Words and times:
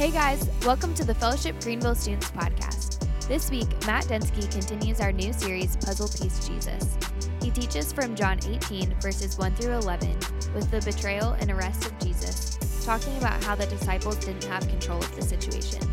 Hey 0.00 0.10
guys, 0.10 0.48
welcome 0.64 0.94
to 0.94 1.04
the 1.04 1.14
Fellowship 1.14 1.60
Greenville 1.60 1.94
Students 1.94 2.30
Podcast. 2.30 3.06
This 3.28 3.50
week, 3.50 3.68
Matt 3.86 4.06
Densky 4.06 4.50
continues 4.50 4.98
our 4.98 5.12
new 5.12 5.30
series, 5.30 5.76
Puzzle 5.76 6.08
Piece 6.08 6.48
Jesus. 6.48 6.96
He 7.42 7.50
teaches 7.50 7.92
from 7.92 8.14
John 8.14 8.38
18, 8.42 8.98
verses 9.00 9.36
1 9.36 9.56
through 9.56 9.74
11, 9.74 10.16
with 10.54 10.70
the 10.70 10.80
betrayal 10.80 11.32
and 11.32 11.50
arrest 11.50 11.84
of 11.84 11.98
Jesus, 11.98 12.56
talking 12.82 13.14
about 13.18 13.44
how 13.44 13.54
the 13.54 13.66
disciples 13.66 14.16
didn't 14.16 14.44
have 14.44 14.66
control 14.68 15.00
of 15.00 15.16
the 15.16 15.20
situation. 15.20 15.86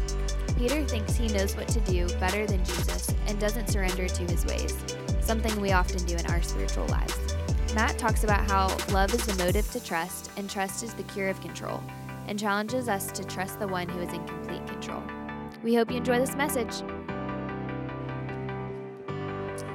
Peter 0.58 0.86
thinks 0.86 1.18
he 1.18 1.28
knows 1.28 1.58
what 1.58 1.68
to 1.68 1.82
do 1.82 2.08
better 2.18 2.48
than 2.48 2.64
Jesus 2.64 3.14
and 3.26 3.38
doesn't 3.42 3.68
surrender 3.68 4.08
to 4.08 4.24
his 4.24 4.46
ways, 4.46 4.74
something 5.20 5.60
we 5.60 5.74
often 5.74 6.02
do 6.05 6.16
in 6.16 6.26
our 6.28 6.42
spiritual 6.42 6.86
lives. 6.86 7.36
Matt 7.76 7.98
talks 7.98 8.24
about 8.24 8.50
how 8.50 8.68
love 8.94 9.14
is 9.14 9.26
the 9.26 9.44
motive 9.44 9.70
to 9.71 9.84
trust 9.84 10.32
and 10.38 10.50
trust 10.50 10.82
is 10.82 10.94
the 10.94 11.04
cure 11.04 11.28
of 11.28 11.42
control 11.42 11.84
and 12.28 12.38
challenges 12.38 12.89
us 12.89 13.11
to 13.14 13.24
trust 13.24 13.60
the 13.60 13.68
one 13.68 13.88
who 13.88 14.02
is 14.02 14.14
in 14.14 14.25
complete 14.28 14.65
control. 14.68 15.02
We 15.64 15.75
hope 15.75 15.89
you 15.89 15.97
enjoy 15.97 16.20
this 16.20 16.36
message. 16.36 16.83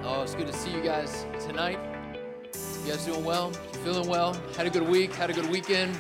Oh, 0.05 0.23
it's 0.23 0.35
good 0.35 0.47
to 0.47 0.53
see 0.53 0.71
you 0.71 0.83
guys 0.83 1.27
tonight. 1.41 1.79
You 2.85 2.93
guys 2.93 3.05
doing 3.07 3.25
well? 3.25 3.51
Feeling 3.85 4.09
well? 4.09 4.35
Had 4.57 4.67
a 4.67 4.71
good 4.71 4.87
week? 4.89 5.13
Had 5.15 5.31
a 5.31 5.33
good 5.33 5.49
weekend? 5.51 5.99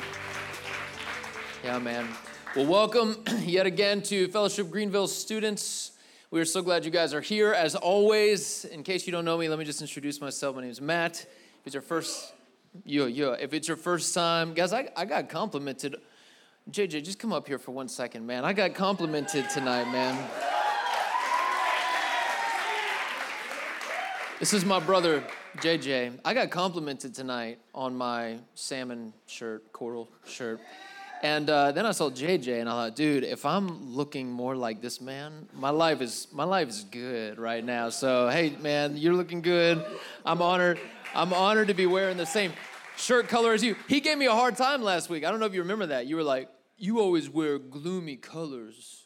Yeah, 1.64 1.78
man. 1.78 2.08
Well, 2.54 2.66
welcome 2.66 3.24
yet 3.40 3.66
again 3.66 4.02
to 4.02 4.28
Fellowship 4.28 4.70
Greenville 4.70 5.08
students. 5.08 5.92
We 6.30 6.40
are 6.40 6.44
so 6.44 6.60
glad 6.60 6.84
you 6.84 6.90
guys 6.90 7.14
are 7.14 7.20
here. 7.20 7.52
As 7.52 7.74
always, 7.74 8.64
in 8.66 8.82
case 8.82 9.06
you 9.06 9.12
don't 9.12 9.24
know 9.24 9.38
me, 9.38 9.48
let 9.48 9.58
me 9.58 9.64
just 9.64 9.80
introduce 9.80 10.20
myself. 10.20 10.56
My 10.56 10.62
name 10.62 10.70
is 10.70 10.80
Matt. 10.80 11.26
If 11.60 11.66
it's 11.66 11.74
your 11.74 11.82
first, 11.82 12.34
yo, 12.84 13.06
yo, 13.06 13.32
if 13.32 13.54
it's 13.54 13.68
your 13.68 13.76
first 13.76 14.14
time, 14.14 14.52
guys, 14.52 14.72
I, 14.72 14.88
I 14.96 15.04
got 15.04 15.28
complimented 15.28 15.96
JJ, 16.70 17.04
just 17.04 17.18
come 17.18 17.32
up 17.32 17.48
here 17.48 17.58
for 17.58 17.72
one 17.72 17.88
second, 17.88 18.24
man. 18.24 18.44
I 18.44 18.52
got 18.52 18.74
complimented 18.74 19.50
tonight, 19.50 19.90
man. 19.90 20.16
This 24.38 24.52
is 24.52 24.64
my 24.64 24.78
brother, 24.78 25.24
JJ. 25.56 26.20
I 26.24 26.34
got 26.34 26.50
complimented 26.50 27.14
tonight 27.14 27.58
on 27.74 27.96
my 27.96 28.38
salmon 28.54 29.12
shirt, 29.26 29.72
coral 29.72 30.08
shirt. 30.24 30.60
And 31.22 31.50
uh, 31.50 31.72
then 31.72 31.84
I 31.84 31.92
saw 31.92 32.10
JJ, 32.10 32.60
and 32.60 32.68
I 32.68 32.72
thought, 32.72 32.96
dude, 32.96 33.24
if 33.24 33.44
I'm 33.44 33.94
looking 33.94 34.30
more 34.30 34.54
like 34.54 34.80
this 34.80 35.00
man, 35.00 35.48
my 35.54 35.70
life 35.70 36.00
is 36.00 36.28
my 36.32 36.44
life 36.44 36.68
is 36.68 36.84
good 36.84 37.38
right 37.38 37.64
now. 37.64 37.88
So 37.88 38.28
hey, 38.28 38.56
man, 38.60 38.96
you're 38.96 39.14
looking 39.14 39.42
good. 39.42 39.84
I'm 40.24 40.40
honored. 40.40 40.80
I'm 41.14 41.32
honored 41.32 41.68
to 41.68 41.74
be 41.74 41.86
wearing 41.86 42.16
the 42.16 42.26
same 42.26 42.52
shirt 42.96 43.28
color 43.28 43.52
as 43.52 43.62
you. 43.62 43.76
He 43.88 44.00
gave 44.00 44.18
me 44.18 44.26
a 44.26 44.32
hard 44.32 44.56
time 44.56 44.82
last 44.82 45.08
week. 45.08 45.24
I 45.24 45.30
don't 45.30 45.40
know 45.40 45.46
if 45.46 45.54
you 45.54 45.62
remember 45.62 45.86
that. 45.86 46.06
You 46.06 46.16
were 46.16 46.22
like, 46.22 46.48
You 46.78 47.00
always 47.00 47.28
wear 47.28 47.58
gloomy 47.58 48.16
colors. 48.16 49.04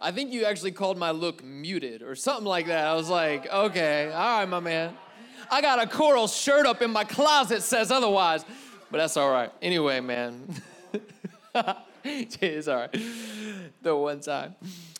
I 0.00 0.12
think 0.12 0.32
you 0.32 0.44
actually 0.44 0.72
called 0.72 0.98
my 0.98 1.12
look 1.12 1.42
muted 1.42 2.02
or 2.02 2.14
something 2.14 2.44
like 2.44 2.66
that. 2.66 2.86
I 2.86 2.94
was 2.94 3.08
like, 3.08 3.46
Okay, 3.46 4.10
all 4.12 4.38
right, 4.40 4.48
my 4.48 4.60
man. 4.60 4.96
I 5.50 5.60
got 5.60 5.82
a 5.82 5.86
coral 5.86 6.26
shirt 6.26 6.66
up 6.66 6.82
in 6.82 6.90
my 6.90 7.04
closet, 7.04 7.62
says 7.62 7.90
otherwise, 7.90 8.44
but 8.90 8.98
that's 8.98 9.16
all 9.16 9.30
right. 9.30 9.52
Anyway, 9.60 10.00
man. 10.00 10.48
it's 12.04 12.68
all 12.68 12.76
right. 12.76 12.96
The 13.82 13.94
one 13.94 14.20
time. 14.20 14.54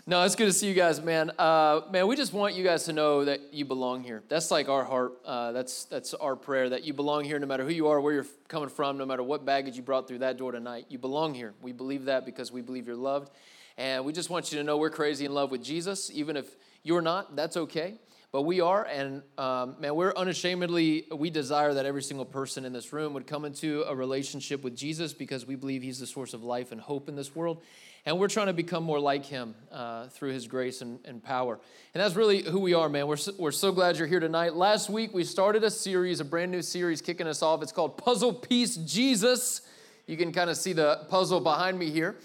No, 0.06 0.22
it's 0.22 0.34
good 0.34 0.44
to 0.44 0.52
see 0.52 0.68
you 0.68 0.74
guys, 0.74 1.00
man. 1.00 1.30
Uh, 1.38 1.80
man, 1.90 2.06
we 2.06 2.14
just 2.14 2.34
want 2.34 2.54
you 2.54 2.62
guys 2.62 2.84
to 2.84 2.92
know 2.92 3.24
that 3.24 3.54
you 3.54 3.64
belong 3.64 4.04
here. 4.04 4.22
That's 4.28 4.50
like 4.50 4.68
our 4.68 4.84
heart. 4.84 5.14
Uh, 5.24 5.52
that's 5.52 5.86
that's 5.86 6.12
our 6.12 6.36
prayer 6.36 6.68
that 6.68 6.84
you 6.84 6.92
belong 6.92 7.24
here, 7.24 7.38
no 7.38 7.46
matter 7.46 7.64
who 7.64 7.70
you 7.70 7.88
are, 7.88 7.98
where 8.02 8.12
you're 8.12 8.26
coming 8.46 8.68
from, 8.68 8.98
no 8.98 9.06
matter 9.06 9.22
what 9.22 9.46
baggage 9.46 9.76
you 9.76 9.82
brought 9.82 10.06
through 10.06 10.18
that 10.18 10.36
door 10.36 10.52
tonight. 10.52 10.84
You 10.90 10.98
belong 10.98 11.32
here. 11.32 11.54
We 11.62 11.72
believe 11.72 12.04
that 12.04 12.26
because 12.26 12.52
we 12.52 12.60
believe 12.60 12.86
you're 12.86 12.96
loved, 12.96 13.30
and 13.78 14.04
we 14.04 14.12
just 14.12 14.28
want 14.28 14.52
you 14.52 14.58
to 14.58 14.64
know 14.64 14.76
we're 14.76 14.90
crazy 14.90 15.24
in 15.24 15.32
love 15.32 15.50
with 15.50 15.64
Jesus. 15.64 16.10
Even 16.12 16.36
if 16.36 16.54
you're 16.82 17.00
not, 17.00 17.34
that's 17.34 17.56
okay. 17.56 17.94
But 18.30 18.42
we 18.42 18.60
are, 18.60 18.84
and 18.84 19.22
um, 19.38 19.76
man, 19.78 19.94
we're 19.94 20.12
unashamedly, 20.14 21.06
we 21.16 21.30
desire 21.30 21.72
that 21.72 21.86
every 21.86 22.02
single 22.02 22.26
person 22.26 22.64
in 22.64 22.72
this 22.74 22.92
room 22.92 23.14
would 23.14 23.28
come 23.28 23.44
into 23.46 23.84
a 23.86 23.94
relationship 23.94 24.64
with 24.64 24.76
Jesus 24.76 25.14
because 25.14 25.46
we 25.46 25.54
believe 25.54 25.82
He's 25.82 26.00
the 26.00 26.06
source 26.06 26.34
of 26.34 26.42
life 26.42 26.72
and 26.72 26.80
hope 26.80 27.08
in 27.08 27.16
this 27.16 27.34
world. 27.34 27.62
And 28.06 28.18
we're 28.18 28.28
trying 28.28 28.48
to 28.48 28.52
become 28.52 28.84
more 28.84 29.00
like 29.00 29.24
him 29.24 29.54
uh, 29.72 30.08
through 30.08 30.32
his 30.32 30.46
grace 30.46 30.82
and, 30.82 30.98
and 31.06 31.22
power. 31.22 31.58
And 31.94 32.02
that's 32.02 32.14
really 32.14 32.42
who 32.42 32.60
we 32.60 32.74
are, 32.74 32.90
man. 32.90 33.06
We're 33.06 33.16
so, 33.16 33.32
we're 33.38 33.50
so 33.50 33.72
glad 33.72 33.96
you're 33.96 34.06
here 34.06 34.20
tonight. 34.20 34.54
Last 34.54 34.90
week, 34.90 35.14
we 35.14 35.24
started 35.24 35.64
a 35.64 35.70
series, 35.70 36.20
a 36.20 36.24
brand 36.24 36.52
new 36.52 36.60
series 36.60 37.00
kicking 37.00 37.26
us 37.26 37.40
off. 37.40 37.62
It's 37.62 37.72
called 37.72 37.96
Puzzle 37.96 38.34
Piece 38.34 38.76
Jesus. 38.76 39.62
You 40.06 40.18
can 40.18 40.32
kind 40.32 40.50
of 40.50 40.58
see 40.58 40.74
the 40.74 41.06
puzzle 41.08 41.40
behind 41.40 41.78
me 41.78 41.88
here. 41.88 42.16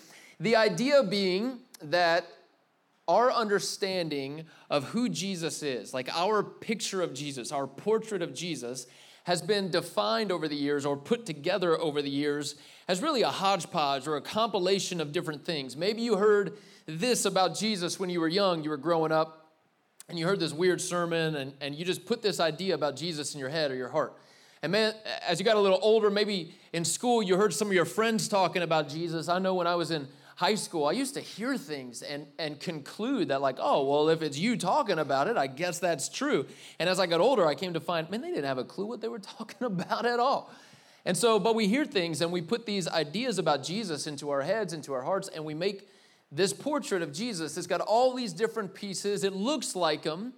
The 0.41 0.57
idea 0.57 1.01
being 1.01 1.59
that 1.81 2.25
our 3.07 3.31
understanding 3.31 4.45
of 4.69 4.83
who 4.83 5.07
Jesus 5.07 5.63
is, 5.63 5.93
like 5.93 6.09
our 6.13 6.43
picture 6.43 7.01
of 7.01 7.13
Jesus, 7.13 7.53
our 7.53 7.67
portrait 7.67 8.21
of 8.21 8.33
Jesus, 8.33 8.85
has 9.29 9.43
been 9.43 9.69
defined 9.69 10.31
over 10.31 10.47
the 10.47 10.55
years 10.55 10.87
or 10.87 10.97
put 10.97 11.23
together 11.23 11.79
over 11.79 12.01
the 12.01 12.09
years 12.09 12.55
as 12.87 12.99
really 12.99 13.21
a 13.21 13.29
hodgepodge 13.29 14.07
or 14.07 14.17
a 14.17 14.21
compilation 14.21 14.99
of 14.99 15.11
different 15.11 15.45
things. 15.45 15.77
Maybe 15.77 16.01
you 16.01 16.17
heard 16.17 16.57
this 16.87 17.25
about 17.25 17.55
Jesus 17.55 17.99
when 17.99 18.09
you 18.09 18.21
were 18.21 18.27
young, 18.27 18.63
you 18.63 18.71
were 18.71 18.77
growing 18.77 19.11
up, 19.11 19.51
and 20.09 20.17
you 20.17 20.25
heard 20.25 20.39
this 20.39 20.51
weird 20.51 20.81
sermon, 20.81 21.35
and, 21.35 21.53
and 21.61 21.75
you 21.75 21.85
just 21.85 22.07
put 22.07 22.23
this 22.23 22.39
idea 22.39 22.73
about 22.73 22.95
Jesus 22.95 23.35
in 23.35 23.39
your 23.39 23.49
head 23.49 23.69
or 23.69 23.75
your 23.75 23.89
heart. 23.89 24.17
And 24.63 24.71
man, 24.71 24.95
as 25.27 25.37
you 25.37 25.45
got 25.45 25.57
a 25.57 25.59
little 25.59 25.77
older, 25.83 26.09
maybe 26.09 26.55
in 26.73 26.83
school, 26.83 27.21
you 27.21 27.37
heard 27.37 27.53
some 27.53 27.67
of 27.67 27.73
your 27.75 27.85
friends 27.85 28.27
talking 28.27 28.63
about 28.63 28.89
Jesus. 28.89 29.29
I 29.29 29.37
know 29.37 29.53
when 29.53 29.67
I 29.67 29.75
was 29.75 29.91
in 29.91 30.07
high 30.39 30.55
school, 30.55 30.85
I 30.85 30.93
used 30.93 31.15
to 31.15 31.19
hear 31.19 31.57
things 31.57 32.01
and, 32.01 32.25
and 32.39 32.57
conclude 32.61 33.27
that, 33.27 33.41
like, 33.41 33.57
oh, 33.59 33.83
well, 33.83 34.07
if 34.07 34.21
it's 34.21 34.37
you 34.37 34.55
talking 34.55 34.97
about 34.97 35.27
it, 35.27 35.35
I 35.35 35.47
guess 35.47 35.79
that's 35.79 36.07
true. 36.07 36.45
And 36.79 36.87
as 36.87 36.97
I 36.97 37.07
got 37.07 37.19
older, 37.19 37.45
I 37.45 37.55
came 37.55 37.73
to 37.73 37.81
find, 37.81 38.09
man, 38.09 38.21
they 38.21 38.29
didn't 38.29 38.45
have 38.45 38.57
a 38.57 38.63
clue 38.63 38.85
what 38.85 39.01
they 39.01 39.09
were 39.09 39.19
talking 39.37 39.67
about 39.67 40.05
at 40.05 40.17
all. 40.17 40.49
And 41.03 41.17
so, 41.17 41.39
but 41.39 41.55
we 41.55 41.67
hear 41.67 41.83
things 41.83 42.21
and 42.21 42.31
we 42.31 42.41
put 42.41 42.65
these 42.65 42.87
ideas 42.87 43.37
about 43.37 43.63
Jesus 43.63 44.07
into 44.07 44.29
our 44.29 44.41
heads, 44.41 44.71
into 44.71 44.93
our 44.93 45.01
hearts, 45.01 45.27
and 45.27 45.43
we 45.43 45.53
make 45.53 45.89
this 46.31 46.53
portrait 46.53 47.01
of 47.01 47.11
Jesus. 47.11 47.57
It's 47.57 47.67
got 47.67 47.81
all 47.81 48.13
these 48.13 48.31
different 48.31 48.73
pieces. 48.73 49.25
It 49.25 49.33
looks 49.33 49.75
like 49.75 50.05
him, 50.05 50.31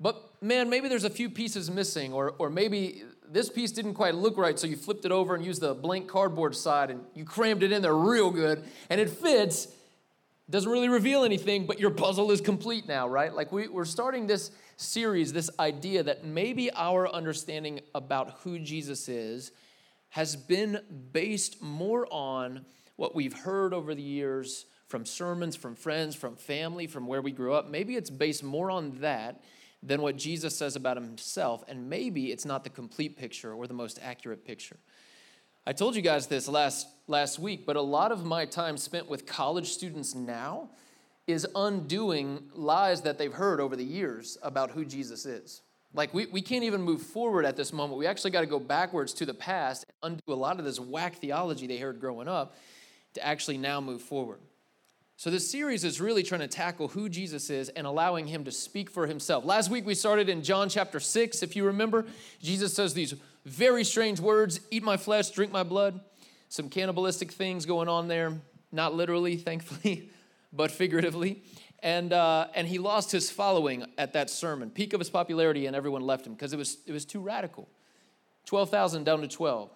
but 0.00 0.22
man, 0.40 0.70
maybe 0.70 0.88
there's 0.88 1.04
a 1.04 1.10
few 1.10 1.28
pieces 1.28 1.70
missing, 1.70 2.14
or, 2.14 2.34
or 2.38 2.48
maybe 2.48 3.02
this 3.34 3.50
piece 3.50 3.72
didn't 3.72 3.94
quite 3.94 4.14
look 4.14 4.38
right, 4.38 4.56
so 4.58 4.68
you 4.68 4.76
flipped 4.76 5.04
it 5.04 5.10
over 5.10 5.34
and 5.34 5.44
used 5.44 5.60
the 5.60 5.74
blank 5.74 6.06
cardboard 6.06 6.54
side 6.54 6.90
and 6.90 7.00
you 7.14 7.24
crammed 7.24 7.64
it 7.64 7.72
in 7.72 7.82
there 7.82 7.94
real 7.94 8.30
good, 8.30 8.64
and 8.88 9.00
it 9.00 9.10
fits. 9.10 9.68
Doesn't 10.48 10.70
really 10.70 10.88
reveal 10.88 11.24
anything, 11.24 11.66
but 11.66 11.80
your 11.80 11.90
puzzle 11.90 12.30
is 12.30 12.40
complete 12.40 12.86
now, 12.86 13.08
right? 13.08 13.34
Like 13.34 13.50
we, 13.50 13.66
we're 13.66 13.86
starting 13.86 14.26
this 14.26 14.50
series, 14.76 15.32
this 15.32 15.50
idea 15.58 16.02
that 16.04 16.24
maybe 16.24 16.70
our 16.72 17.08
understanding 17.08 17.80
about 17.94 18.38
who 18.44 18.58
Jesus 18.58 19.08
is 19.08 19.50
has 20.10 20.36
been 20.36 20.80
based 21.12 21.60
more 21.60 22.06
on 22.12 22.64
what 22.96 23.16
we've 23.16 23.32
heard 23.32 23.74
over 23.74 23.96
the 23.96 24.02
years 24.02 24.66
from 24.86 25.04
sermons, 25.04 25.56
from 25.56 25.74
friends, 25.74 26.14
from 26.14 26.36
family, 26.36 26.86
from 26.86 27.08
where 27.08 27.22
we 27.22 27.32
grew 27.32 27.54
up. 27.54 27.68
Maybe 27.68 27.96
it's 27.96 28.10
based 28.10 28.44
more 28.44 28.70
on 28.70 29.00
that 29.00 29.42
than 29.84 30.00
what 30.00 30.16
Jesus 30.16 30.56
says 30.56 30.76
about 30.76 30.96
himself, 30.96 31.62
and 31.68 31.88
maybe 31.90 32.32
it's 32.32 32.46
not 32.46 32.64
the 32.64 32.70
complete 32.70 33.16
picture 33.16 33.52
or 33.52 33.66
the 33.66 33.74
most 33.74 33.98
accurate 34.02 34.44
picture. 34.44 34.78
I 35.66 35.72
told 35.72 35.94
you 35.94 36.02
guys 36.02 36.26
this 36.26 36.48
last, 36.48 36.88
last 37.06 37.38
week, 37.38 37.66
but 37.66 37.76
a 37.76 37.80
lot 37.80 38.10
of 38.10 38.24
my 38.24 38.46
time 38.46 38.76
spent 38.76 39.08
with 39.08 39.26
college 39.26 39.68
students 39.68 40.14
now 40.14 40.70
is 41.26 41.46
undoing 41.54 42.50
lies 42.54 43.02
that 43.02 43.18
they've 43.18 43.32
heard 43.32 43.60
over 43.60 43.76
the 43.76 43.84
years 43.84 44.36
about 44.42 44.70
who 44.70 44.84
Jesus 44.84 45.24
is. 45.24 45.62
Like, 45.94 46.12
we, 46.12 46.26
we 46.26 46.42
can't 46.42 46.64
even 46.64 46.82
move 46.82 47.00
forward 47.00 47.44
at 47.44 47.56
this 47.56 47.72
moment. 47.72 47.98
We 47.98 48.06
actually 48.06 48.32
got 48.32 48.40
to 48.40 48.46
go 48.46 48.58
backwards 48.58 49.12
to 49.14 49.26
the 49.26 49.32
past 49.32 49.86
and 50.02 50.14
undo 50.14 50.32
a 50.32 50.34
lot 50.34 50.58
of 50.58 50.64
this 50.64 50.80
whack 50.80 51.16
theology 51.16 51.66
they 51.66 51.78
heard 51.78 52.00
growing 52.00 52.28
up 52.28 52.56
to 53.14 53.24
actually 53.24 53.58
now 53.58 53.80
move 53.80 54.02
forward. 54.02 54.40
So, 55.16 55.30
this 55.30 55.48
series 55.48 55.84
is 55.84 56.00
really 56.00 56.24
trying 56.24 56.40
to 56.40 56.48
tackle 56.48 56.88
who 56.88 57.08
Jesus 57.08 57.48
is 57.48 57.68
and 57.68 57.86
allowing 57.86 58.26
him 58.26 58.44
to 58.44 58.50
speak 58.50 58.90
for 58.90 59.06
himself. 59.06 59.44
Last 59.44 59.70
week 59.70 59.86
we 59.86 59.94
started 59.94 60.28
in 60.28 60.42
John 60.42 60.68
chapter 60.68 60.98
6. 60.98 61.42
If 61.42 61.54
you 61.54 61.66
remember, 61.66 62.04
Jesus 62.42 62.74
says 62.74 62.94
these 62.94 63.14
very 63.44 63.84
strange 63.84 64.18
words 64.18 64.58
eat 64.72 64.82
my 64.82 64.96
flesh, 64.96 65.30
drink 65.30 65.52
my 65.52 65.62
blood. 65.62 66.00
Some 66.48 66.68
cannibalistic 66.68 67.30
things 67.30 67.64
going 67.64 67.88
on 67.88 68.08
there, 68.08 68.40
not 68.72 68.94
literally, 68.94 69.36
thankfully, 69.38 70.10
but 70.52 70.72
figuratively. 70.72 71.42
And, 71.80 72.12
uh, 72.12 72.48
and 72.54 72.66
he 72.66 72.78
lost 72.78 73.12
his 73.12 73.30
following 73.30 73.86
at 73.96 74.14
that 74.14 74.30
sermon, 74.30 74.70
peak 74.70 74.94
of 74.94 75.00
his 75.00 75.10
popularity, 75.10 75.66
and 75.66 75.76
everyone 75.76 76.02
left 76.02 76.26
him 76.26 76.32
because 76.32 76.52
it 76.52 76.56
was, 76.56 76.78
it 76.86 76.92
was 76.92 77.04
too 77.04 77.20
radical. 77.20 77.68
12,000 78.46 79.04
down 79.04 79.20
to 79.20 79.28
12. 79.28 79.70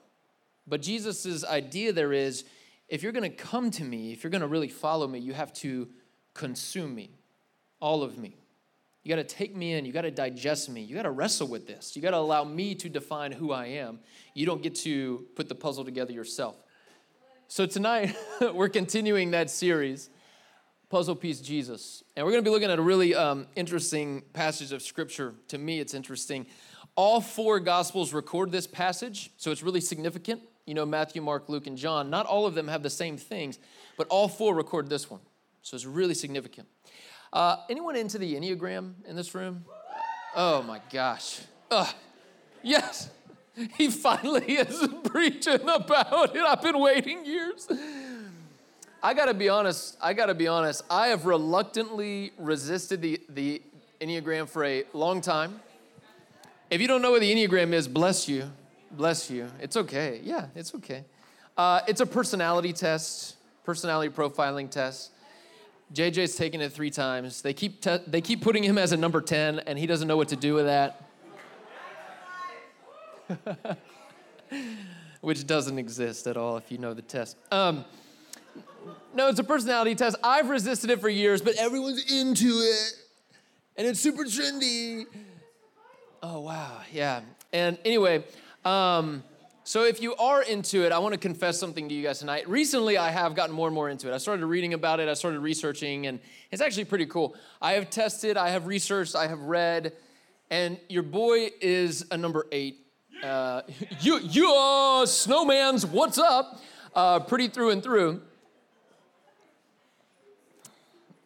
But 0.67 0.83
Jesus' 0.83 1.45
idea 1.45 1.93
there 1.93 2.13
is 2.13 2.45
if 2.89 3.03
you're 3.03 3.13
going 3.13 3.31
to 3.31 3.37
come 3.37 3.71
to 3.73 3.85
me, 3.85 4.13
if 4.13 4.23
you're 4.23 4.31
going 4.31 4.41
to 4.41 4.49
really 4.49 4.69
follow 4.69 5.07
me, 5.07 5.19
you 5.19 5.33
have 5.33 5.53
to 5.55 5.89
consume 6.35 6.95
me, 6.95 7.11
all 7.81 8.03
of 8.03 8.19
me. 8.19 8.37
You 9.03 9.15
got 9.15 9.27
to 9.27 9.37
take 9.37 9.57
me 9.57 9.73
in. 9.73 9.87
You 9.87 9.93
got 9.93 10.03
to 10.03 10.11
digest 10.11 10.69
me. 10.69 10.83
You 10.83 10.95
got 10.95 11.03
to 11.03 11.11
wrestle 11.11 11.49
with 11.49 11.67
this. 11.67 11.97
You 11.97 12.03
got 12.03 12.11
to 12.11 12.19
allow 12.19 12.45
me 12.45 12.75
to 12.75 12.89
define 12.89 13.33
who 13.33 13.53
I 13.53 13.67
am. 13.67 14.01
You 14.35 14.45
don't 14.45 14.63
get 14.63 14.75
to 14.77 15.27
put 15.35 15.49
the 15.49 15.55
puzzle 15.55 15.85
together 15.85 16.13
yourself. 16.13 16.57
So 17.47 17.65
tonight, 17.65 18.15
we're 18.53 18.69
continuing 18.69 19.31
that 19.31 19.49
series, 19.49 20.11
Puzzle 20.91 21.15
Piece 21.15 21.41
Jesus. 21.41 22.03
And 22.17 22.27
we're 22.27 22.33
going 22.33 22.45
to 22.45 22.51
be 22.51 22.53
looking 22.53 22.71
at 22.71 22.79
a 22.79 22.83
really 22.83 23.15
um, 23.15 23.47
interesting 23.57 24.23
passage 24.35 24.73
of 24.73 24.83
Scripture. 24.83 25.35
To 25.49 25.59
me, 25.59 25.81
it's 25.81 25.95
interesting. 25.95 26.47
All 26.95 27.23
four 27.23 27.61
Gospels 27.61 28.13
record 28.13 28.53
this 28.53 28.67
passage, 28.67 29.31
so 29.39 29.51
it's 29.51 29.63
really 29.63 29.81
significant. 29.81 30.43
You 30.69 30.75
know, 30.75 30.85
Matthew, 30.85 31.23
Mark, 31.23 31.49
Luke, 31.49 31.67
and 31.67 31.79
John. 31.79 32.11
Not 32.11 32.27
all 32.27 32.45
of 32.45 32.55
them 32.55 32.69
have 32.69 32.83
the 32.83 32.91
same 32.91 33.17
things, 33.17 33.59
but 33.97 34.07
all 34.09 34.29
four 34.29 34.55
record 34.55 34.91
this 34.91 35.11
one. 35.11 35.21
So 35.63 35.75
it's 35.75 35.87
really 35.87 36.13
significant. 36.13 36.69
Uh, 37.33 37.57
anyone 37.71 37.97
into 37.97 38.19
the 38.19 38.35
Enneagram 38.35 38.93
in 39.07 39.17
this 39.17 39.35
room? 39.35 39.65
Oh 40.37 40.63
my 40.63 40.81
gosh. 40.93 41.41
Yes. 42.63 43.11
He 43.77 43.91
finally 43.91 44.53
is 44.53 44.89
preaching 45.03 45.69
about 45.69 46.37
it. 46.37 46.43
I've 46.43 46.63
been 46.63 46.79
waiting 46.79 47.27
years. 47.27 47.67
I 49.03 49.15
gotta 49.15 49.35
be 49.35 49.49
honest, 49.49 49.97
I 50.01 50.13
gotta 50.13 50.35
be 50.35 50.47
honest. 50.47 50.85
I 50.89 51.09
have 51.09 51.27
reluctantly 51.27 52.31
resisted 52.39 53.03
the, 53.03 53.21
the 53.29 53.61
Enneagram 54.01 54.49
for 54.49 54.65
a 54.65 54.85
long 54.93 55.21
time. 55.21 55.59
If 56.71 56.81
you 56.81 56.87
don't 56.87 57.03
know 57.03 57.11
what 57.11 57.21
the 57.21 57.35
Enneagram 57.35 57.73
is, 57.73 57.89
bless 57.89 58.29
you. 58.29 58.49
Bless 58.91 59.31
you. 59.31 59.49
It's 59.61 59.77
okay. 59.77 60.21
Yeah, 60.23 60.47
it's 60.55 60.75
okay. 60.75 61.05
Uh, 61.57 61.81
it's 61.87 62.01
a 62.01 62.07
personality 62.07 62.73
test, 62.73 63.37
personality 63.65 64.13
profiling 64.13 64.71
test. 64.71 65.11
JJ's 65.93 66.37
taken 66.37 66.61
it 66.61 66.73
three 66.73 66.91
times. 66.91 67.43
They 67.43 67.53
keep, 67.53 67.81
te- 67.81 68.01
they 68.07 68.21
keep 68.21 68.43
putting 68.43 68.63
him 68.63 68.79
as 68.79 68.93
a 68.93 68.97
number 68.97 69.21
10, 69.21 69.61
and 69.61 69.79
he 69.79 69.87
doesn't 69.87 70.07
know 70.07 70.17
what 70.17 70.29
to 70.29 70.37
do 70.37 70.55
with 70.55 70.67
that. 70.67 71.05
Which 75.21 75.47
doesn't 75.47 75.79
exist 75.79 76.27
at 76.27 76.37
all 76.37 76.57
if 76.57 76.71
you 76.71 76.79
know 76.79 76.95
the 76.95 77.03
test. 77.03 77.37
Um, 77.51 77.85
no, 79.15 79.29
it's 79.29 79.39
a 79.39 79.45
personality 79.45 79.95
test. 79.95 80.17
I've 80.23 80.49
resisted 80.49 80.91
it 80.91 81.01
for 81.01 81.09
years, 81.09 81.43
but 81.43 81.57
everyone's 81.57 82.11
into 82.13 82.61
it. 82.61 82.95
And 83.77 83.87
it's 83.87 84.01
super 84.01 84.25
trendy. 84.25 85.07
Oh, 86.23 86.41
wow. 86.41 86.81
Yeah. 86.93 87.21
And 87.53 87.79
anyway, 87.85 88.25
um, 88.65 89.23
so 89.65 89.85
if 89.85 90.01
you 90.01 90.15
are 90.17 90.43
into 90.43 90.85
it, 90.85 90.93
I 90.93 90.99
want 90.99 91.13
to 91.13 91.19
confess 91.21 91.59
something 91.59 91.89
to 91.89 91.95
you 91.95 92.03
guys 92.03 92.21
tonight. 92.21 92.49
Recently, 92.49 92.97
I 92.97 93.11
have 93.11 93.35
gotten 93.35 93.55
more 93.55 93.69
and 93.69 93.75
more 93.75 93.91
into 93.91 94.11
it. 94.11 94.15
I 94.15 94.19
started 94.19 94.45
reading 94.47 94.75
about 94.75 95.01
it, 95.01 95.09
I 95.09 95.15
started 95.15 95.41
researching, 95.41 96.07
and 96.07 96.21
it's 96.51 96.63
actually 96.63 96.87
pretty 96.87 97.07
cool. 97.07 97.37
I 97.61 97.73
have 97.73 97.91
tested, 97.91 98.37
I 98.37 98.51
have 98.51 98.67
researched, 98.67 99.15
I 99.15 99.27
have 99.27 99.41
read, 99.41 99.93
and 100.51 100.79
your 100.89 101.03
boy 101.03 101.51
is 101.61 102.07
a 102.11 102.17
number 102.17 102.47
eight 102.53 102.85
uh, 103.23 103.63
you, 104.01 104.19
you 104.21 104.55
uh, 104.55 105.07
snowman's, 105.07 105.85
what's 105.85 106.19
up? 106.19 106.61
Uh, 106.95 107.21
pretty 107.21 107.49
through 107.49 107.71
and 107.71 107.83
through. 107.83 108.23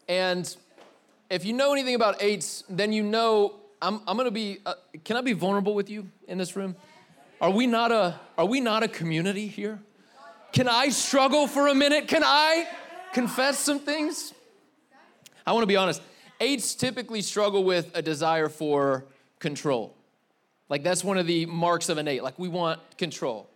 And 0.08 0.54
if 1.30 1.44
you 1.44 1.52
know 1.52 1.72
anything 1.72 1.94
about 1.94 2.22
eights, 2.22 2.64
then 2.68 2.92
you 2.92 3.02
know 3.02 3.54
I'm, 3.80 4.00
I'm 4.06 4.16
gonna 4.16 4.30
be, 4.30 4.58
uh, 4.66 4.74
can 5.04 5.16
I 5.16 5.22
be 5.22 5.32
vulnerable 5.32 5.74
with 5.74 5.88
you 5.88 6.10
in 6.28 6.38
this 6.38 6.56
room? 6.56 6.76
Are 7.42 7.50
we 7.50 7.66
not 7.66 7.90
a, 7.90 8.20
are 8.38 8.46
we 8.46 8.60
not 8.60 8.84
a 8.84 8.88
community 8.88 9.48
here? 9.48 9.80
Can 10.52 10.68
I 10.68 10.90
struggle 10.90 11.48
for 11.48 11.66
a 11.66 11.74
minute? 11.74 12.06
Can 12.06 12.22
I 12.24 12.68
confess 13.12 13.58
some 13.58 13.80
things? 13.80 14.32
I 15.44 15.52
wanna 15.52 15.66
be 15.66 15.74
honest. 15.74 16.00
Eights 16.38 16.76
typically 16.76 17.20
struggle 17.20 17.64
with 17.64 17.90
a 17.96 18.00
desire 18.00 18.48
for 18.48 19.06
control. 19.40 19.96
Like 20.68 20.84
that's 20.84 21.02
one 21.02 21.18
of 21.18 21.26
the 21.26 21.46
marks 21.46 21.88
of 21.88 21.98
an 21.98 22.06
eight. 22.06 22.22
Like 22.22 22.38
we 22.38 22.46
want 22.46 22.78
control. 22.96 23.50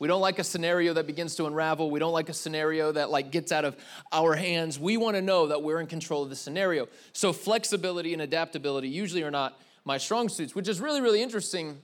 We 0.00 0.08
don't 0.08 0.20
like 0.20 0.40
a 0.40 0.44
scenario 0.44 0.92
that 0.94 1.06
begins 1.06 1.36
to 1.36 1.46
unravel. 1.46 1.92
We 1.92 2.00
don't 2.00 2.12
like 2.12 2.28
a 2.28 2.34
scenario 2.34 2.90
that 2.90 3.08
like 3.08 3.30
gets 3.30 3.52
out 3.52 3.64
of 3.64 3.76
our 4.10 4.34
hands. 4.34 4.80
We 4.80 4.96
want 4.96 5.14
to 5.14 5.22
know 5.22 5.46
that 5.46 5.62
we're 5.62 5.78
in 5.78 5.86
control 5.86 6.24
of 6.24 6.28
the 6.28 6.34
scenario. 6.34 6.88
So 7.12 7.32
flexibility 7.32 8.14
and 8.14 8.20
adaptability 8.20 8.88
usually 8.88 9.22
are 9.22 9.30
not 9.30 9.56
my 9.84 9.96
strong 9.96 10.28
suits, 10.28 10.56
which 10.56 10.66
is 10.66 10.80
really 10.80 11.00
really 11.00 11.22
interesting. 11.22 11.80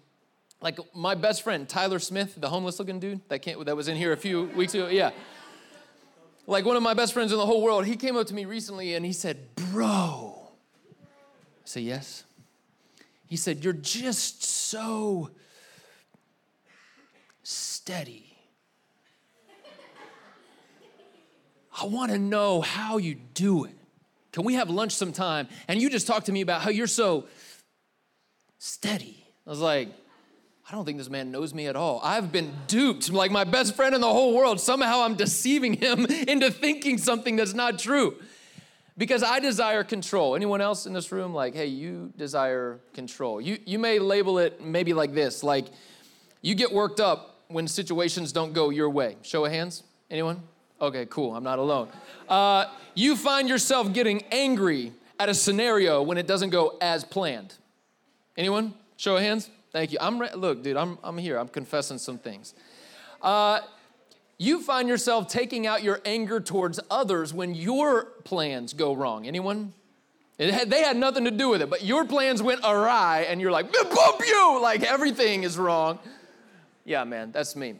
Like 0.63 0.79
my 0.95 1.15
best 1.15 1.43
friend 1.43 1.69
Tyler 1.69 1.99
Smith, 1.99 2.37
the 2.37 2.49
homeless 2.49 2.79
looking 2.79 3.01
dude 3.01 3.21
that 3.29 3.43
can't, 3.43 3.65
that 3.67 3.77
was 3.77 3.89
in 3.89 3.97
here 3.97 4.13
a 4.13 4.17
few 4.17 4.45
weeks 4.45 4.75
ago. 4.75 4.89
Yeah. 4.89 5.11
Like 6.47 6.65
one 6.65 6.77
of 6.77 6.83
my 6.83 6.95
best 6.95 7.13
friends 7.13 7.33
in 7.33 7.39
the 7.39 7.47
whole 7.47 7.63
world, 7.63 7.85
he 7.85 7.97
came 7.97 8.17
up 8.17 8.27
to 8.29 8.35
me 8.35 8.45
recently 8.45 8.95
and 8.95 9.05
he 9.05 9.13
said, 9.13 9.55
"Bro." 9.55 10.53
I 10.91 11.65
say, 11.65 11.81
"Yes." 11.83 12.25
He 13.33 13.39
said, 13.39 13.65
You're 13.65 13.73
just 13.73 14.45
so 14.45 15.31
steady. 17.43 18.37
I 21.81 21.87
want 21.87 22.13
to 22.13 22.19
know 22.19 22.61
how 22.61 22.99
you 22.99 23.15
do 23.15 23.65
it. 23.65 23.75
Can 24.33 24.45
we 24.45 24.53
have 24.53 24.69
lunch 24.69 24.93
sometime? 24.93 25.49
And 25.67 25.81
you 25.81 25.89
just 25.89 26.07
talk 26.07 26.25
to 26.25 26.33
me 26.33 26.43
about 26.43 26.61
how 26.61 26.69
you're 26.69 26.87
so 26.87 27.25
steady. 28.59 29.25
I 29.47 29.49
was 29.49 29.61
like, 29.61 29.89
I 30.73 30.75
don't 30.75 30.87
think 30.87 30.97
this 30.97 31.11
man 31.11 31.31
knows 31.31 31.53
me 31.53 31.67
at 31.67 31.77
all. 31.77 32.01
I've 32.03 32.33
been 32.33 32.51
duped. 32.67 33.13
Like 33.13 33.31
my 33.31 33.45
best 33.45 33.77
friend 33.77 33.95
in 33.95 34.01
the 34.01 34.09
whole 34.09 34.35
world. 34.35 34.59
Somehow 34.59 35.03
I'm 35.03 35.17
deceiving 35.17 35.75
him 35.75 36.07
into 36.29 36.51
thinking 36.51 36.97
something 36.97 37.37
that's 37.37 37.53
not 37.53 37.79
true. 37.79 38.17
Because 38.97 39.23
I 39.23 39.39
desire 39.39 39.85
control. 39.85 40.35
Anyone 40.35 40.63
else 40.63 40.87
in 40.87 40.95
this 40.95 41.13
room, 41.13 41.35
like, 41.35 41.55
hey, 41.55 41.67
you 41.67 42.11
desire 42.17 42.81
control. 42.95 43.39
You, 43.39 43.59
you 43.67 43.79
may 43.79 43.99
label 43.99 44.39
it 44.39 44.63
maybe 44.65 44.95
like 44.95 45.13
this 45.13 45.43
like, 45.43 45.67
you 46.41 46.55
get 46.55 46.73
worked 46.73 47.01
up 47.01 47.43
when 47.49 47.69
situations 47.69 48.33
don't 48.33 48.55
go 48.55 48.71
your 48.71 48.89
way. 48.89 49.19
Show 49.21 49.45
of 49.45 49.53
hands. 49.53 49.83
Anyone? 50.11 50.43
Okay, 50.81 51.05
cool. 51.11 51.37
I'm 51.37 51.45
not 51.45 51.59
alone. 51.59 51.89
Uh, 52.31 52.65
you 52.95 53.15
find 53.17 53.47
yourself 53.47 53.93
getting 53.93 54.23
angry 54.33 54.93
at 55.21 55.29
a 55.29 55.35
scenario 55.35 56.03
when 56.03 56.17
it 56.17 56.27
doesn't 56.27 56.49
go 56.49 56.79
as 56.81 57.05
planned. 57.05 57.57
Anyone? 58.39 58.73
Show 58.97 59.17
of 59.17 59.23
hands. 59.23 59.51
Thank 59.73 59.93
you. 59.93 59.99
I'm 60.01 60.21
re- 60.21 60.35
look, 60.35 60.63
dude. 60.63 60.77
I'm 60.77 60.99
I'm 61.03 61.19
here. 61.19 61.39
I'm 61.39 61.49
confessing 61.49 61.99
some 61.99 62.19
things. 62.19 62.55
Uh, 63.21 63.61
you 64.39 64.61
find 64.61 64.89
yourself 64.89 65.29
taking 65.29 65.67
out 65.67 65.83
your 65.83 66.01
anger 66.05 66.41
towards 66.41 66.81
others 66.91 67.33
when 67.33 67.55
your 67.55 68.05
plans 68.25 68.73
go 68.73 68.93
wrong. 68.93 69.27
Anyone? 69.27 69.73
Had, 70.39 70.71
they 70.71 70.83
had 70.83 70.97
nothing 70.97 71.25
to 71.25 71.31
do 71.31 71.49
with 71.49 71.63
it, 71.63 71.71
but 71.71 71.85
your 71.85 72.05
plans 72.05 72.43
went 72.43 72.61
awry 72.65 73.27
and 73.29 73.41
you're 73.41 73.53
like, 73.53 73.71
bump 73.73 74.21
you! 74.27 74.59
Like 74.61 74.83
everything 74.83 75.45
is 75.45 75.57
wrong. 75.57 76.01
Yeah, 76.85 77.05
man, 77.05 77.31
that's 77.31 77.55
me. 77.55 77.75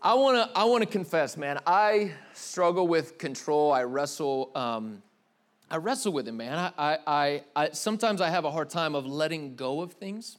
I 0.00 0.14
wanna, 0.14 0.50
I 0.54 0.64
wanna 0.64 0.86
confess, 0.86 1.36
man, 1.36 1.58
I 1.66 2.12
struggle 2.32 2.88
with 2.88 3.18
control. 3.18 3.72
I 3.72 3.84
wrestle, 3.84 4.50
um, 4.54 5.02
I 5.70 5.76
wrestle 5.76 6.12
with 6.12 6.28
it, 6.28 6.32
man. 6.32 6.58
I, 6.58 6.72
I, 6.78 6.98
I, 7.06 7.42
I, 7.56 7.70
sometimes 7.72 8.20
I 8.20 8.30
have 8.30 8.44
a 8.44 8.50
hard 8.50 8.70
time 8.70 8.94
of 8.94 9.06
letting 9.06 9.56
go 9.56 9.82
of 9.82 9.92
things, 9.92 10.38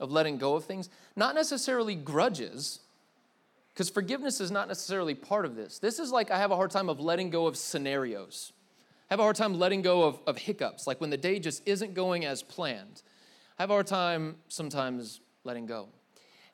of 0.00 0.10
letting 0.10 0.38
go 0.38 0.54
of 0.56 0.64
things. 0.64 0.88
Not 1.16 1.34
necessarily 1.34 1.94
grudges, 1.94 2.80
because 3.72 3.90
forgiveness 3.90 4.40
is 4.40 4.50
not 4.50 4.68
necessarily 4.68 5.14
part 5.14 5.44
of 5.44 5.56
this. 5.56 5.78
This 5.78 5.98
is 5.98 6.12
like 6.12 6.30
I 6.30 6.38
have 6.38 6.50
a 6.50 6.56
hard 6.56 6.70
time 6.70 6.88
of 6.88 7.00
letting 7.00 7.30
go 7.30 7.46
of 7.46 7.56
scenarios. 7.56 8.52
I 9.10 9.14
have 9.14 9.20
a 9.20 9.24
hard 9.24 9.36
time 9.36 9.58
letting 9.58 9.82
go 9.82 10.04
of, 10.04 10.20
of 10.26 10.38
hiccups, 10.38 10.86
like 10.86 11.00
when 11.00 11.10
the 11.10 11.16
day 11.16 11.38
just 11.38 11.66
isn't 11.66 11.94
going 11.94 12.24
as 12.24 12.42
planned. 12.42 13.02
I 13.58 13.62
have 13.62 13.70
a 13.70 13.74
hard 13.74 13.86
time 13.86 14.36
sometimes 14.48 15.20
letting 15.44 15.66
go. 15.66 15.88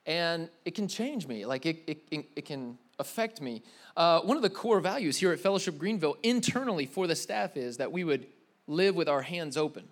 And 0.06 0.48
it 0.64 0.74
can 0.74 0.88
change 0.88 1.26
me, 1.26 1.44
like 1.46 1.66
it, 1.66 1.82
it, 1.86 2.26
it 2.34 2.44
can 2.44 2.78
affect 2.98 3.40
me. 3.40 3.62
Uh, 3.96 4.20
one 4.20 4.36
of 4.36 4.42
the 4.42 4.50
core 4.50 4.80
values 4.80 5.16
here 5.16 5.32
at 5.32 5.40
Fellowship 5.40 5.78
Greenville 5.78 6.16
internally 6.22 6.86
for 6.86 7.06
the 7.06 7.16
staff 7.16 7.56
is 7.56 7.76
that 7.76 7.92
we 7.92 8.02
would 8.02 8.26
live 8.66 8.96
with 8.96 9.08
our 9.08 9.22
hands 9.22 9.56
open. 9.56 9.84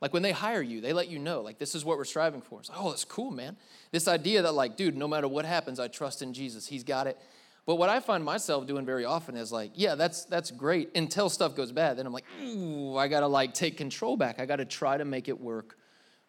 Like 0.00 0.12
when 0.14 0.22
they 0.22 0.32
hire 0.32 0.62
you, 0.62 0.80
they 0.80 0.92
let 0.92 1.08
you 1.08 1.18
know, 1.18 1.42
like, 1.42 1.58
this 1.58 1.74
is 1.74 1.84
what 1.84 1.98
we're 1.98 2.04
striving 2.04 2.40
for. 2.40 2.60
It's 2.60 2.70
like, 2.70 2.78
oh, 2.80 2.90
that's 2.90 3.04
cool, 3.04 3.30
man. 3.30 3.56
This 3.90 4.08
idea 4.08 4.40
that, 4.42 4.52
like, 4.52 4.76
dude, 4.76 4.96
no 4.96 5.06
matter 5.06 5.28
what 5.28 5.44
happens, 5.44 5.78
I 5.78 5.88
trust 5.88 6.22
in 6.22 6.32
Jesus. 6.32 6.66
He's 6.66 6.84
got 6.84 7.06
it. 7.06 7.18
But 7.66 7.76
what 7.76 7.90
I 7.90 8.00
find 8.00 8.24
myself 8.24 8.66
doing 8.66 8.86
very 8.86 9.04
often 9.04 9.36
is 9.36 9.52
like, 9.52 9.72
yeah, 9.74 9.94
that's 9.94 10.24
that's 10.24 10.50
great 10.50 10.90
until 10.96 11.28
stuff 11.28 11.54
goes 11.54 11.70
bad. 11.70 11.98
Then 11.98 12.06
I'm 12.06 12.12
like, 12.12 12.24
ooh, 12.42 12.96
I 12.96 13.06
gotta 13.06 13.28
like 13.28 13.54
take 13.54 13.76
control 13.76 14.16
back. 14.16 14.40
I 14.40 14.46
gotta 14.46 14.64
try 14.64 14.96
to 14.96 15.04
make 15.04 15.28
it 15.28 15.38
work 15.38 15.78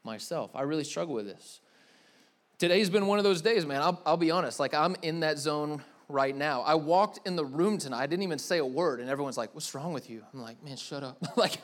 myself. 0.03 0.51
I 0.53 0.63
really 0.63 0.83
struggle 0.83 1.15
with 1.15 1.25
this. 1.25 1.61
Today's 2.59 2.89
been 2.89 3.07
one 3.07 3.17
of 3.17 3.23
those 3.23 3.41
days, 3.41 3.65
man. 3.65 3.81
I'll, 3.81 3.99
I'll 4.05 4.17
be 4.17 4.29
honest. 4.29 4.59
Like 4.59 4.73
I'm 4.73 4.95
in 5.01 5.21
that 5.21 5.39
zone 5.39 5.81
right 6.09 6.35
now. 6.35 6.61
I 6.61 6.75
walked 6.75 7.25
in 7.25 7.35
the 7.35 7.45
room 7.45 7.77
tonight. 7.77 8.03
I 8.03 8.07
didn't 8.07 8.23
even 8.23 8.37
say 8.37 8.59
a 8.59 8.65
word, 8.65 8.99
and 8.99 9.09
everyone's 9.09 9.37
like, 9.37 9.55
"What's 9.55 9.73
wrong 9.73 9.93
with 9.93 10.09
you?" 10.09 10.23
I'm 10.33 10.41
like, 10.41 10.63
"Man, 10.63 10.77
shut 10.77 11.01
up!" 11.03 11.17
like, 11.37 11.57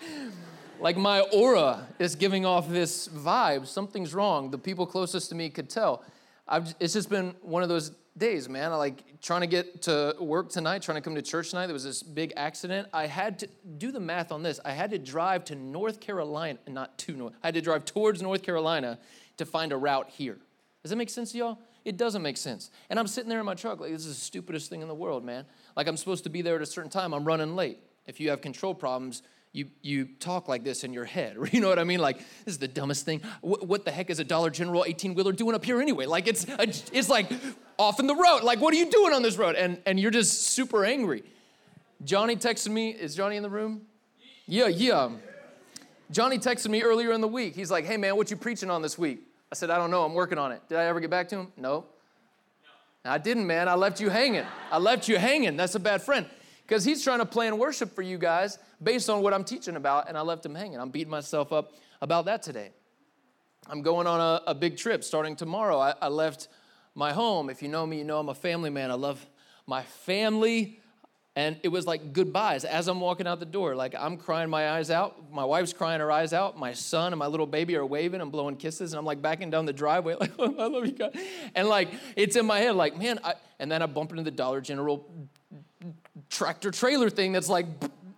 like 0.79 0.98
my 0.98 1.22
aura 1.22 1.88
is 2.00 2.15
giving 2.15 2.46
off 2.46 2.69
this 2.69 3.07
vibe. 3.07 3.67
Something's 3.67 4.13
wrong. 4.13 4.51
The 4.51 4.57
people 4.57 4.86
closest 4.86 5.29
to 5.29 5.36
me 5.36 5.50
could 5.50 5.69
tell. 5.69 6.03
I've, 6.48 6.74
it's 6.79 6.93
just 6.93 7.10
been 7.10 7.36
one 7.41 7.63
of 7.63 7.69
those 7.69 7.91
days, 8.17 8.48
man. 8.48 8.72
I 8.72 8.75
like 8.75 9.03
trying 9.22 9.41
to 9.41 9.48
get 9.48 9.84
to 9.84 10.15
work 10.19 10.50
tonight, 10.50 10.81
trying 10.81 10.96
to 10.96 11.01
come 11.01 11.15
to 11.15 11.22
church 11.22 11.50
tonight. 11.50 11.67
There 11.67 11.74
was 11.74 11.84
this 11.84 12.01
big 12.01 12.34
accident. 12.36 12.88
I 12.93 13.07
had 13.07 13.39
to 13.39 13.50
do 13.77 13.91
the 13.91 14.00
math 14.00 14.31
on 14.31 14.43
this. 14.43 14.60
I 14.63 14.72
had 14.72 14.91
to 14.91 14.98
drive 14.98 15.43
to 15.46 15.55
North 15.55 16.00
Carolina, 16.00 16.60
not 16.67 16.98
to 17.00 17.13
North. 17.13 17.34
I 17.43 17.48
had 17.48 17.55
to 17.55 17.62
drive 17.62 17.86
towards 17.86 18.22
North 18.22 18.43
Carolina 18.43 18.98
to 19.38 19.46
find 19.46 19.72
a 19.72 19.77
route 19.77 20.10
here. 20.10 20.38
Does 20.84 20.89
that 20.91 20.96
make 20.96 21.10
sense 21.10 21.34
to 21.34 21.38
y'all? 21.38 21.60
It 21.86 21.98
doesn't 21.98 22.22
make 22.22 22.38
sense. 22.38 22.72
And 22.89 23.00
I'm 23.00 23.07
sitting 23.07 23.29
there 23.29 23.39
in 23.39 23.46
my 23.46 23.53
truck 23.53 23.79
like, 23.79 23.91
this 23.91 24.05
is 24.05 24.15
the 24.17 24.25
stupidest 24.25 24.69
thing 24.69 24.81
in 24.81 24.88
the 24.88 24.96
world, 24.96 25.24
man. 25.24 25.46
Like, 25.75 25.88
I'm 25.88 25.98
supposed 25.98 26.24
to 26.25 26.29
be 26.29 26.41
there 26.41 26.55
at 26.55 26.62
a 26.62 26.65
certain 26.65 26.89
time. 26.89 27.13
I'm 27.13 27.24
running 27.24 27.55
late. 27.55 27.79
If 28.07 28.19
you 28.19 28.29
have 28.29 28.41
control 28.41 28.74
problems, 28.74 29.22
you, 29.54 29.68
you 29.82 30.06
talk 30.20 30.48
like 30.48 30.63
this 30.63 30.84
in 30.84 30.94
your 30.94 31.06
head. 31.06 31.38
You 31.51 31.62
know 31.62 31.70
what 31.70 31.80
I 31.80 31.84
mean? 31.84 32.00
Like, 32.00 32.18
this 32.18 32.54
is 32.54 32.58
the 32.60 32.68
dumbest 32.68 33.06
thing. 33.06 33.22
What, 33.42 33.68
what 33.68 33.86
the 33.86 33.92
heck 33.92 34.10
is 34.10 34.20
a 34.20 34.24
Dollar 34.24 34.50
General 34.50 34.86
18 34.86 35.16
wheeler 35.16 35.32
doing 35.32 35.56
up 35.56 35.66
here 35.66 35.82
anyway? 35.82 36.06
Like, 36.06 36.27
it's, 36.27 36.48
a, 36.48 36.63
it's 36.92 37.10
like 37.10 37.32
off 37.77 38.00
in 38.00 38.08
the 38.08 38.16
road. 38.16 38.44
Like, 38.44 38.62
what 38.62 38.74
are 38.74 38.77
you 38.77 38.89
doing 38.92 39.13
on 39.13 39.24
this 39.24 39.38
road? 39.38 39.56
And, 39.56 39.82
and 39.86 40.00
you're 40.00 40.12
just 40.12 40.44
super 40.50 40.86
angry. 40.86 41.24
Johnny 42.04 42.36
texted 42.36 42.70
me. 42.70 42.92
Is 42.92 43.16
Johnny 43.16 43.38
in 43.38 43.44
the 43.44 43.50
room? 43.50 43.82
Yeah, 44.46 44.68
yeah. 44.68 45.10
Johnny 46.12 46.38
texted 46.38 46.70
me 46.70 46.84
earlier 46.84 47.12
in 47.12 47.22
the 47.22 47.27
week. 47.27 47.56
He's 47.56 47.72
like, 47.72 47.86
hey, 47.86 47.98
man, 47.98 48.16
what 48.16 48.30
you 48.30 48.38
preaching 48.38 48.70
on 48.70 48.82
this 48.82 48.98
week? 48.98 49.20
I 49.51 49.56
said, 49.56 49.70
I 49.70 49.77
don't 49.77 49.92
know. 49.92 50.04
I'm 50.04 50.13
working 50.13 50.38
on 50.38 50.51
it. 50.51 50.62
Did 50.70 50.77
I 50.77 50.86
ever 50.86 51.00
get 51.00 51.10
back 51.10 51.30
to 51.30 51.38
him? 51.38 51.51
No. 51.58 51.86
no. 53.04 53.12
I 53.12 53.18
didn't, 53.18 53.48
man. 53.48 53.68
I 53.68 53.75
left 53.75 54.00
you 54.00 54.10
hanging. 54.10 54.46
I 54.72 54.77
left 54.77 55.08
you 55.08 55.18
hanging. 55.18 55.58
That's 55.58 55.75
a 55.75 55.80
bad 55.80 56.01
friend. 56.01 56.25
Because 56.68 56.84
he's 56.84 57.02
trying 57.02 57.20
to 57.20 57.26
plan 57.26 57.58
worship 57.58 57.96
for 57.96 58.02
you 58.02 58.18
guys 58.18 58.60
based 58.84 59.10
on 59.10 59.22
what 59.22 59.34
I'm 59.34 59.46
teaching 59.46 59.78
about, 59.78 60.10
and 60.10 60.18
I 60.18 60.22
left 60.22 60.46
him 60.46 60.54
hanging. 60.54 60.80
I'm 60.80 60.90
beating 60.90 61.10
myself 61.10 61.54
up 61.54 61.72
about 62.02 62.26
that 62.26 62.44
today. 62.44 62.72
I'm 63.70 63.82
going 63.82 64.06
on 64.06 64.20
a, 64.20 64.52
a 64.52 64.56
big 64.56 64.76
trip 64.76 65.04
starting 65.04 65.36
tomorrow. 65.36 65.80
I, 65.80 65.94
I 66.02 66.10
left 66.10 66.50
my 66.94 67.14
home. 67.14 67.50
If 67.50 67.62
you 67.62 67.70
know 67.70 67.86
me, 67.86 68.00
you 68.00 68.04
know 68.04 68.20
I'm 68.20 68.28
a 68.28 68.36
family 68.36 68.70
man. 68.70 68.92
I 68.92 68.96
love 68.96 69.26
my 69.66 69.84
family. 69.84 70.82
And 71.38 71.58
it 71.62 71.68
was 71.68 71.86
like 71.86 72.14
goodbyes 72.14 72.66
as 72.66 72.88
I'm 72.88 73.00
walking 73.00 73.28
out 73.28 73.40
the 73.40 73.46
door. 73.46 73.76
Like 73.76 73.94
I'm 73.98 74.18
crying 74.18 74.50
my 74.50 74.72
eyes 74.72 74.90
out. 74.90 75.32
My 75.32 75.46
wife's 75.46 75.72
crying 75.72 76.00
her 76.00 76.12
eyes 76.12 76.34
out. 76.34 76.58
My 76.58 76.74
son 76.74 77.14
and 77.14 77.20
my 77.20 77.28
little 77.28 77.46
baby 77.46 77.76
are 77.76 77.86
waving 77.86 78.22
and 78.22 78.32
blowing 78.32 78.56
kisses. 78.58 78.92
And 78.92 79.00
I'm 79.00 79.06
like 79.06 79.22
backing 79.22 79.52
down 79.52 79.66
the 79.66 79.74
driveway, 79.74 80.16
like, 80.20 80.32
oh, 80.40 80.56
I 80.58 80.66
love 80.66 80.86
you, 80.86 80.94
God. 80.94 81.16
And 81.54 81.70
like, 81.70 81.90
it's 82.16 82.36
in 82.36 82.46
my 82.46 82.60
head, 82.60 82.76
like, 82.76 82.98
man, 82.98 83.20
I, 83.24 83.36
and 83.60 83.72
then 83.72 83.82
I 83.82 83.86
bump 83.86 84.12
into 84.12 84.24
the 84.24 84.32
Dollar 84.32 84.62
General 84.62 85.30
tractor 86.30 86.72
trailer 86.72 87.10
thing 87.10 87.32
that's 87.32 87.50
like 87.50 87.66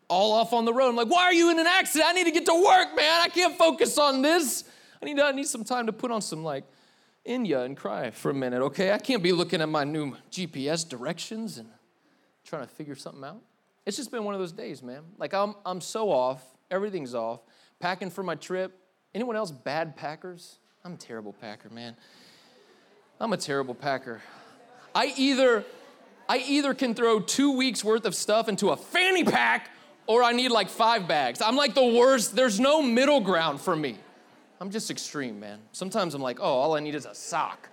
all 0.07 0.33
off 0.33 0.53
on 0.53 0.65
the 0.65 0.73
road. 0.73 0.89
I'm 0.89 0.95
like, 0.95 1.09
why 1.09 1.23
are 1.23 1.33
you 1.33 1.51
in 1.51 1.59
an 1.59 1.67
accident? 1.67 2.09
I 2.09 2.13
need 2.13 2.25
to 2.25 2.31
get 2.31 2.45
to 2.45 2.53
work, 2.53 2.95
man. 2.95 3.21
I 3.21 3.29
can't 3.29 3.57
focus 3.57 3.97
on 3.97 4.21
this. 4.21 4.63
I 5.01 5.05
need, 5.05 5.19
I 5.19 5.31
need 5.31 5.47
some 5.47 5.63
time 5.63 5.85
to 5.85 5.93
put 5.93 6.11
on 6.11 6.21
some 6.21 6.43
like 6.43 6.65
Enya 7.27 7.65
and 7.65 7.77
cry 7.77 8.09
for 8.11 8.31
a 8.31 8.33
minute, 8.33 8.61
okay? 8.61 8.91
I 8.91 8.97
can't 8.97 9.21
be 9.21 9.31
looking 9.31 9.61
at 9.61 9.69
my 9.69 9.83
new 9.83 10.15
GPS 10.31 10.87
directions 10.87 11.57
and 11.57 11.69
trying 12.43 12.63
to 12.63 12.73
figure 12.73 12.95
something 12.95 13.23
out. 13.23 13.41
It's 13.85 13.97
just 13.97 14.11
been 14.11 14.23
one 14.23 14.33
of 14.33 14.39
those 14.39 14.51
days, 14.51 14.81
man. 14.81 15.03
Like 15.17 15.33
I'm, 15.33 15.55
I'm 15.65 15.81
so 15.81 16.11
off. 16.11 16.43
Everything's 16.71 17.13
off. 17.13 17.41
Packing 17.79 18.09
for 18.09 18.23
my 18.23 18.35
trip. 18.35 18.77
Anyone 19.13 19.35
else 19.35 19.51
bad 19.51 19.95
packers? 19.95 20.57
I'm 20.83 20.93
a 20.93 20.97
terrible 20.97 21.33
packer, 21.33 21.69
man. 21.69 21.95
I'm 23.19 23.33
a 23.33 23.37
terrible 23.37 23.75
packer. 23.75 24.21
I 24.95 25.13
either, 25.17 25.65
I 26.29 26.37
either 26.37 26.75
can 26.75 26.93
throw 26.93 27.19
two 27.19 27.57
weeks 27.57 27.83
worth 27.83 28.05
of 28.05 28.13
stuff 28.13 28.47
into 28.47 28.69
a 28.69 28.77
fanny 28.77 29.23
pack 29.23 29.71
or 30.05 30.23
I 30.23 30.31
need 30.31 30.51
like 30.51 30.69
five 30.69 31.07
bags. 31.07 31.41
I'm 31.41 31.55
like 31.55 31.73
the 31.73 31.85
worst. 31.85 32.35
There's 32.35 32.59
no 32.59 32.83
middle 32.83 33.19
ground 33.19 33.59
for 33.59 33.75
me. 33.75 33.97
I'm 34.61 34.69
just 34.69 34.91
extreme, 34.91 35.39
man. 35.39 35.57
Sometimes 35.71 36.13
I'm 36.13 36.21
like, 36.21 36.39
oh, 36.39 36.43
all 36.43 36.75
I 36.75 36.81
need 36.81 36.93
is 36.93 37.07
a 37.07 37.15
sock. 37.15 37.69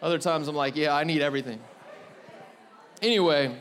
Other 0.00 0.18
times 0.18 0.48
I'm 0.48 0.56
like, 0.56 0.74
yeah, 0.74 0.94
I 0.94 1.04
need 1.04 1.20
everything. 1.20 1.60
Anyway, 3.02 3.54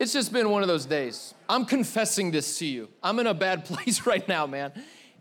it's 0.00 0.12
just 0.12 0.32
been 0.32 0.50
one 0.50 0.62
of 0.62 0.68
those 0.68 0.86
days. 0.86 1.34
I'm 1.48 1.66
confessing 1.66 2.32
this 2.32 2.58
to 2.58 2.66
you. 2.66 2.88
I'm 3.00 3.20
in 3.20 3.28
a 3.28 3.34
bad 3.34 3.64
place 3.66 4.06
right 4.06 4.26
now, 4.26 4.46
man. 4.46 4.72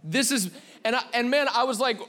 This 0.04 0.32
is, 0.32 0.50
and, 0.84 0.96
I, 0.96 1.04
and 1.14 1.30
man, 1.30 1.48
I 1.54 1.64
was 1.66 1.80
like, 1.80 2.00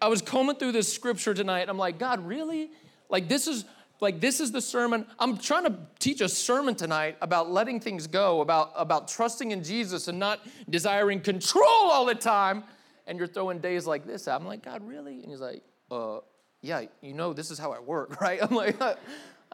I 0.00 0.06
was 0.06 0.22
combing 0.22 0.56
through 0.56 0.72
this 0.72 0.92
scripture 0.92 1.34
tonight. 1.34 1.68
I'm 1.68 1.78
like, 1.78 1.98
God, 1.98 2.24
really? 2.24 2.70
Like, 3.12 3.28
this 3.28 3.46
is, 3.46 3.64
like 4.00 4.20
this 4.20 4.40
is 4.40 4.50
the 4.50 4.60
sermon 4.60 5.06
i'm 5.20 5.38
trying 5.38 5.62
to 5.62 5.78
teach 6.00 6.20
a 6.22 6.28
sermon 6.28 6.74
tonight 6.74 7.16
about 7.22 7.52
letting 7.52 7.78
things 7.78 8.08
go 8.08 8.40
about 8.40 8.72
about 8.74 9.06
trusting 9.06 9.52
in 9.52 9.62
jesus 9.62 10.08
and 10.08 10.18
not 10.18 10.40
desiring 10.68 11.20
control 11.20 11.62
all 11.64 12.04
the 12.04 12.16
time 12.16 12.64
and 13.06 13.16
you're 13.16 13.28
throwing 13.28 13.60
days 13.60 13.86
like 13.86 14.04
this 14.04 14.26
i'm 14.26 14.44
like 14.44 14.64
god 14.64 14.82
really 14.84 15.22
and 15.22 15.30
he's 15.30 15.40
like 15.40 15.62
uh 15.92 16.18
yeah 16.62 16.82
you 17.00 17.14
know 17.14 17.32
this 17.32 17.52
is 17.52 17.60
how 17.60 17.70
i 17.70 17.78
work 17.78 18.20
right 18.20 18.42
i'm 18.42 18.56
like 18.56 18.76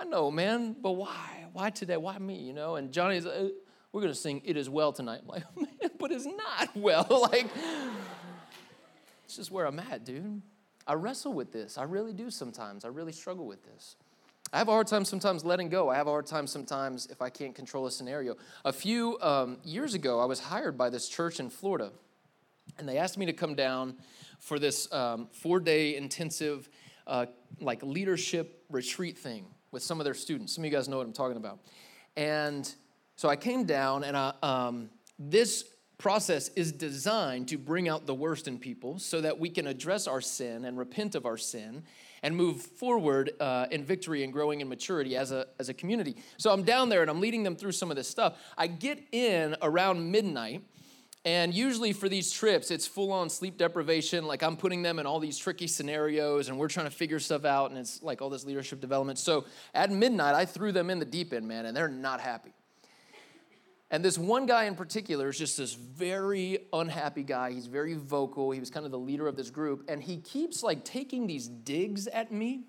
I 0.00 0.05
know, 0.05 0.31
man, 0.31 0.77
but 0.81 0.93
why? 0.93 1.47
Why 1.53 1.71
today? 1.71 1.97
Why 1.97 2.17
me? 2.19 2.37
You 2.37 2.53
know? 2.53 2.77
And 2.77 2.93
Johnny's, 2.93 3.27
uh, 3.27 3.49
we're 3.93 4.00
gonna 4.00 4.15
sing 4.15 4.43
"It 4.45 4.57
Is 4.57 4.71
Well" 4.71 4.93
tonight. 4.93 5.23
I'm 5.23 5.29
like, 5.29 5.57
man, 5.57 5.91
but 5.99 6.12
it's 6.12 6.25
not 6.27 6.77
well. 6.77 7.07
like, 7.33 7.49
it's 9.25 9.37
just 9.37 9.50
where 9.50 9.67
I'm 9.67 9.81
at, 9.81 10.05
dude. 10.05 10.41
I 10.88 10.95
wrestle 10.95 11.35
with 11.35 11.52
this. 11.52 11.76
I 11.76 11.83
really 11.83 12.14
do 12.14 12.30
sometimes. 12.30 12.85
I 12.85 12.88
really 12.88 13.12
struggle 13.12 13.47
with 13.47 13.62
this. 13.62 13.97
I 14.52 14.57
have 14.57 14.68
a 14.68 14.73
hard 14.73 14.87
time 14.87 15.04
sometimes 15.04 15.45
letting 15.45 15.68
go. 15.68 15.90
I 15.90 15.97
have 15.97 16.07
a 16.07 16.11
hard 16.11 16.26
time 16.26 16.47
sometimes 16.47 17.07
if 17.09 17.21
I 17.21 17.28
can't 17.28 17.54
control 17.54 17.87
a 17.87 17.90
scenario. 17.90 18.37
A 18.64 18.73
few 18.73 19.18
um, 19.21 19.59
years 19.62 19.92
ago, 19.92 20.18
I 20.18 20.25
was 20.25 20.40
hired 20.40 20.78
by 20.78 20.88
this 20.88 21.07
church 21.07 21.38
in 21.38 21.50
Florida, 21.50 21.92
and 22.78 22.88
they 22.88 22.97
asked 22.97 23.18
me 23.18 23.26
to 23.26 23.35
come 23.35 23.54
down 23.54 23.97
for 24.40 24.59
this 24.59 24.90
um, 24.90 25.28
four-day 25.33 25.97
intensive, 25.97 26.71
uh, 27.07 27.26
like 27.61 27.83
leadership 27.83 28.64
retreat 28.71 29.18
thing 29.18 29.45
with 29.71 29.83
some 29.83 30.00
of 30.00 30.04
their 30.04 30.14
students. 30.14 30.54
Some 30.54 30.64
of 30.64 30.71
you 30.71 30.75
guys 30.75 30.88
know 30.88 30.97
what 30.97 31.07
I'm 31.07 31.12
talking 31.12 31.37
about. 31.37 31.59
And 32.16 32.75
so 33.16 33.28
I 33.28 33.37
came 33.37 33.64
down, 33.64 34.02
and 34.02 34.16
I, 34.16 34.33
um, 34.42 34.88
this 35.18 35.64
process 35.99 36.49
is 36.50 36.71
designed 36.71 37.49
to 37.49 37.59
bring 37.59 37.88
out 37.88 38.07
the 38.07 38.14
worst 38.14 38.47
in 38.47 38.59
people 38.59 38.99
so 38.99 39.21
that 39.21 39.38
we 39.38 39.50
can 39.50 39.67
address 39.67 40.07
our 40.07 40.21
sin 40.21 40.64
and 40.64 40.78
repent 40.78 41.17
of 41.17 41.26
our 41.26 41.37
sin 41.37 41.83
and 42.23 42.37
move 42.37 42.62
forward 42.62 43.33
uh, 43.40 43.67
in 43.71 43.85
victory 43.85 44.25
and 44.25 44.33
growing 44.33 44.61
in 44.61 44.69
maturity 44.69 45.17
as 45.17 45.33
a, 45.33 45.47
as 45.59 45.69
a 45.69 45.75
community. 45.75 46.17
So 46.37 46.52
I'm 46.52 46.62
down 46.62 46.88
there 46.88 47.02
and 47.02 47.11
I'm 47.11 47.21
leading 47.21 47.43
them 47.43 47.57
through 47.57 47.73
some 47.73 47.90
of 47.90 47.97
this 47.97 48.09
stuff. 48.09 48.38
I 48.57 48.69
get 48.69 49.02
in 49.12 49.57
around 49.61 50.11
midnight 50.11 50.62
and 51.25 51.52
usually 51.52 51.93
for 51.93 52.09
these 52.09 52.31
trips, 52.31 52.71
it's 52.71 52.87
full 52.87 53.12
on 53.12 53.28
sleep 53.28 53.59
deprivation. 53.59 54.25
Like 54.25 54.43
I'm 54.43 54.57
putting 54.57 54.83
them 54.83 54.99
in 54.99 55.07
all 55.07 55.19
these 55.19 55.37
tricky 55.37 55.67
scenarios 55.67 56.49
and 56.49 56.59
we're 56.59 56.69
trying 56.69 56.87
to 56.87 56.95
figure 56.95 57.19
stuff 57.19 57.45
out 57.45 57.71
and 57.71 57.78
it's 57.78 58.02
like 58.02 58.23
all 58.23 58.31
this 58.31 58.45
leadership 58.45 58.81
development. 58.81 59.19
So 59.19 59.45
at 59.75 59.90
midnight, 59.90 60.35
I 60.35 60.45
threw 60.45 60.71
them 60.73 60.90
in 60.90 61.00
the 61.00 61.05
deep 61.05 61.33
end, 61.33 61.47
man, 61.47 61.67
and 61.67 61.76
they're 61.76 61.88
not 61.88 62.21
happy. 62.21 62.55
And 63.90 64.04
this 64.04 64.18
one 64.18 64.45
guy 64.45 64.64
in 64.64 64.75
particular 64.75 65.28
is 65.28 65.38
just 65.38 65.57
this 65.57 65.73
very 65.73 66.59
unhappy 66.73 67.23
guy. 67.23 67.52
He's 67.52 67.66
very 67.66 67.95
vocal. 67.95 68.50
He 68.50 68.61
was 68.61 68.71
kind 68.71 68.85
of 68.85 68.92
the 68.92 68.99
leader 68.99 69.26
of 69.26 69.37
this 69.37 69.50
group. 69.50 69.85
And 69.88 70.02
he 70.02 70.18
keeps 70.18 70.62
like 70.62 70.85
taking 70.85 71.26
these 71.26 71.49
digs 71.49 72.07
at 72.07 72.30
me. 72.30 72.64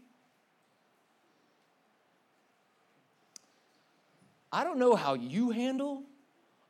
I 4.51 4.63
don't 4.63 4.79
know 4.79 4.95
how 4.95 5.13
you 5.13 5.51
handle 5.51 6.03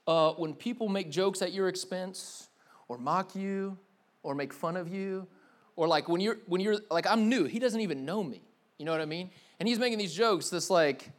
uh, 0.08 0.32
when 0.32 0.54
people 0.54 0.90
make 0.90 1.12
jokes 1.12 1.42
at 1.42 1.54
your 1.54 1.68
expense 1.68 2.50
or 2.88 2.98
mock 2.98 3.36
you 3.36 3.78
or 4.24 4.34
make 4.36 4.52
fun 4.52 4.76
of 4.76 4.94
you 4.94 5.28
or 5.76 5.88
like 5.88 6.10
when 6.10 6.20
you're 6.20 6.38
when 6.48 6.60
you're 6.60 6.78
like 6.90 7.08
i'm 7.08 7.30
new 7.30 7.46
he 7.46 7.60
doesn't 7.60 7.80
even 7.80 8.04
know 8.04 8.22
me 8.24 8.42
you 8.78 8.86
know 8.86 8.92
what 8.92 9.00
i 9.00 9.06
mean 9.06 9.30
and 9.60 9.70
he's 9.70 9.80
making 9.80 9.98
these 9.98 10.14
jokes 10.14 10.50
this 10.50 10.70
like 10.70 11.12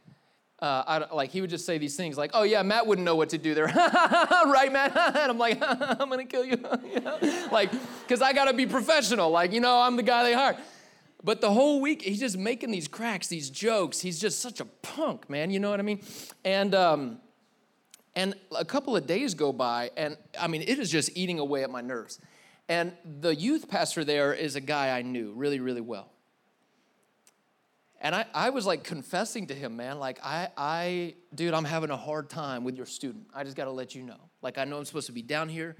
uh, 0.61 0.83
I, 0.85 1.15
like 1.15 1.31
he 1.31 1.41
would 1.41 1.49
just 1.49 1.65
say 1.65 1.77
these 1.77 1.95
things 1.95 2.17
like 2.17 2.31
oh 2.33 2.43
yeah 2.43 2.61
matt 2.61 2.85
wouldn't 2.85 3.05
know 3.05 3.15
what 3.15 3.29
to 3.29 3.37
do 3.37 3.53
there. 3.53 3.65
Right 4.45 4.71
matt? 4.71 4.95
And 5.17 5.31
i'm 5.31 5.37
like 5.37 5.57
i'm 5.61 6.09
gonna 6.09 6.25
kill 6.25 6.45
you, 6.45 6.57
you 6.93 6.99
know? 6.99 7.17
like 7.51 7.71
because 8.03 8.21
i 8.21 8.33
gotta 8.33 8.53
be 8.53 8.65
professional. 8.65 9.31
Like 9.31 9.51
you 9.53 9.59
know 9.59 9.81
i'm 9.81 9.95
the 9.95 10.03
guy 10.03 10.23
they 10.23 10.33
hired 10.33 10.57
but 11.23 11.41
the 11.41 11.51
whole 11.51 11.81
week 11.81 12.01
he's 12.01 12.19
just 12.19 12.37
making 12.37 12.71
these 12.71 12.87
cracks 12.87 13.27
these 13.27 13.49
jokes. 13.49 13.99
He's 13.99 14.19
just 14.19 14.39
such 14.39 14.59
a 14.59 14.65
punk 14.65 15.29
man. 15.29 15.51
You 15.51 15.59
know 15.59 15.69
what 15.69 15.79
i 15.79 15.83
mean? 15.83 16.01
And 16.43 16.73
um, 16.73 17.19
and 18.15 18.35
a 18.57 18.65
couple 18.65 18.95
of 18.95 19.07
days 19.07 19.33
go 19.33 19.53
by, 19.53 19.91
and 19.95 20.17
I 20.39 20.47
mean, 20.47 20.63
it 20.63 20.79
is 20.79 20.91
just 20.91 21.15
eating 21.15 21.39
away 21.39 21.63
at 21.63 21.69
my 21.69 21.81
nerves. 21.81 22.19
And 22.67 22.93
the 23.19 23.35
youth 23.35 23.69
pastor 23.69 24.03
there 24.03 24.33
is 24.33 24.55
a 24.55 24.61
guy 24.61 24.97
I 24.97 25.01
knew 25.01 25.33
really, 25.33 25.59
really 25.59 25.81
well. 25.81 26.09
And 28.03 28.15
I, 28.15 28.25
I 28.33 28.49
was 28.49 28.65
like 28.65 28.83
confessing 28.83 29.47
to 29.47 29.53
him, 29.53 29.77
man, 29.77 29.99
like, 29.99 30.19
I, 30.23 30.49
I, 30.57 31.13
dude, 31.35 31.53
I'm 31.53 31.65
having 31.65 31.91
a 31.91 31.97
hard 31.97 32.31
time 32.31 32.63
with 32.63 32.75
your 32.75 32.87
student. 32.87 33.27
I 33.33 33.43
just 33.43 33.55
got 33.55 33.65
to 33.65 33.71
let 33.71 33.93
you 33.93 34.01
know. 34.01 34.17
Like, 34.41 34.57
I 34.57 34.65
know 34.65 34.79
I'm 34.79 34.85
supposed 34.85 35.05
to 35.05 35.13
be 35.13 35.21
down 35.21 35.49
here 35.49 35.75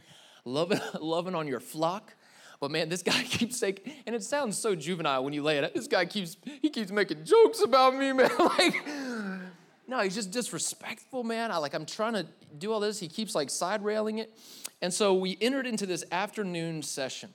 loving, 0.46 0.80
loving 1.02 1.34
on 1.34 1.48
your 1.48 1.60
flock. 1.60 2.14
But 2.60 2.70
man, 2.70 2.90
this 2.90 3.02
guy 3.02 3.24
keeps 3.24 3.58
saying, 3.58 3.80
and 4.06 4.16
it 4.16 4.24
sounds 4.24 4.56
so 4.56 4.76
juvenile 4.76 5.24
when 5.24 5.34
you 5.34 5.42
lay 5.42 5.58
it 5.58 5.64
out. 5.64 5.74
This 5.74 5.88
guy 5.88 6.06
keeps, 6.06 6.38
he 6.62 6.70
keeps 6.70 6.92
making 6.92 7.26
jokes 7.26 7.64
about 7.64 7.96
me, 7.96 8.14
man. 8.14 8.30
like, 8.38 8.76
no, 9.88 10.00
he's 10.02 10.14
just 10.14 10.30
disrespectful, 10.30 11.24
man. 11.24 11.52
I 11.52 11.58
like 11.58 11.74
I'm 11.74 11.88
trying 11.88 12.14
to 12.14 12.28
do 12.60 12.72
all 12.72 12.80
this. 12.80 13.00
He 13.00 13.08
keeps 13.08 13.34
like 13.34 13.50
side 13.50 13.84
railing 13.84 14.20
it. 14.20 14.32
And 14.80 14.94
so 14.94 15.16
we 15.16 15.40
entered 15.42 15.66
into 15.66 15.88
this 15.88 16.04
afternoon 16.12 16.84
session. 16.84 17.32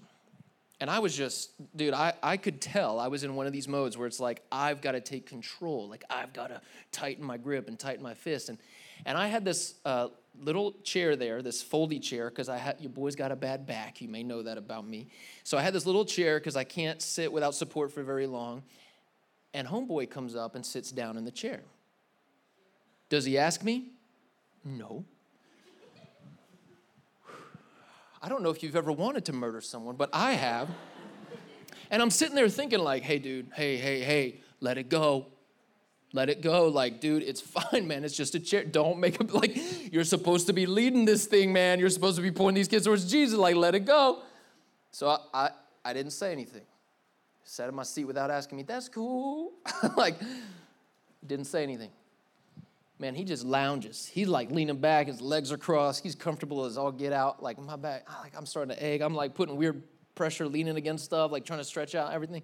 And 0.78 0.90
I 0.90 0.99
was 0.99 1.16
just, 1.16 1.52
dude, 1.75 1.95
I, 1.95 2.12
I 2.23 2.37
could 2.37 2.61
tell 2.61 3.00
I 3.00 3.09
was 3.09 3.25
in 3.25 3.35
one 3.35 3.47
of 3.47 3.52
these 3.52 3.66
modes 3.66 3.97
where 3.97 4.06
it's 4.06 4.21
like, 4.21 4.42
I've 4.52 4.83
got 4.83 4.92
to 4.92 5.00
take 5.00 5.26
control. 5.26 5.88
Like, 5.88 6.04
I've 6.11 6.35
got 6.35 6.49
to 6.49 6.61
tighten 6.92 7.25
my 7.25 7.38
grip 7.38 7.68
and 7.68 7.78
tighten 7.78 8.02
my 8.02 8.12
fist. 8.12 8.50
And, 8.50 8.59
and 9.06 9.16
I 9.16 9.28
had 9.28 9.42
this 9.42 9.75
uh, 9.87 10.09
little 10.38 10.73
chair 10.85 11.16
there, 11.16 11.40
this 11.40 11.64
foldy 11.64 12.02
chair, 12.02 12.28
because 12.28 12.50
I 12.50 12.59
had 12.59 12.76
your 12.78 12.90
boy's 12.90 13.16
got 13.16 13.33
a 13.33 13.37
bad 13.37 13.66
back. 13.66 14.02
You 14.02 14.09
may 14.09 14.23
know 14.23 14.42
that 14.42 14.59
about 14.59 14.87
me. 14.87 15.09
So 15.45 15.56
I 15.56 15.62
had 15.62 15.73
this 15.73 15.87
little 15.87 16.04
chair 16.04 16.38
because 16.38 16.56
I 16.56 16.64
can't 16.64 17.00
sit 17.00 17.33
without 17.33 17.54
support 17.54 17.90
for 17.90 18.02
very 18.02 18.26
long. 18.26 18.62
And 19.54 19.66
homeboy 19.66 20.11
comes 20.11 20.37
up 20.37 20.54
and 20.56 20.66
sits 20.66 20.90
down 20.90 21.16
in 21.16 21.25
the 21.25 21.30
chair. 21.30 21.62
Does 23.09 23.25
he 23.25 23.38
ask 23.38 23.62
me? 23.64 23.92
No. 24.62 25.06
I 28.23 28.28
don't 28.28 28.42
know 28.42 28.50
if 28.50 28.62
you've 28.62 28.76
ever 28.76 28.92
wanted 28.92 29.25
to 29.26 29.32
murder 29.32 29.61
someone, 29.61 29.96
but 29.96 30.11
I 30.12 30.32
have. 30.32 30.68
And 31.90 32.02
I'm 32.02 32.11
sitting 32.11 32.35
there 32.35 32.49
thinking, 32.49 32.80
like, 32.80 33.02
hey, 33.02 33.18
dude, 33.18 33.50
hey, 33.54 33.76
hey, 33.76 34.00
hey, 34.00 34.40
let 34.61 34.78
it 34.78 34.88
go. 34.88 35.26
Let 36.12 36.30
it 36.30 36.40
go. 36.40 36.68
Like, 36.68 37.00
dude, 37.00 37.23
it's 37.23 37.40
fine, 37.73 37.87
man. 37.87 38.04
It's 38.04 38.16
just 38.16 38.35
a 38.35 38.40
chair. 38.40 38.64
Don't 38.64 38.99
make 38.99 39.20
it 39.20 39.32
like 39.32 39.56
you're 39.92 40.04
supposed 40.04 40.46
to 40.49 40.52
be 40.52 40.66
leading 40.66 41.04
this 41.04 41.26
thing, 41.26 41.52
man. 41.52 41.78
You're 41.78 41.90
supposed 41.90 42.16
to 42.16 42.23
be 42.23 42.30
pointing 42.30 42.56
these 42.56 42.68
kids 42.68 42.87
towards 42.87 43.11
Jesus. 43.11 43.38
Like, 43.38 43.56
let 43.56 43.75
it 43.75 43.85
go. 43.85 44.23
So 44.90 45.08
I, 45.08 45.18
I, 45.32 45.50
I 45.85 45.92
didn't 45.92 46.12
say 46.12 46.32
anything. 46.32 46.62
Sat 47.44 47.68
in 47.68 47.75
my 47.75 47.85
seat 47.85 48.06
without 48.06 48.30
asking 48.30 48.58
me, 48.58 48.64
that's 48.64 48.88
cool. 48.88 49.52
like, 49.96 50.16
didn't 51.25 51.46
say 51.46 51.62
anything. 51.62 51.90
Man, 52.99 53.15
he 53.15 53.25
just 53.25 53.45
lounges. 53.45 54.07
He's 54.07 54.29
like 54.29 54.50
leaning 54.50 54.79
back, 54.79 55.07
his 55.07 55.21
legs 55.21 55.53
are 55.53 55.59
crossed. 55.59 56.03
He's 56.03 56.15
comfortable 56.15 56.65
as 56.65 56.79
all 56.79 56.93
get 56.93 57.12
out. 57.12 57.43
Like 57.43 57.59
my 57.59 57.76
back, 57.76 58.09
like 58.23 58.35
I'm 58.37 58.47
starting 58.47 58.75
to 58.75 58.83
egg. 58.83 59.03
I'm 59.03 59.15
like 59.15 59.35
putting 59.35 59.57
weird 59.57 59.83
pressure, 60.15 60.49
leaning 60.49 60.76
against 60.76 61.05
stuff, 61.05 61.31
like 61.31 61.45
trying 61.45 61.61
to 61.61 61.65
stretch 61.65 61.95
out 61.95 62.12
everything. 62.12 62.43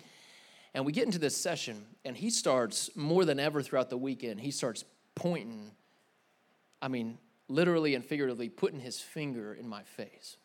And 0.75 0.87
we 0.87 0.93
get 0.93 1.05
into 1.05 1.19
this 1.19 1.37
session, 1.37 1.85
and 2.05 2.17
he 2.17 2.31
starts 2.31 2.91
more 2.97 3.25
than 3.25 3.39
ever 3.39 3.63
throughout 3.63 3.91
the 3.91 3.99
weekend, 3.99 4.41
he 4.41 4.51
starts 4.51 4.85
pointing, 5.15 5.73
I 6.81 6.89
mean, 6.89 7.19
literally 7.49 7.95
and 7.95 8.05
figuratively 8.05 8.49
putting 8.49 8.81
his 8.81 8.99
finger 8.99 9.53
in 9.53 9.69
my 9.69 9.83
face. 9.83 10.37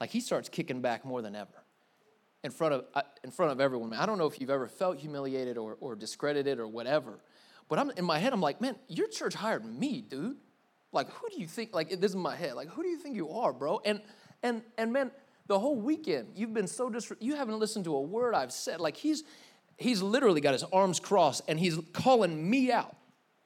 Like 0.00 0.10
he 0.10 0.20
starts 0.20 0.48
kicking 0.48 0.80
back 0.80 1.04
more 1.04 1.22
than 1.22 1.34
ever 1.34 1.64
in 2.44 2.50
front 2.50 2.74
of, 2.74 2.84
uh, 2.94 3.02
in 3.24 3.30
front 3.30 3.52
of 3.52 3.60
everyone. 3.60 3.92
I 3.92 4.06
don't 4.06 4.18
know 4.18 4.26
if 4.26 4.40
you've 4.40 4.50
ever 4.50 4.68
felt 4.68 4.98
humiliated 4.98 5.58
or, 5.58 5.76
or 5.80 5.94
discredited 5.94 6.58
or 6.58 6.68
whatever, 6.68 7.18
but 7.68 7.78
I'm, 7.78 7.90
in 7.90 8.04
my 8.04 8.18
head, 8.18 8.32
I'm 8.32 8.40
like, 8.40 8.60
man, 8.60 8.76
your 8.88 9.08
church 9.08 9.34
hired 9.34 9.64
me, 9.64 10.00
dude. 10.00 10.36
Like, 10.92 11.10
who 11.10 11.28
do 11.28 11.40
you 11.40 11.46
think, 11.46 11.74
like, 11.74 11.88
this 12.00 12.10
is 12.10 12.16
my 12.16 12.36
head, 12.36 12.54
like, 12.54 12.68
who 12.68 12.82
do 12.82 12.88
you 12.88 12.98
think 12.98 13.16
you 13.16 13.30
are, 13.30 13.52
bro? 13.52 13.80
And, 13.84 14.00
and, 14.42 14.62
and 14.78 14.92
man, 14.92 15.10
the 15.46 15.58
whole 15.58 15.76
weekend, 15.76 16.28
you've 16.34 16.54
been 16.54 16.66
so 16.66 16.90
dis- 16.90 17.12
you 17.20 17.36
haven't 17.36 17.58
listened 17.58 17.84
to 17.84 17.94
a 17.94 18.00
word 18.00 18.34
I've 18.34 18.52
said. 18.52 18.80
Like 18.80 18.96
he's 18.96 19.24
he's 19.76 20.02
literally 20.02 20.40
got 20.40 20.52
his 20.52 20.64
arms 20.64 20.98
crossed 20.98 21.42
and 21.48 21.58
he's 21.58 21.78
calling 21.92 22.48
me 22.48 22.72
out. 22.72 22.96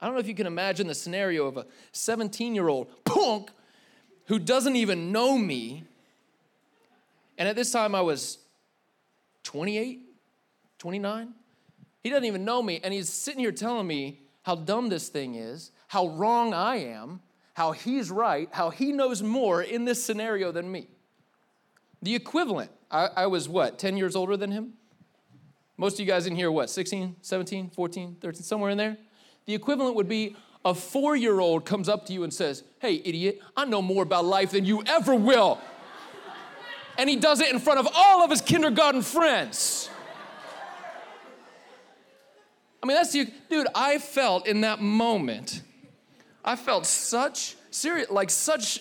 I 0.00 0.06
don't 0.06 0.14
know 0.14 0.20
if 0.20 0.28
you 0.28 0.34
can 0.34 0.46
imagine 0.46 0.86
the 0.86 0.94
scenario 0.94 1.46
of 1.46 1.58
a 1.58 1.66
17-year-old 1.92 3.04
punk 3.04 3.50
who 4.26 4.38
doesn't 4.38 4.76
even 4.76 5.12
know 5.12 5.36
me. 5.36 5.84
And 7.36 7.48
at 7.48 7.56
this 7.56 7.70
time 7.70 7.94
I 7.94 8.00
was 8.00 8.38
28, 9.42 10.00
29. 10.78 11.34
He 12.02 12.10
doesn't 12.10 12.24
even 12.24 12.44
know 12.44 12.62
me 12.62 12.80
and 12.82 12.92
he's 12.94 13.08
sitting 13.08 13.40
here 13.40 13.52
telling 13.52 13.86
me 13.86 14.20
how 14.42 14.54
dumb 14.54 14.88
this 14.88 15.08
thing 15.08 15.34
is, 15.34 15.70
how 15.88 16.08
wrong 16.08 16.54
I 16.54 16.76
am, 16.76 17.20
how 17.54 17.72
he's 17.72 18.10
right, 18.10 18.48
how 18.52 18.70
he 18.70 18.92
knows 18.92 19.22
more 19.22 19.62
in 19.62 19.84
this 19.84 20.02
scenario 20.02 20.50
than 20.50 20.70
me. 20.70 20.86
The 22.02 22.14
equivalent, 22.14 22.70
I, 22.90 23.08
I, 23.14 23.26
was 23.26 23.48
what, 23.48 23.78
10 23.78 23.98
years 23.98 24.16
older 24.16 24.36
than 24.36 24.50
him? 24.50 24.72
Most 25.76 25.94
of 25.94 26.00
you 26.00 26.06
guys 26.06 26.26
in 26.26 26.34
here, 26.34 26.50
what, 26.50 26.70
16, 26.70 27.16
17, 27.20 27.70
14, 27.70 28.16
13, 28.20 28.42
somewhere 28.42 28.70
in 28.70 28.78
there? 28.78 28.96
The 29.44 29.54
equivalent 29.54 29.96
would 29.96 30.08
be 30.08 30.36
a 30.64 30.74
four 30.74 31.16
year 31.16 31.40
old 31.40 31.64
comes 31.64 31.88
up 31.88 32.06
to 32.06 32.12
you 32.12 32.22
and 32.22 32.32
says, 32.32 32.64
Hey, 32.80 33.02
idiot, 33.04 33.40
I 33.56 33.64
know 33.64 33.82
more 33.82 34.02
about 34.02 34.24
life 34.24 34.52
than 34.52 34.64
you 34.64 34.82
ever 34.86 35.14
will. 35.14 35.58
and 36.98 37.10
he 37.10 37.16
does 37.16 37.40
it 37.40 37.52
in 37.52 37.58
front 37.58 37.80
of 37.80 37.88
all 37.94 38.22
of 38.22 38.30
his 38.30 38.40
kindergarten 38.40 39.02
friends. 39.02 39.90
I 42.82 42.86
mean, 42.86 42.96
that's 42.96 43.14
you, 43.14 43.26
dude, 43.48 43.66
I 43.74 43.98
felt 43.98 44.46
in 44.46 44.62
that 44.62 44.80
moment, 44.80 45.62
I 46.44 46.56
felt 46.56 46.86
such 46.86 47.56
serious, 47.70 48.10
like 48.10 48.30
such 48.30 48.80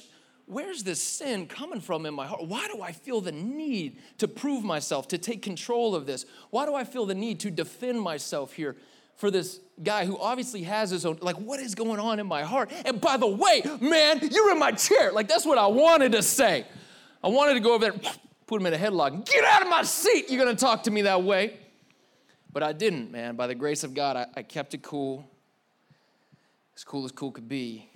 where's 0.50 0.84
this 0.84 1.02
sin 1.02 1.46
coming 1.46 1.80
from 1.80 2.08
in 2.08 2.14
my 2.14 2.26
heart? 2.26 2.44
Why 2.48 2.68
do 2.74 2.82
I 2.82 2.92
feel 2.92 3.22
the 3.22 3.32
need 3.32 4.00
to 4.18 4.28
prove 4.28 4.64
myself, 4.64 5.08
to 5.10 5.18
take 5.18 5.44
control 5.44 5.94
of 5.94 6.08
this? 6.08 6.26
Why 6.50 6.66
do 6.66 6.74
I 6.74 6.84
feel 6.84 7.06
the 7.06 7.14
need 7.14 7.40
to 7.42 7.52
defend 7.52 8.02
myself 8.02 8.54
here 8.54 8.76
for 9.16 9.30
this 9.30 9.60
guy 9.84 10.06
who 10.06 10.18
obviously 10.18 10.64
has 10.64 10.90
his 10.90 11.06
own, 11.06 11.20
like, 11.22 11.36
what 11.36 11.60
is 11.60 11.76
going 11.76 12.00
on 12.00 12.20
in 12.20 12.26
my 12.26 12.42
heart? 12.42 12.72
And 12.84 13.00
by 13.00 13.18
the 13.18 13.28
way, 13.28 13.62
man, 13.80 14.28
you're 14.32 14.52
in 14.52 14.58
my 14.58 14.72
chair. 14.72 15.12
Like, 15.12 15.28
that's 15.28 15.46
what 15.46 15.60
I 15.60 15.68
wanted 15.68 16.14
to 16.14 16.24
say. 16.24 16.66
I 17.24 17.28
wanted 17.28 17.54
to 17.54 17.60
go 17.60 17.76
over 17.76 17.92
there, 17.92 18.02
put 18.48 18.60
him 18.60 18.66
in 18.66 18.74
a 18.74 18.78
headlock, 18.78 19.26
get 19.30 19.44
out 19.46 19.62
of 19.62 19.70
my 19.70 19.84
seat. 19.84 20.32
You're 20.32 20.44
gonna 20.44 20.58
talk 20.58 20.84
to 20.84 20.92
me 20.92 21.04
that 21.04 21.22
way. 21.24 21.60
But 22.52 22.64
I 22.64 22.74
didn't, 22.74 23.12
man. 23.12 23.36
By 23.36 23.48
the 23.48 23.56
grace 23.56 23.84
of 23.84 23.94
God, 23.94 24.18
I, 24.18 24.28
I 24.36 24.44
kept 24.44 24.74
it 24.74 24.82
cool, 24.82 25.30
as 26.76 26.84
cool 26.84 27.06
as 27.06 27.12
cool 27.12 27.32
could 27.32 27.48
be. 27.48 27.90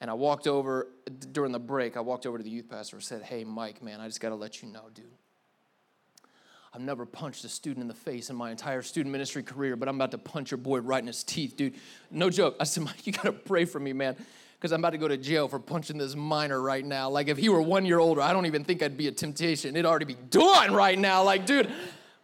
And 0.00 0.10
I 0.10 0.14
walked 0.14 0.46
over 0.46 0.88
during 1.32 1.52
the 1.52 1.60
break, 1.60 1.96
I 1.96 2.00
walked 2.00 2.26
over 2.26 2.38
to 2.38 2.44
the 2.44 2.50
youth 2.50 2.68
pastor 2.68 2.96
and 2.96 3.04
said, 3.04 3.22
Hey, 3.22 3.44
Mike, 3.44 3.82
man, 3.82 4.00
I 4.00 4.06
just 4.06 4.20
got 4.20 4.30
to 4.30 4.34
let 4.34 4.62
you 4.62 4.68
know, 4.68 4.84
dude. 4.94 5.06
I've 6.74 6.80
never 6.80 7.04
punched 7.04 7.44
a 7.44 7.48
student 7.48 7.82
in 7.82 7.88
the 7.88 7.94
face 7.94 8.30
in 8.30 8.36
my 8.36 8.50
entire 8.50 8.80
student 8.80 9.12
ministry 9.12 9.42
career, 9.42 9.76
but 9.76 9.88
I'm 9.88 9.96
about 9.96 10.10
to 10.12 10.18
punch 10.18 10.50
your 10.50 10.58
boy 10.58 10.80
right 10.80 11.00
in 11.00 11.06
his 11.06 11.22
teeth, 11.22 11.54
dude. 11.56 11.74
No 12.10 12.30
joke. 12.30 12.56
I 12.58 12.64
said, 12.64 12.82
Mike, 12.84 13.06
you 13.06 13.12
got 13.12 13.24
to 13.24 13.32
pray 13.32 13.66
for 13.66 13.78
me, 13.78 13.92
man, 13.92 14.16
because 14.58 14.72
I'm 14.72 14.80
about 14.80 14.90
to 14.90 14.98
go 14.98 15.06
to 15.06 15.18
jail 15.18 15.48
for 15.48 15.58
punching 15.58 15.98
this 15.98 16.16
minor 16.16 16.60
right 16.60 16.84
now. 16.84 17.10
Like, 17.10 17.28
if 17.28 17.36
he 17.36 17.50
were 17.50 17.60
one 17.60 17.84
year 17.84 17.98
older, 17.98 18.22
I 18.22 18.32
don't 18.32 18.46
even 18.46 18.64
think 18.64 18.82
I'd 18.82 18.96
be 18.96 19.08
a 19.08 19.12
temptation. 19.12 19.76
It'd 19.76 19.84
already 19.84 20.06
be 20.06 20.16
done 20.30 20.72
right 20.72 20.98
now. 20.98 21.22
Like, 21.22 21.44
dude. 21.44 21.70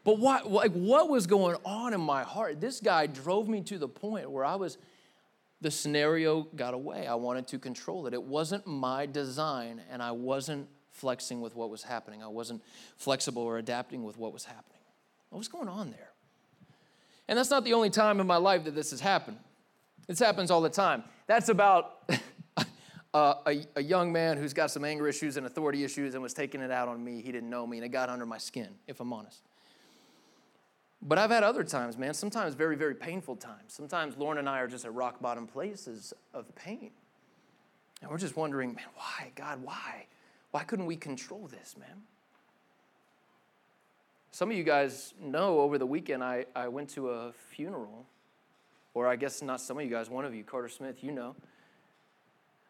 But 0.08 0.20
what, 0.20 0.50
like, 0.50 0.72
what 0.72 1.10
was 1.10 1.26
going 1.26 1.56
on 1.66 1.92
in 1.92 2.00
my 2.00 2.22
heart? 2.22 2.62
This 2.62 2.80
guy 2.80 3.06
drove 3.06 3.46
me 3.46 3.60
to 3.64 3.76
the 3.76 3.88
point 3.88 4.30
where 4.30 4.42
I 4.42 4.54
was 4.54 4.78
the 5.60 5.70
scenario 5.70 6.44
got 6.56 6.72
away. 6.72 7.06
I 7.06 7.14
wanted 7.14 7.46
to 7.48 7.58
control 7.58 8.06
it. 8.06 8.14
It 8.14 8.22
wasn't 8.22 8.66
my 8.66 9.04
design, 9.04 9.82
and 9.90 10.02
I 10.02 10.12
wasn't 10.12 10.66
flexing 10.92 11.42
with 11.42 11.54
what 11.54 11.68
was 11.68 11.82
happening. 11.82 12.22
I 12.22 12.28
wasn't 12.28 12.62
flexible 12.96 13.42
or 13.42 13.58
adapting 13.58 14.02
with 14.02 14.16
what 14.16 14.32
was 14.32 14.46
happening. 14.46 14.80
What 15.28 15.40
was 15.40 15.48
going 15.48 15.68
on 15.68 15.90
there? 15.90 16.08
And 17.28 17.38
that's 17.38 17.50
not 17.50 17.64
the 17.64 17.74
only 17.74 17.90
time 17.90 18.18
in 18.18 18.26
my 18.26 18.38
life 18.38 18.64
that 18.64 18.74
this 18.74 18.92
has 18.92 19.00
happened. 19.00 19.36
This 20.06 20.18
happens 20.18 20.50
all 20.50 20.62
the 20.62 20.70
time. 20.70 21.04
That's 21.26 21.50
about 21.50 22.10
a, 23.12 23.58
a 23.76 23.82
young 23.82 24.10
man 24.10 24.38
who's 24.38 24.54
got 24.54 24.70
some 24.70 24.86
anger 24.86 25.06
issues 25.06 25.36
and 25.36 25.44
authority 25.44 25.84
issues 25.84 26.14
and 26.14 26.22
was 26.22 26.32
taking 26.32 26.62
it 26.62 26.70
out 26.70 26.88
on 26.88 27.04
me. 27.04 27.20
He 27.20 27.30
didn't 27.30 27.50
know 27.50 27.66
me, 27.66 27.76
and 27.76 27.84
it 27.84 27.90
got 27.90 28.08
under 28.08 28.24
my 28.24 28.38
skin, 28.38 28.70
if 28.86 29.00
I'm 29.00 29.12
honest. 29.12 29.42
But 31.00 31.18
I've 31.18 31.30
had 31.30 31.44
other 31.44 31.62
times, 31.62 31.96
man, 31.96 32.12
sometimes 32.12 32.54
very, 32.54 32.76
very 32.76 32.94
painful 32.94 33.36
times. 33.36 33.72
Sometimes 33.72 34.16
Lauren 34.16 34.38
and 34.38 34.48
I 34.48 34.58
are 34.60 34.66
just 34.66 34.84
at 34.84 34.92
rock 34.92 35.20
bottom 35.20 35.46
places 35.46 36.12
of 36.34 36.52
pain. 36.56 36.90
And 38.02 38.10
we're 38.10 38.18
just 38.18 38.36
wondering, 38.36 38.74
man, 38.74 38.86
why? 38.94 39.30
God, 39.34 39.62
why? 39.62 40.06
Why 40.50 40.64
couldn't 40.64 40.86
we 40.86 40.96
control 40.96 41.48
this, 41.48 41.76
man? 41.78 42.02
Some 44.30 44.50
of 44.50 44.56
you 44.56 44.64
guys 44.64 45.14
know 45.20 45.60
over 45.60 45.78
the 45.78 45.86
weekend 45.86 46.22
I, 46.22 46.46
I 46.54 46.68
went 46.68 46.90
to 46.90 47.10
a 47.10 47.32
funeral, 47.32 48.06
or 48.94 49.06
I 49.06 49.16
guess 49.16 49.42
not 49.42 49.60
some 49.60 49.78
of 49.78 49.84
you 49.84 49.90
guys, 49.90 50.10
one 50.10 50.24
of 50.24 50.34
you, 50.34 50.44
Carter 50.44 50.68
Smith, 50.68 51.02
you 51.02 51.12
know. 51.12 51.34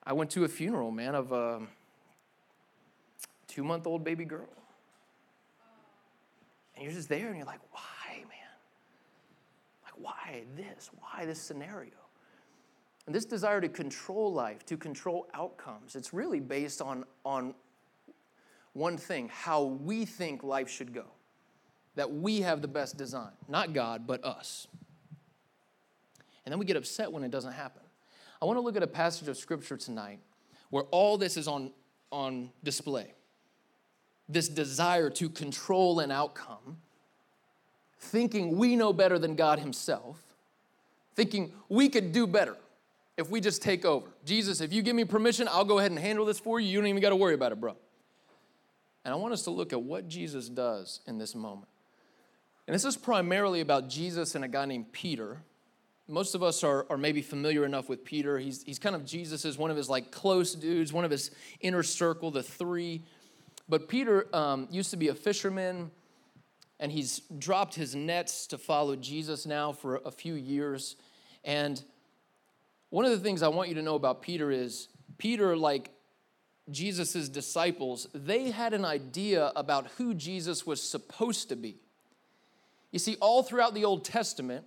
I 0.05 0.13
went 0.13 0.31
to 0.31 0.45
a 0.45 0.49
funeral, 0.49 0.91
man, 0.91 1.15
of 1.15 1.33
a 1.33 1.61
two 3.49 3.65
month 3.65 3.87
old 3.87 4.05
baby 4.05 4.25
girl. 4.25 4.49
And 6.75 6.85
you're 6.85 6.95
just 6.95 7.09
there 7.09 7.27
and 7.27 7.37
you're 7.37 7.47
like, 7.47 7.61
why? 10.01 10.45
this? 10.57 10.91
Why 10.99 11.25
this 11.25 11.41
scenario? 11.41 11.93
And 13.07 13.15
this 13.15 13.25
desire 13.25 13.61
to 13.61 13.69
control 13.69 14.33
life, 14.33 14.67
to 14.67 14.77
control 14.77 15.27
outcomes, 15.33 15.97
it's 15.97 16.13
really 16.13 16.41
based 16.41 16.83
on, 16.83 17.05
on 17.25 17.55
one 18.75 18.99
thing 18.99 19.31
how 19.33 19.63
we 19.65 20.05
think 20.05 20.43
life 20.43 20.69
should 20.69 20.93
go. 20.93 21.07
That 21.95 22.13
we 22.13 22.43
have 22.43 22.63
the 22.63 22.69
best 22.69 22.97
design, 22.97 23.33
not 23.49 23.73
God, 23.73 24.07
but 24.07 24.25
us. 24.25 24.69
And 26.45 26.53
then 26.53 26.59
we 26.59 26.65
get 26.65 26.77
upset 26.77 27.11
when 27.11 27.25
it 27.25 27.31
doesn't 27.31 27.53
happen. 27.53 27.83
I 28.41 28.45
want 28.45 28.57
to 28.57 28.61
look 28.61 28.77
at 28.77 28.83
a 28.83 28.87
passage 28.87 29.27
of 29.29 29.37
scripture 29.37 29.77
tonight 29.77 30.21
where 30.71 30.85
all 30.85 31.19
this 31.19 31.37
is 31.37 31.49
on, 31.49 31.73
on 32.13 32.51
display. 32.63 33.15
This 34.29 34.49
desire 34.49 35.11
to 35.11 35.29
control 35.29 36.01
an 36.01 36.11
outcome 36.11 36.77
thinking 37.99 38.57
we 38.57 38.77
know 38.77 38.93
better 38.93 39.19
than 39.19 39.35
God 39.35 39.59
Himself, 39.59 40.23
thinking 41.15 41.53
we 41.69 41.89
could 41.89 42.13
do 42.13 42.27
better 42.27 42.57
if 43.17 43.31
we 43.31 43.41
just 43.41 43.63
take 43.63 43.85
over. 43.85 44.07
Jesus, 44.25 44.61
if 44.61 44.73
you 44.73 44.83
give 44.83 44.95
me 44.97 45.05
permission, 45.05 45.49
I'll 45.51 45.65
go 45.65 45.79
ahead 45.79 45.91
and 45.91 45.99
handle 45.99 46.25
this 46.25 46.39
for 46.39 46.61
you. 46.61 46.69
You 46.69 46.79
don't 46.81 46.89
even 46.89 47.03
got 47.03 47.11
to 47.11 47.17
worry 47.17 47.35
about 47.35 47.53
it, 47.53 47.61
bro. 47.61 47.77
And 49.05 49.13
I 49.13 49.17
want 49.17 49.33
us 49.33 49.43
to 49.43 49.51
look 49.51 49.73
at 49.73 49.83
what 49.83 50.09
Jesus 50.09 50.49
does 50.49 51.01
in 51.07 51.19
this 51.19 51.35
moment. 51.35 51.69
And 52.67 52.75
this 52.75 52.85
is 52.85 52.97
primarily 52.97 53.61
about 53.61 53.89
Jesus 53.89 54.35
and 54.35 54.45
a 54.45 54.49
guy 54.49 54.67
named 54.67 54.93
Peter 54.93 55.39
most 56.09 56.35
of 56.35 56.43
us 56.43 56.65
are, 56.65 56.87
are 56.89 56.97
maybe 56.97 57.21
familiar 57.21 57.65
enough 57.67 57.89
with 57.89 58.03
Peter. 58.03 58.39
He's, 58.39 58.63
he's 58.63 58.79
kind 58.79 58.97
of 58.97 59.05
Jesus 59.05 59.59
one 59.59 59.71
of 59.71 59.77
his 59.77 59.91
like 59.91 60.11
close 60.11 60.55
dudes, 60.55 60.93
one 60.93 61.05
of 61.05 61.11
his 61.11 61.31
inner 61.61 61.83
circle, 61.83 62.31
the 62.31 62.43
three. 62.43 63.03
But 63.69 63.89
Peter 63.89 64.35
um, 64.35 64.67
used 64.71 64.91
to 64.91 64.97
be 64.97 65.09
a 65.09 65.15
fisherman, 65.15 65.91
and 66.81 66.93
he's 66.93 67.21
dropped 67.39 67.75
his 67.75 67.95
nets 67.95 68.47
to 68.49 68.59
follow 68.59 68.97
Jesus 68.97 69.47
now 69.47 69.73
for 69.73 69.97
a 70.05 70.11
few 70.11 70.35
years. 70.35 70.97
And 71.45 71.83
one 72.91 73.05
of 73.05 73.11
the 73.11 73.19
things 73.19 73.43
I 73.43 73.49
want 73.49 73.69
you 73.69 73.75
to 73.77 73.83
know 73.83 73.97
about 73.97 74.23
Peter 74.23 74.51
is 74.51 74.89
Peter, 75.19 75.57
like 75.57 75.91
Jesus' 76.71 77.29
disciples, 77.29 78.07
they 78.15 78.51
had 78.51 78.75
an 78.75 78.85
idea 78.85 79.53
about 79.57 79.89
who 79.99 80.15
Jesus 80.15 80.67
was 80.67 80.83
supposed 80.83 81.49
to 81.49 81.57
be. 81.57 81.77
You 82.93 82.99
see, 82.99 83.17
all 83.21 83.43
throughout 83.43 83.75
the 83.75 83.85
Old 83.85 84.05
Testament, 84.05 84.65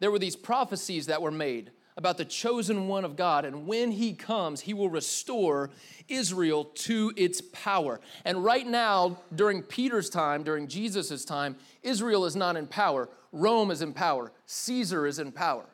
there 0.00 0.10
were 0.10 0.18
these 0.18 0.36
prophecies 0.36 1.06
that 1.06 1.22
were 1.22 1.30
made 1.30 1.70
about 1.96 2.16
the 2.16 2.24
chosen 2.24 2.88
one 2.88 3.04
of 3.04 3.16
God, 3.16 3.44
and 3.44 3.66
when 3.66 3.90
he 3.90 4.14
comes, 4.14 4.62
he 4.62 4.74
will 4.74 4.88
restore 4.88 5.70
Israel 6.08 6.64
to 6.64 7.12
its 7.16 7.40
power. 7.52 8.00
And 8.24 8.42
right 8.42 8.66
now, 8.66 9.18
during 9.34 9.62
Peter's 9.62 10.08
time, 10.08 10.42
during 10.42 10.68
Jesus' 10.68 11.24
time, 11.24 11.56
Israel 11.82 12.24
is 12.24 12.34
not 12.34 12.56
in 12.56 12.66
power. 12.66 13.08
Rome 13.32 13.70
is 13.70 13.82
in 13.82 13.92
power. 13.92 14.32
Caesar 14.46 15.06
is 15.06 15.18
in 15.18 15.32
power. 15.32 15.64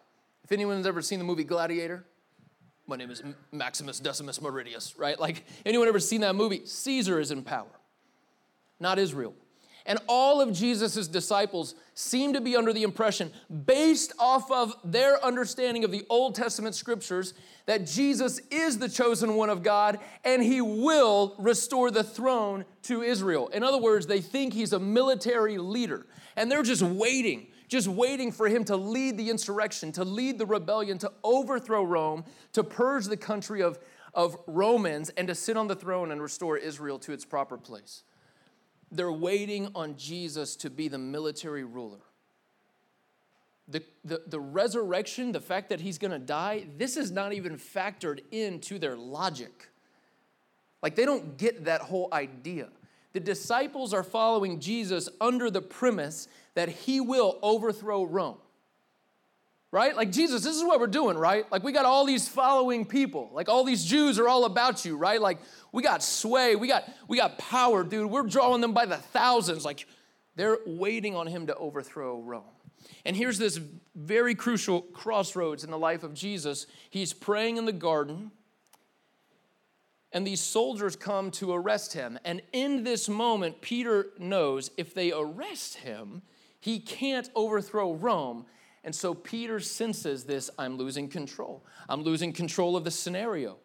If 0.44 0.52
anyone's 0.52 0.87
ever 0.87 1.02
seen 1.02 1.18
the 1.18 1.24
movie 1.24 1.44
Gladiator, 1.44 2.04
my 2.87 2.96
name 2.96 3.11
is 3.11 3.22
Maximus 3.52 4.00
Decimus 4.00 4.38
Meridius, 4.40 4.98
right? 4.98 5.20
Like, 5.20 5.44
anyone 5.66 5.88
ever 5.88 6.00
seen 6.00 6.22
that 6.22 6.35
movie? 6.35 6.62
Caesar 6.64 7.20
is 7.20 7.31
in 7.31 7.42
power, 7.42 7.68
not 8.81 8.98
Israel. 8.98 9.35
And 9.88 9.98
all 10.07 10.42
of 10.42 10.53
Jesus' 10.53 11.09
disciples 11.09 11.74
seem 11.94 12.35
to 12.35 12.42
be 12.42 12.55
under 12.55 12.74
the 12.74 12.83
impression, 12.83 13.33
based 13.64 14.12
off 14.18 14.51
of 14.53 14.77
their 14.85 15.24
understanding 15.24 15.83
of 15.83 15.90
the 15.90 16.05
Old 16.11 16.35
Testament 16.35 16.74
scriptures, 16.74 17.33
that 17.64 17.87
Jesus 17.87 18.38
is 18.51 18.79
the 18.79 18.88
chosen 18.90 19.35
one 19.35 19.48
of 19.48 19.62
God 19.62 19.98
and 20.24 20.42
he 20.42 20.61
will 20.61 21.35
restore 21.38 21.90
the 21.90 22.05
throne 22.05 22.66
to 22.83 23.01
Israel. 23.01 23.48
In 23.48 23.62
other 23.62 23.79
words, 23.79 24.07
they 24.07 24.20
think 24.20 24.53
he's 24.53 24.74
a 24.74 24.79
military 24.79 25.57
leader 25.57 26.07
and 26.37 26.51
they're 26.53 26.62
just 26.62 26.83
waiting, 26.83 27.46
just 27.66 27.88
waiting 27.88 28.31
for 28.31 28.46
him 28.46 28.64
to 28.64 28.77
lead 28.77 29.16
the 29.16 29.31
insurrection, 29.31 29.90
to 29.92 30.05
lead 30.05 30.38
the 30.38 30.46
rebellion, 30.46 30.98
to 30.98 31.11
overthrow 31.24 31.83
Rome, 31.83 32.24
to 32.53 32.62
purge 32.62 33.07
the 33.07 33.16
country 33.16 33.62
of, 33.62 33.79
of 34.12 34.37
Romans, 34.46 35.09
and 35.16 35.27
to 35.29 35.35
sit 35.35 35.57
on 35.57 35.66
the 35.66 35.74
throne 35.74 36.11
and 36.11 36.20
restore 36.20 36.59
Israel 36.59 36.98
to 37.01 37.12
its 37.12 37.24
proper 37.24 37.57
place. 37.57 38.03
They're 38.90 39.12
waiting 39.12 39.68
on 39.74 39.96
Jesus 39.96 40.57
to 40.57 40.70
be 40.70 40.88
the 40.88 40.98
military 40.98 41.64
ruler. 41.64 41.98
The, 43.68 43.83
the, 44.05 44.22
the 44.27 44.40
resurrection, 44.40 45.33
the 45.33 45.40
fact 45.40 45.68
that 45.68 45.81
he's 45.81 45.98
gonna 45.98 46.18
die, 46.18 46.66
this 46.79 46.96
is 46.96 47.11
not 47.11 47.35
even 47.35 47.57
factored 47.57 48.20
into 48.31 48.79
their 48.79 48.96
logic. 48.96 49.68
Like 50.83 50.94
they 50.94 51.05
don't 51.05 51.37
get 51.37 51.66
that 51.66 51.83
whole 51.83 52.09
idea. 52.12 52.68
The 53.12 53.20
disciples 53.20 53.92
are 53.92 54.03
following 54.03 54.61
Jesus 54.61 55.09
under 55.20 55.51
the 55.51 55.62
premise 55.62 56.29
that 56.55 56.68
he 56.68 57.01
will 57.01 57.38
overthrow 57.42 58.05
Rome 58.05 58.38
right? 59.70 59.94
Like, 59.94 60.11
Jesus, 60.11 60.42
this 60.42 60.57
is 60.57 60.64
what 60.64 60.81
we're 60.81 60.87
doing, 60.87 61.16
right? 61.16 61.50
Like, 61.52 61.62
we 61.62 61.72
got 61.72 61.85
all 61.85 62.07
these 62.07 62.26
following 62.26 62.87
people. 62.87 63.31
Like, 63.33 63.48
all 63.48 63.64
these 63.64 63.85
Jews 63.85 64.18
are 64.18 64.28
all 64.28 64.44
about 64.44 64.85
you, 64.85 64.96
right? 64.96 65.20
Like, 65.20 65.38
we 65.72 65.83
got 65.83 66.02
sway, 66.02 66.57
we 66.57 66.68
got, 66.68 66.88
we 67.07 67.18
got 67.18 67.38
power, 67.38 67.85
dude. 67.85 68.11
We're 68.11 68.22
drawing 68.22 68.61
them 68.61 68.72
by 68.72 68.87
the 68.87 68.96
thousands. 68.96 69.64
Like, 69.64 69.87
they're 70.37 70.59
waiting 70.66 71.14
on 71.14 71.26
him 71.26 71.46
to 71.48 71.57
overthrow 71.57 72.20
Rome. 72.20 72.44
And 73.04 73.16
here's 73.16 73.38
this 73.38 73.61
very 73.94 74.35
crucial 74.35 74.81
crossroads 74.81 75.64
in 75.64 75.70
the 75.70 75.78
life 75.78 76.02
of 76.02 76.14
Jesus. 76.14 76.66
He's 76.88 77.12
praying 77.12 77.57
in 77.57 77.64
the 77.64 77.72
garden, 77.72 78.31
and 80.12 80.26
these 80.26 80.40
soldiers 80.40 80.96
come 80.96 81.31
to 81.33 81.52
arrest 81.52 81.92
him. 81.92 82.18
And 82.24 82.40
in 82.52 82.85
this 82.85 83.09
moment, 83.09 83.61
Peter 83.61 84.07
knows 84.18 84.70
if 84.78 84.94
they 84.94 85.12
arrest 85.12 85.78
him, 85.78 86.22
he 86.61 86.78
can't 86.78 87.28
overthrow 87.35 87.92
Rome 87.92 88.46
and 88.85 88.95
so 88.95 89.14
Peter 89.14 89.61
senses 89.61 90.25
this 90.25 90.51
I'm 90.59 90.77
losing 90.77 91.09
control. 91.09 91.64
I'm 91.88 92.03
losing 92.03 92.33
control 92.33 92.77
of 92.77 92.85
the 92.85 92.91
scenario. 92.91 93.59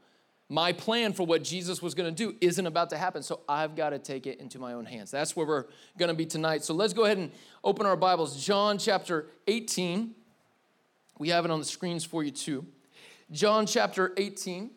My 0.49 0.73
plan 0.73 1.13
for 1.13 1.25
what 1.25 1.43
Jesus 1.43 1.81
was 1.81 1.95
going 1.95 2.13
to 2.13 2.15
do 2.15 2.35
isn't 2.41 2.67
about 2.67 2.89
to 2.91 2.97
happen, 2.97 3.23
so 3.23 3.39
I've 3.47 3.75
got 3.75 3.91
to 3.91 3.99
take 3.99 4.27
it 4.27 4.39
into 4.39 4.59
my 4.59 4.73
own 4.73 4.85
hands. 4.85 5.09
That's 5.09 5.35
where 5.35 5.47
we're 5.47 5.65
going 5.97 6.09
to 6.09 6.15
be 6.15 6.25
tonight. 6.25 6.63
So 6.63 6.73
let's 6.73 6.93
go 6.93 7.05
ahead 7.05 7.17
and 7.17 7.31
open 7.63 7.85
our 7.85 7.95
Bibles. 7.95 8.45
John 8.45 8.77
chapter 8.77 9.27
18. 9.47 10.13
We 11.17 11.29
have 11.29 11.45
it 11.45 11.51
on 11.51 11.59
the 11.59 11.65
screens 11.65 12.03
for 12.03 12.23
you 12.23 12.31
too. 12.31 12.65
John 13.31 13.65
chapter 13.65 14.13
18. 14.17 14.69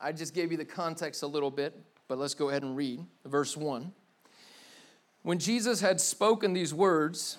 I 0.00 0.12
just 0.12 0.34
gave 0.34 0.50
you 0.50 0.58
the 0.58 0.64
context 0.64 1.22
a 1.22 1.26
little 1.26 1.50
bit, 1.50 1.80
but 2.08 2.18
let's 2.18 2.34
go 2.34 2.48
ahead 2.48 2.62
and 2.62 2.76
read 2.76 3.04
verse 3.24 3.56
1. 3.56 3.92
When 5.22 5.38
Jesus 5.38 5.80
had 5.80 6.00
spoken 6.00 6.52
these 6.52 6.74
words, 6.74 7.38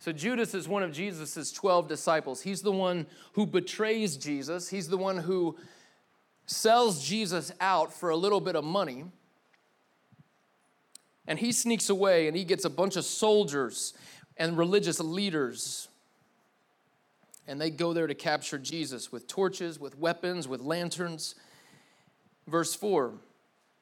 So, 0.00 0.12
Judas 0.12 0.54
is 0.54 0.66
one 0.66 0.82
of 0.82 0.92
Jesus' 0.92 1.52
12 1.52 1.86
disciples. 1.86 2.40
He's 2.40 2.62
the 2.62 2.72
one 2.72 3.06
who 3.34 3.46
betrays 3.46 4.16
Jesus, 4.16 4.68
he's 4.68 4.88
the 4.88 4.96
one 4.96 5.18
who 5.18 5.56
sells 6.46 7.06
Jesus 7.06 7.52
out 7.60 7.92
for 7.92 8.10
a 8.10 8.16
little 8.16 8.40
bit 8.40 8.56
of 8.56 8.64
money. 8.64 9.04
And 11.26 11.38
he 11.38 11.52
sneaks 11.52 11.90
away 11.90 12.26
and 12.26 12.36
he 12.36 12.44
gets 12.44 12.64
a 12.64 12.70
bunch 12.70 12.96
of 12.96 13.04
soldiers 13.04 13.94
and 14.36 14.58
religious 14.58 14.98
leaders. 14.98 15.86
And 17.46 17.60
they 17.60 17.70
go 17.70 17.92
there 17.92 18.08
to 18.08 18.14
capture 18.14 18.58
Jesus 18.58 19.12
with 19.12 19.28
torches, 19.28 19.78
with 19.78 19.96
weapons, 19.96 20.48
with 20.48 20.60
lanterns. 20.60 21.36
Verse 22.48 22.74
4. 22.74 23.12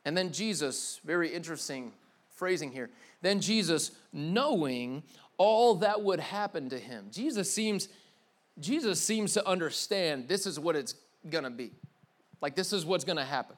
And 0.04 0.16
then 0.16 0.32
Jesus, 0.32 1.00
very 1.04 1.32
interesting 1.32 1.92
phrasing 2.38 2.70
here. 2.70 2.88
Then 3.20 3.40
Jesus, 3.40 3.90
knowing 4.12 5.02
all 5.38 5.76
that 5.76 6.02
would 6.02 6.20
happen 6.20 6.68
to 6.70 6.78
him. 6.78 7.06
Jesus 7.10 7.50
seems 7.50 7.88
Jesus 8.60 9.00
seems 9.00 9.34
to 9.34 9.48
understand 9.48 10.26
this 10.26 10.44
is 10.44 10.58
what 10.58 10.74
it's 10.74 10.94
going 11.30 11.44
to 11.44 11.50
be. 11.50 11.70
Like 12.40 12.56
this 12.56 12.72
is 12.72 12.84
what's 12.84 13.04
going 13.04 13.16
to 13.16 13.24
happen. 13.24 13.56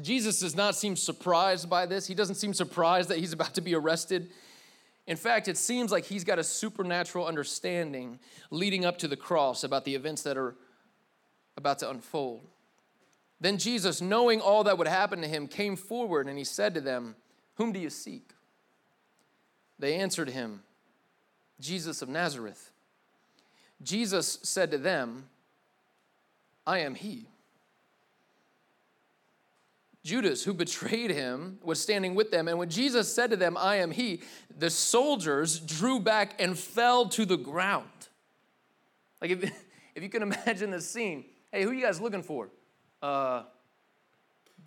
Jesus 0.00 0.40
does 0.40 0.56
not 0.56 0.74
seem 0.74 0.96
surprised 0.96 1.70
by 1.70 1.86
this. 1.86 2.06
He 2.06 2.14
doesn't 2.14 2.34
seem 2.34 2.52
surprised 2.52 3.10
that 3.10 3.18
he's 3.18 3.32
about 3.32 3.54
to 3.54 3.60
be 3.60 3.74
arrested. 3.74 4.30
In 5.06 5.16
fact, 5.16 5.48
it 5.48 5.56
seems 5.56 5.92
like 5.92 6.04
he's 6.04 6.24
got 6.24 6.38
a 6.38 6.44
supernatural 6.44 7.26
understanding 7.26 8.18
leading 8.50 8.84
up 8.84 8.98
to 8.98 9.08
the 9.08 9.16
cross 9.16 9.64
about 9.64 9.84
the 9.84 9.94
events 9.94 10.22
that 10.22 10.36
are 10.36 10.56
about 11.56 11.80
to 11.80 11.90
unfold. 11.90 12.40
Then 13.40 13.58
Jesus, 13.58 14.00
knowing 14.00 14.40
all 14.40 14.64
that 14.64 14.78
would 14.78 14.86
happen 14.86 15.20
to 15.20 15.28
him, 15.28 15.48
came 15.48 15.76
forward 15.76 16.28
and 16.28 16.38
he 16.38 16.44
said 16.44 16.74
to 16.74 16.80
them, 16.80 17.16
Whom 17.56 17.72
do 17.72 17.80
you 17.80 17.90
seek? 17.90 18.32
They 19.78 19.94
answered 19.94 20.30
him, 20.30 20.62
Jesus 21.60 22.02
of 22.02 22.08
Nazareth. 22.08 22.70
Jesus 23.82 24.38
said 24.42 24.70
to 24.70 24.78
them, 24.78 25.26
I 26.66 26.78
am 26.78 26.94
he. 26.94 27.26
Judas, 30.04 30.42
who 30.42 30.52
betrayed 30.52 31.10
him, 31.10 31.58
was 31.62 31.80
standing 31.80 32.14
with 32.14 32.30
them. 32.30 32.48
And 32.48 32.58
when 32.58 32.68
Jesus 32.68 33.12
said 33.12 33.30
to 33.30 33.36
them, 33.36 33.56
I 33.56 33.76
am 33.76 33.92
he, 33.92 34.20
the 34.58 34.70
soldiers 34.70 35.60
drew 35.60 36.00
back 36.00 36.40
and 36.40 36.58
fell 36.58 37.08
to 37.10 37.24
the 37.24 37.36
ground. 37.36 37.86
Like, 39.20 39.30
if, 39.30 39.44
if 39.94 40.02
you 40.02 40.08
can 40.08 40.22
imagine 40.22 40.70
the 40.70 40.80
scene, 40.80 41.24
hey, 41.52 41.62
who 41.62 41.70
are 41.70 41.74
you 41.74 41.84
guys 41.84 42.00
looking 42.00 42.22
for? 42.22 42.48
Uh, 43.00 43.44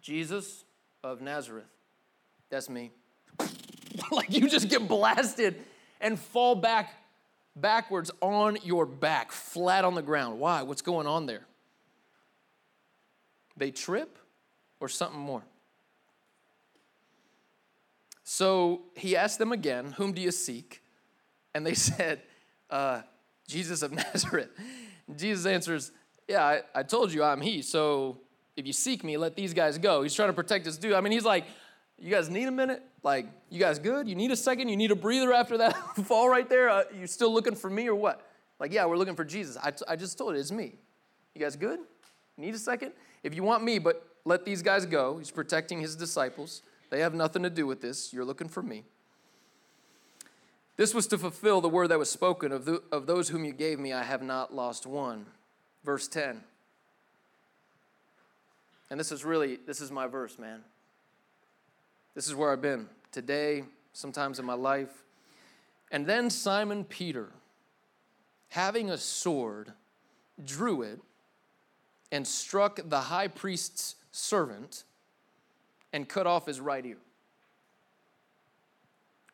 Jesus 0.01 0.63
of 1.03 1.21
Nazareth. 1.21 1.65
That's 2.49 2.69
me. 2.69 2.91
like, 4.11 4.31
you 4.31 4.47
just 4.49 4.69
get 4.69 4.87
blasted 4.87 5.55
and 6.01 6.19
fall 6.19 6.55
back 6.55 6.93
backwards 7.55 8.11
on 8.21 8.57
your 8.63 8.85
back, 8.85 9.31
flat 9.31 9.85
on 9.85 9.95
the 9.95 10.01
ground. 10.01 10.39
Why? 10.39 10.61
What's 10.61 10.81
going 10.81 11.07
on 11.07 11.25
there? 11.25 11.45
They 13.57 13.71
trip 13.71 14.17
or 14.79 14.89
something 14.89 15.19
more? 15.19 15.43
So 18.23 18.81
he 18.95 19.15
asked 19.15 19.39
them 19.39 19.51
again, 19.51 19.93
Whom 19.93 20.11
do 20.11 20.21
you 20.21 20.31
seek? 20.31 20.81
And 21.53 21.65
they 21.65 21.73
said, 21.75 22.21
uh, 22.69 23.01
Jesus 23.47 23.81
of 23.81 23.91
Nazareth. 23.93 24.49
Jesus 25.15 25.45
answers, 25.45 25.91
Yeah, 26.27 26.43
I, 26.43 26.61
I 26.73 26.83
told 26.83 27.13
you 27.13 27.23
I'm 27.23 27.41
he, 27.41 27.61
so 27.61 28.19
if 28.55 28.65
you 28.65 28.73
seek 28.73 29.03
me, 29.03 29.17
let 29.17 29.35
these 29.35 29.53
guys 29.53 29.77
go. 29.77 30.01
He's 30.01 30.13
trying 30.13 30.29
to 30.29 30.33
protect 30.33 30.65
his 30.65 30.77
dude. 30.77 30.93
I 30.93 31.01
mean, 31.01 31.11
he's 31.11 31.25
like, 31.25 31.45
you 31.97 32.09
guys 32.09 32.29
need 32.29 32.47
a 32.47 32.51
minute? 32.51 32.81
Like, 33.05 33.27
you 33.51 33.59
guys 33.59 33.77
good? 33.77 34.09
You 34.09 34.15
need 34.15 34.31
a 34.31 34.35
second? 34.35 34.67
You 34.67 34.75
need 34.75 34.89
a 34.89 34.95
breather 34.95 35.31
after 35.31 35.59
that 35.59 35.75
fall 36.05 36.27
right 36.27 36.49
there? 36.49 36.69
Uh, 36.69 36.83
you 36.99 37.05
still 37.05 37.31
looking 37.31 37.53
for 37.53 37.69
me 37.69 37.87
or 37.87 37.93
what? 37.93 38.27
Like, 38.59 38.73
yeah, 38.73 38.83
we're 38.87 38.97
looking 38.97 39.15
for 39.15 39.23
Jesus. 39.23 39.57
I, 39.57 39.71
I 39.87 39.95
just 39.95 40.17
told 40.17 40.33
you, 40.33 40.39
it's 40.39 40.51
me. 40.51 40.73
You 41.35 41.41
guys 41.41 41.55
good? 41.55 41.79
Need 42.35 42.55
a 42.55 42.57
second? 42.57 42.93
If 43.21 43.35
you 43.35 43.43
want 43.43 43.63
me, 43.63 43.77
but 43.77 44.03
let 44.25 44.43
these 44.43 44.63
guys 44.63 44.87
go. 44.87 45.19
He's 45.19 45.29
protecting 45.29 45.79
his 45.79 45.95
disciples. 45.95 46.63
They 46.89 47.01
have 47.01 47.13
nothing 47.13 47.43
to 47.43 47.49
do 47.51 47.67
with 47.67 47.79
this. 47.79 48.11
You're 48.11 48.25
looking 48.25 48.49
for 48.49 48.63
me. 48.63 48.83
This 50.75 50.95
was 50.95 51.05
to 51.07 51.19
fulfill 51.19 51.61
the 51.61 51.69
word 51.69 51.89
that 51.89 51.99
was 51.99 52.09
spoken 52.09 52.51
of, 52.51 52.65
the, 52.65 52.81
of 52.91 53.05
those 53.05 53.29
whom 53.29 53.45
you 53.45 53.53
gave 53.53 53.77
me, 53.79 53.93
I 53.93 54.01
have 54.01 54.23
not 54.23 54.51
lost 54.51 54.87
one. 54.87 55.27
Verse 55.83 56.07
10. 56.07 56.41
And 58.89 58.99
this 58.99 59.11
is 59.11 59.23
really, 59.23 59.59
this 59.67 59.79
is 59.79 59.91
my 59.91 60.07
verse, 60.07 60.39
man. 60.39 60.61
This 62.15 62.27
is 62.27 62.33
where 62.33 62.51
I've 62.51 62.61
been 62.61 62.87
today, 63.11 63.63
sometimes 63.91 64.39
in 64.39 64.45
my 64.45 64.53
life. 64.53 65.03
And 65.91 66.07
then 66.07 66.29
Simon 66.29 66.85
Peter, 66.85 67.29
having 68.49 68.89
a 68.89 68.97
sword, 68.97 69.73
drew 70.43 70.81
it 70.81 70.99
and 72.11 72.25
struck 72.25 72.79
the 72.87 73.01
high 73.01 73.27
priest's 73.27 73.95
servant 74.13 74.85
and 75.91 76.07
cut 76.07 76.25
off 76.25 76.45
his 76.45 76.61
right 76.61 76.85
ear. 76.85 76.97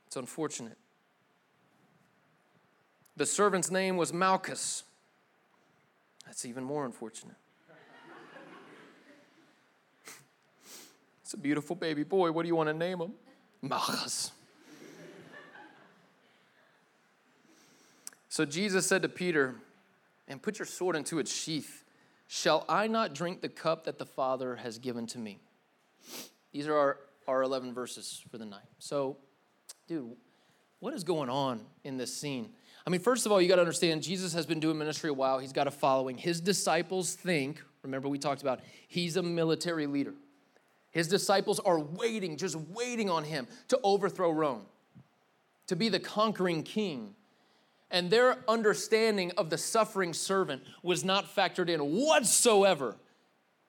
It's 0.08 0.16
unfortunate. 0.16 0.78
The 3.16 3.26
servant's 3.28 3.70
name 3.70 3.96
was 3.96 4.12
Malchus. 4.12 4.84
That's 6.26 6.46
even 6.46 6.64
more 6.64 6.86
unfortunate. 6.86 7.36
It's 11.32 11.40
a 11.40 11.42
beautiful 11.42 11.78
baby 11.78 12.04
boy. 12.04 12.30
What 12.30 12.42
do 12.42 12.50
you 12.50 12.58
want 12.58 12.68
to 12.68 12.74
name 12.74 13.00
him? 13.00 13.14
Malchus. 13.62 14.34
so 18.28 18.44
Jesus 18.44 18.86
said 18.86 19.02
to 19.04 19.08
Peter, 19.08 19.56
and 20.28 20.42
put 20.42 20.60
your 20.60 20.66
sword 20.66 20.98
into 20.98 21.20
its 21.20 21.34
sheath. 21.34 21.86
Shall 22.28 22.66
I 22.68 22.88
not 22.88 23.16
drink 23.16 23.40
the 23.40 23.48
cup 23.48 23.86
that 23.86 23.98
the 23.98 24.06
Father 24.06 24.58
has 24.58 24.78
given 24.78 25.08
to 25.08 25.20
me? 25.20 25.40
These 26.52 26.68
are 26.68 26.76
our, 26.76 26.98
our 27.30 27.44
11 27.44 27.74
verses 27.74 28.22
for 28.30 28.38
the 28.38 28.46
night. 28.46 28.68
So, 28.80 29.16
dude, 29.88 30.18
what 30.82 30.94
is 30.94 31.06
going 31.06 31.30
on 31.30 31.62
in 31.86 31.96
this 31.96 32.14
scene? 32.14 32.50
I 32.86 32.90
mean, 32.90 33.00
first 33.00 33.26
of 33.26 33.32
all, 33.32 33.42
you 33.42 33.48
got 33.48 33.56
to 33.56 33.62
understand 33.62 34.04
Jesus 34.04 34.34
has 34.34 34.46
been 34.46 34.60
doing 34.60 34.78
ministry 34.78 35.10
a 35.10 35.14
while. 35.14 35.40
He's 35.40 35.54
got 35.54 35.68
a 35.68 35.72
following. 35.72 36.18
His 36.18 36.42
disciples 36.42 37.14
think, 37.16 37.64
remember 37.84 38.10
we 38.10 38.20
talked 38.20 38.42
about, 38.42 38.60
he's 38.90 39.16
a 39.16 39.24
military 39.24 39.88
leader. 39.88 40.14
His 40.92 41.08
disciples 41.08 41.60
are 41.60 41.80
waiting, 41.80 42.38
just 42.38 42.56
waiting 42.56 43.10
on 43.10 43.24
him 43.24 43.48
to 43.70 43.80
overthrow 43.84 44.32
Rome, 44.32 44.66
to 45.68 45.76
be 45.76 45.90
the 45.90 46.00
conquering 46.00 46.64
king. 46.64 47.16
And 47.90 48.10
their 48.10 48.38
understanding 48.48 49.32
of 49.38 49.50
the 49.50 49.58
suffering 49.58 50.14
servant 50.14 50.64
was 50.84 51.04
not 51.04 51.34
factored 51.34 51.70
in 51.70 51.80
whatsoever 51.80 52.96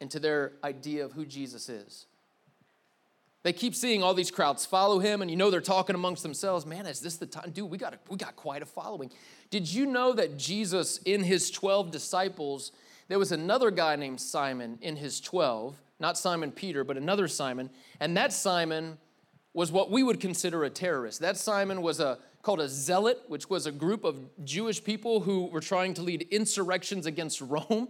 into 0.00 0.18
their 0.18 0.52
idea 0.62 1.04
of 1.04 1.12
who 1.12 1.24
Jesus 1.24 1.68
is. 1.68 2.06
They 3.44 3.52
keep 3.52 3.74
seeing 3.74 4.02
all 4.02 4.14
these 4.14 4.30
crowds 4.30 4.64
follow 4.64 5.00
him, 5.00 5.20
and 5.20 5.30
you 5.30 5.36
know 5.36 5.50
they're 5.50 5.60
talking 5.60 5.94
amongst 5.94 6.22
themselves. 6.22 6.64
Man, 6.64 6.86
is 6.86 7.00
this 7.00 7.16
the 7.16 7.26
time? 7.26 7.50
Dude, 7.50 7.68
we 7.68 7.78
got, 7.78 7.94
a, 7.94 7.98
we 8.08 8.16
got 8.16 8.36
quite 8.36 8.62
a 8.62 8.66
following. 8.66 9.10
Did 9.50 9.72
you 9.72 9.86
know 9.86 10.12
that 10.12 10.38
Jesus, 10.38 10.98
in 10.98 11.24
his 11.24 11.50
12 11.50 11.90
disciples, 11.90 12.70
there 13.08 13.18
was 13.18 13.32
another 13.32 13.72
guy 13.72 13.96
named 13.96 14.20
Simon 14.20 14.78
in 14.80 14.96
his 14.96 15.20
12, 15.20 15.80
not 16.02 16.18
Simon 16.18 16.52
Peter, 16.52 16.84
but 16.84 16.98
another 16.98 17.26
Simon, 17.28 17.70
and 18.00 18.14
that 18.18 18.34
Simon 18.34 18.98
was 19.54 19.72
what 19.72 19.90
we 19.90 20.02
would 20.02 20.20
consider 20.20 20.64
a 20.64 20.70
terrorist. 20.70 21.20
That 21.20 21.38
Simon 21.38 21.80
was 21.80 22.00
a 22.00 22.18
called 22.42 22.60
a 22.60 22.68
zealot, 22.68 23.22
which 23.28 23.48
was 23.48 23.66
a 23.66 23.72
group 23.72 24.02
of 24.02 24.18
Jewish 24.44 24.82
people 24.82 25.20
who 25.20 25.46
were 25.46 25.60
trying 25.60 25.94
to 25.94 26.02
lead 26.02 26.26
insurrections 26.32 27.06
against 27.06 27.40
Rome. 27.40 27.88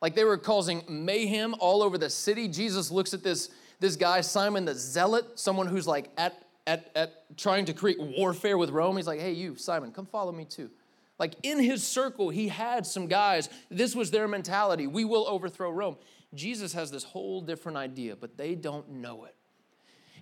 Like 0.00 0.14
they 0.14 0.22
were 0.22 0.38
causing 0.38 0.84
mayhem 0.88 1.56
all 1.58 1.82
over 1.82 1.98
the 1.98 2.08
city. 2.08 2.46
Jesus 2.46 2.92
looks 2.92 3.12
at 3.12 3.24
this 3.24 3.50
this 3.80 3.96
guy, 3.96 4.20
Simon 4.20 4.64
the 4.64 4.74
Zealot, 4.74 5.38
someone 5.38 5.66
who's 5.66 5.86
like 5.86 6.10
at, 6.16 6.42
at, 6.66 6.90
at 6.94 7.36
trying 7.36 7.64
to 7.66 7.72
create 7.72 7.98
warfare 8.00 8.58
with 8.58 8.70
Rome. 8.70 8.96
He's 8.96 9.06
like, 9.06 9.20
hey, 9.20 9.32
you, 9.32 9.56
Simon, 9.56 9.92
come 9.92 10.06
follow 10.06 10.32
me 10.32 10.44
too. 10.44 10.70
Like 11.18 11.34
in 11.42 11.60
his 11.60 11.86
circle, 11.86 12.30
he 12.30 12.48
had 12.48 12.86
some 12.86 13.06
guys. 13.06 13.48
This 13.70 13.94
was 13.94 14.10
their 14.10 14.28
mentality. 14.28 14.86
We 14.86 15.04
will 15.04 15.26
overthrow 15.28 15.70
Rome. 15.70 15.96
Jesus 16.34 16.72
has 16.74 16.90
this 16.90 17.04
whole 17.04 17.40
different 17.40 17.78
idea, 17.78 18.16
but 18.16 18.36
they 18.36 18.54
don't 18.54 18.88
know 18.90 19.24
it. 19.24 19.34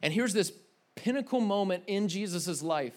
And 0.03 0.13
here's 0.13 0.33
this 0.33 0.53
pinnacle 0.95 1.41
moment 1.41 1.85
in 1.87 2.09
Jesus' 2.09 2.63
life 2.63 2.95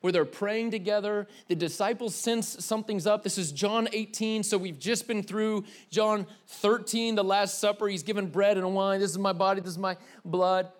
where 0.00 0.12
they're 0.12 0.24
praying 0.24 0.70
together. 0.70 1.26
The 1.48 1.54
disciples 1.54 2.14
sense 2.14 2.64
something's 2.64 3.06
up. 3.06 3.22
This 3.22 3.38
is 3.38 3.52
John 3.52 3.88
18. 3.92 4.42
So 4.42 4.58
we've 4.58 4.78
just 4.78 5.06
been 5.06 5.22
through 5.22 5.64
John 5.90 6.26
13, 6.46 7.14
the 7.14 7.24
Last 7.24 7.58
Supper. 7.58 7.88
He's 7.88 8.02
given 8.02 8.26
bread 8.26 8.56
and 8.56 8.74
wine. 8.74 9.00
This 9.00 9.10
is 9.10 9.18
my 9.18 9.32
body, 9.32 9.60
this 9.60 9.72
is 9.72 9.78
my 9.78 9.96
blood. 10.24 10.70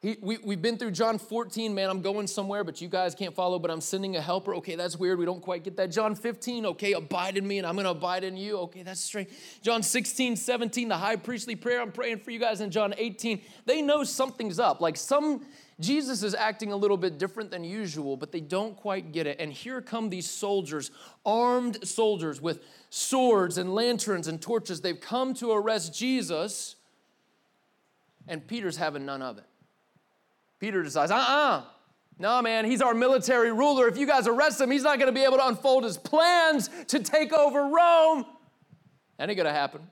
He, 0.00 0.16
we, 0.20 0.38
we've 0.38 0.62
been 0.62 0.78
through 0.78 0.92
John 0.92 1.18
14, 1.18 1.74
man, 1.74 1.90
I'm 1.90 2.02
going 2.02 2.28
somewhere, 2.28 2.62
but 2.62 2.80
you 2.80 2.86
guys 2.86 3.16
can't 3.16 3.34
follow, 3.34 3.58
but 3.58 3.68
I'm 3.68 3.80
sending 3.80 4.14
a 4.14 4.20
helper. 4.20 4.54
Okay, 4.56 4.76
that's 4.76 4.96
weird. 4.96 5.18
We 5.18 5.24
don't 5.24 5.42
quite 5.42 5.64
get 5.64 5.76
that. 5.76 5.90
John 5.90 6.14
15, 6.14 6.66
okay, 6.66 6.92
abide 6.92 7.36
in 7.36 7.44
me 7.44 7.58
and 7.58 7.66
I'm 7.66 7.74
going 7.74 7.84
to 7.84 7.90
abide 7.90 8.22
in 8.22 8.36
you. 8.36 8.58
Okay, 8.58 8.84
that's 8.84 9.00
strange. 9.00 9.28
John 9.60 9.82
16, 9.82 10.36
17, 10.36 10.88
the 10.88 10.96
high 10.96 11.16
priestly 11.16 11.56
prayer. 11.56 11.80
I'm 11.80 11.90
praying 11.90 12.18
for 12.18 12.30
you 12.30 12.38
guys 12.38 12.60
in 12.60 12.70
John 12.70 12.94
18. 12.96 13.40
They 13.66 13.82
know 13.82 14.04
something's 14.04 14.60
up. 14.60 14.80
Like 14.80 14.96
some, 14.96 15.44
Jesus 15.80 16.22
is 16.22 16.32
acting 16.32 16.70
a 16.70 16.76
little 16.76 16.96
bit 16.96 17.18
different 17.18 17.50
than 17.50 17.64
usual, 17.64 18.16
but 18.16 18.30
they 18.30 18.40
don't 18.40 18.76
quite 18.76 19.10
get 19.10 19.26
it. 19.26 19.40
And 19.40 19.52
here 19.52 19.80
come 19.82 20.10
these 20.10 20.30
soldiers, 20.30 20.92
armed 21.26 21.84
soldiers 21.86 22.40
with 22.40 22.62
swords 22.88 23.58
and 23.58 23.74
lanterns 23.74 24.28
and 24.28 24.40
torches. 24.40 24.80
They've 24.80 25.00
come 25.00 25.34
to 25.34 25.50
arrest 25.50 25.92
Jesus, 25.92 26.76
and 28.28 28.46
Peter's 28.46 28.76
having 28.76 29.04
none 29.04 29.22
of 29.22 29.38
it. 29.38 29.44
Peter 30.58 30.82
decides, 30.82 31.10
uh 31.10 31.16
uh-uh. 31.16 31.58
uh 31.58 31.62
no, 32.20 32.42
man, 32.42 32.64
he's 32.64 32.82
our 32.82 32.94
military 32.94 33.52
ruler. 33.52 33.86
If 33.86 33.96
you 33.96 34.06
guys 34.06 34.26
arrest 34.26 34.60
him, 34.60 34.70
he's 34.70 34.82
not 34.82 34.98
going 34.98 35.06
to 35.06 35.12
be 35.12 35.24
able 35.24 35.36
to 35.36 35.46
unfold 35.46 35.84
his 35.84 35.96
plans 35.96 36.68
to 36.88 36.98
take 36.98 37.32
over 37.32 37.60
Rome. 37.60 38.26
That 39.18 39.28
ain't 39.28 39.36
going 39.36 39.46
to 39.46 39.52
happen. 39.52 39.82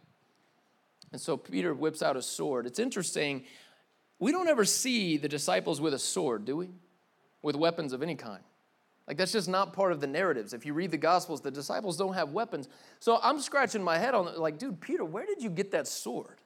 And 1.13 1.21
so 1.21 1.37
Peter 1.37 1.73
whips 1.73 2.03
out 2.03 2.17
a 2.17 2.23
sword. 2.23 2.67
It's 2.67 2.81
interesting. 2.81 3.45
We 4.19 4.33
don't 4.33 4.49
ever 4.49 4.65
see 4.65 5.19
the 5.19 5.29
disciples 5.29 5.81
with 5.81 5.95
a 5.95 6.01
sword, 6.01 6.45
do 6.45 6.57
we? 6.57 6.71
With 7.43 7.55
weapons 7.55 7.93
of 7.93 8.03
any 8.03 8.17
kind. 8.17 8.43
Like, 9.07 9.19
that's 9.19 9.31
just 9.31 9.49
not 9.49 9.73
part 9.73 9.93
of 9.93 10.01
the 10.01 10.09
narratives. 10.09 10.53
If 10.53 10.67
you 10.67 10.75
read 10.75 10.91
the 10.91 10.97
Gospels, 10.97 11.41
the 11.41 11.53
disciples 11.53 11.97
don't 11.97 12.15
have 12.15 12.31
weapons. 12.31 12.69
So 12.99 13.21
I'm 13.23 13.41
scratching 13.41 13.85
my 13.85 13.99
head 13.99 14.15
on, 14.15 14.37
like, 14.37 14.59
dude, 14.59 14.81
Peter, 14.81 15.05
where 15.05 15.25
did 15.25 15.41
you 15.41 15.49
get 15.49 15.71
that 15.71 15.87
sword? 15.87 16.41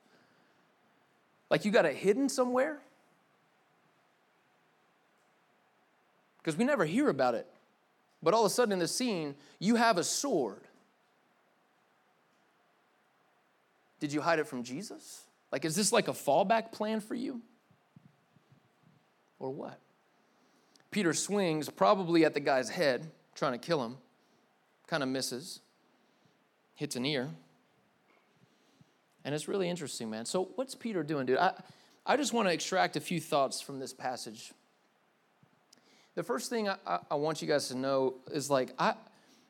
Like, 1.49 1.65
you 1.65 1.71
got 1.71 1.87
it 1.87 1.97
hidden 1.97 2.29
somewhere? 2.29 2.83
Because 6.43 6.57
we 6.57 6.65
never 6.65 6.85
hear 6.85 7.09
about 7.09 7.35
it. 7.35 7.47
But 8.23 8.35
all 8.35 8.45
of 8.45 8.51
a 8.51 8.55
sudden 8.55 8.73
in 8.73 8.79
the 8.79 8.89
scene, 8.89 9.35
you 9.59 9.77
have 9.77 9.99
a 9.99 10.05
sword. 10.05 10.63
Did 13.99 14.13
you 14.13 14.21
hide 14.21 14.39
it 14.39 14.47
from 14.47 14.63
Jesus? 14.63 15.25
Like, 15.53 15.65
is 15.65 15.77
this 15.77 15.93
like 15.93 16.09
a 16.09 16.13
fallback 16.13 16.73
plan 16.73 17.01
for 17.01 17.15
you? 17.15 17.41
Or 19.39 19.51
what? 19.51 19.79
Peter 20.91 21.13
swings 21.13 21.69
probably 21.69 22.25
at 22.25 22.35
the 22.35 22.41
guy's 22.41 22.69
head, 22.69 23.11
trying 23.35 23.53
to 23.53 23.59
kill 23.59 23.83
him, 23.85 23.97
kind 24.87 25.03
of 25.03 25.09
misses, 25.09 25.61
hits 26.75 26.97
an 26.97 27.07
ear. 27.07 27.29
And 29.25 29.35
it's 29.35 29.49
really 29.49 29.69
interesting, 29.69 30.11
man. 30.11 30.25
So, 30.25 30.51
what's 30.57 30.75
Peter 30.75 31.03
doing, 31.03 31.27
dude? 31.27 31.39
I, 31.39 31.53
I 32.07 32.17
just 32.17 32.33
want 32.33 32.49
to 32.49 32.55
extract 32.55 32.97
a 32.97 33.01
few 33.01 33.21
thoughts 33.21 33.61
from 33.61 33.79
this 33.79 33.93
passage 33.93 34.53
the 36.21 36.25
first 36.25 36.51
thing 36.51 36.69
I, 36.69 36.77
I, 37.11 37.15
want 37.15 37.41
you 37.41 37.49
guys 37.49 37.69
to 37.69 37.75
know 37.75 38.17
is 38.31 38.51
like, 38.51 38.75
I, 38.79 38.93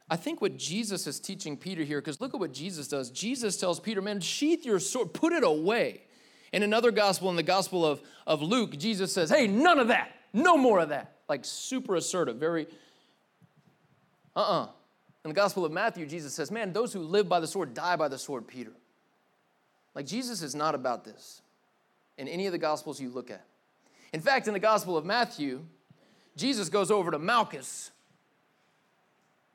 I 0.09 0.15
think 0.15 0.41
what 0.41 0.57
Jesus 0.57 1.09
is 1.09 1.19
teaching 1.19 1.57
Peter 1.57 1.83
here, 1.83 2.01
because 2.01 2.21
look 2.21 2.33
at 2.33 2.39
what 2.39 2.53
Jesus 2.53 2.87
does. 2.87 3.11
Jesus 3.11 3.57
tells 3.57 3.81
Peter, 3.81 4.01
man, 4.01 4.21
sheath 4.21 4.65
your 4.65 4.79
sword, 4.79 5.13
put 5.13 5.33
it 5.33 5.43
away. 5.43 6.03
In 6.53 6.63
another 6.63 6.93
gospel, 6.93 7.29
in 7.29 7.35
the 7.35 7.43
gospel 7.43 7.85
of, 7.85 8.01
of 8.25 8.41
Luke, 8.41 8.79
Jesus 8.79 9.13
says, 9.13 9.31
hey, 9.31 9.49
none 9.49 9.81
of 9.81 9.89
that, 9.89 10.13
no 10.33 10.57
more 10.57 10.79
of 10.79 10.91
that. 10.91 11.17
Like 11.29 11.45
super 11.45 11.97
assertive, 11.97 12.37
very, 12.37 12.69
uh 14.37 14.39
uh-uh. 14.39 14.63
uh 14.63 14.69
In 15.25 15.31
the 15.31 15.35
gospel 15.35 15.65
of 15.65 15.73
Matthew, 15.73 16.07
Jesus 16.07 16.35
says, 16.35 16.53
man, 16.53 16.73
those 16.73 16.93
who 16.93 17.01
live 17.01 17.29
by 17.29 17.41
the 17.41 17.49
sword 17.49 17.75
die 17.75 17.97
by 17.97 18.07
the 18.07 18.17
sword, 18.17 18.47
Peter. 18.47 18.75
Like 19.97 20.07
Jesus 20.07 20.41
is 20.41 20.55
not 20.55 20.77
about 20.77 21.03
this 21.05 21.43
in 22.17 22.29
any 22.29 22.47
of 22.47 22.53
the 22.53 22.59
gospels 22.59 23.01
you 23.01 23.11
look 23.11 23.29
at. 23.29 23.45
In 24.13 24.21
fact, 24.21 24.47
in 24.47 24.53
the 24.53 24.61
gospel 24.61 24.97
of 24.97 25.05
Matthew, 25.05 25.65
Jesus 26.37 26.69
goes 26.69 26.91
over 26.91 27.11
to 27.11 27.19
Malchus, 27.19 27.91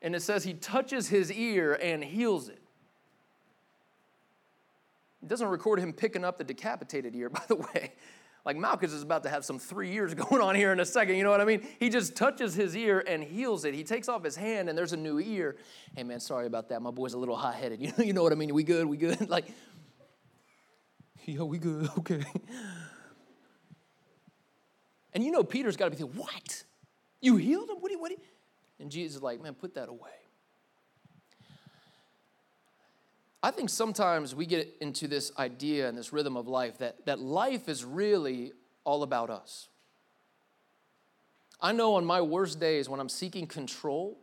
and 0.01 0.15
it 0.15 0.21
says 0.21 0.43
he 0.43 0.53
touches 0.53 1.07
his 1.07 1.31
ear 1.31 1.73
and 1.73 2.03
heals 2.03 2.49
it. 2.49 2.61
It 5.23 5.29
doesn't 5.29 5.47
record 5.47 5.79
him 5.79 5.91
picking 5.91 6.23
up 6.23 6.38
the 6.38 6.43
decapitated 6.43 7.15
ear, 7.15 7.29
by 7.31 7.41
the 7.47 7.55
way. 7.55 7.93
Like 8.45 8.57
Malchus 8.57 8.93
is 8.93 9.01
about 9.01 9.23
to 9.23 9.29
have 9.29 9.43
some 9.43 9.57
three 9.57 9.89
years 9.89 10.13
going 10.13 10.41
on 10.41 10.53
here 10.53 10.71
in 10.71 10.79
a 10.79 10.85
second, 10.85 11.15
you 11.15 11.23
know 11.23 11.31
what 11.31 11.41
I 11.41 11.45
mean? 11.45 11.67
He 11.79 11.89
just 11.89 12.15
touches 12.15 12.53
his 12.53 12.77
ear 12.77 13.03
and 13.05 13.23
heals 13.23 13.65
it. 13.65 13.73
He 13.73 13.83
takes 13.83 14.07
off 14.07 14.23
his 14.23 14.35
hand 14.35 14.69
and 14.69 14.77
there's 14.77 14.93
a 14.93 14.97
new 14.97 15.19
ear. 15.19 15.57
Hey 15.95 16.03
man, 16.03 16.19
sorry 16.19 16.45
about 16.45 16.69
that. 16.69 16.81
My 16.81 16.91
boy's 16.91 17.13
a 17.13 17.17
little 17.17 17.35
hot 17.35 17.55
headed. 17.55 17.81
You 17.81 17.88
know, 17.97 18.03
you 18.03 18.13
know 18.13 18.21
what 18.21 18.31
I 18.31 18.35
mean? 18.35 18.53
We 18.53 18.63
good? 18.63 18.85
We 18.85 18.97
good? 18.97 19.29
Like, 19.29 19.47
yo, 21.25 21.45
we 21.45 21.57
good? 21.57 21.89
Okay. 21.97 22.23
And 25.15 25.23
you 25.23 25.32
know 25.32 25.43
Peter's 25.43 25.78
got 25.78 25.86
to 25.86 25.91
be 25.91 25.97
thinking, 25.97 26.19
what? 26.19 26.63
You 27.21 27.38
healed 27.38 27.69
him? 27.69 27.78
What 27.80 27.88
do 27.88 27.93
you, 27.93 27.99
what 27.99 28.10
do 28.10 28.15
you? 28.15 28.21
And 28.80 28.91
Jesus 28.91 29.15
is 29.15 29.23
like, 29.23 29.41
man, 29.41 29.56
put 29.56 29.73
that 29.75 29.88
away. 29.88 30.12
I 33.41 33.51
think 33.51 33.69
sometimes 33.69 34.36
we 34.36 34.45
get 34.45 34.75
into 34.82 35.08
this 35.08 35.32
idea 35.38 35.88
and 35.88 35.97
this 35.97 36.12
rhythm 36.12 36.36
of 36.36 36.47
life 36.47 36.80
that, 36.80 37.06
that 37.06 37.19
life 37.19 37.69
is 37.69 37.86
really 37.86 38.51
all 38.84 39.04
about 39.04 39.30
us. 39.30 39.69
I 41.62 41.71
know 41.71 41.95
on 41.95 42.06
my 42.06 42.21
worst 42.21 42.60
days 42.60 42.89
when 42.89 42.99
I'm 42.99 43.08
seeking 43.08 43.47
control, 43.47 44.17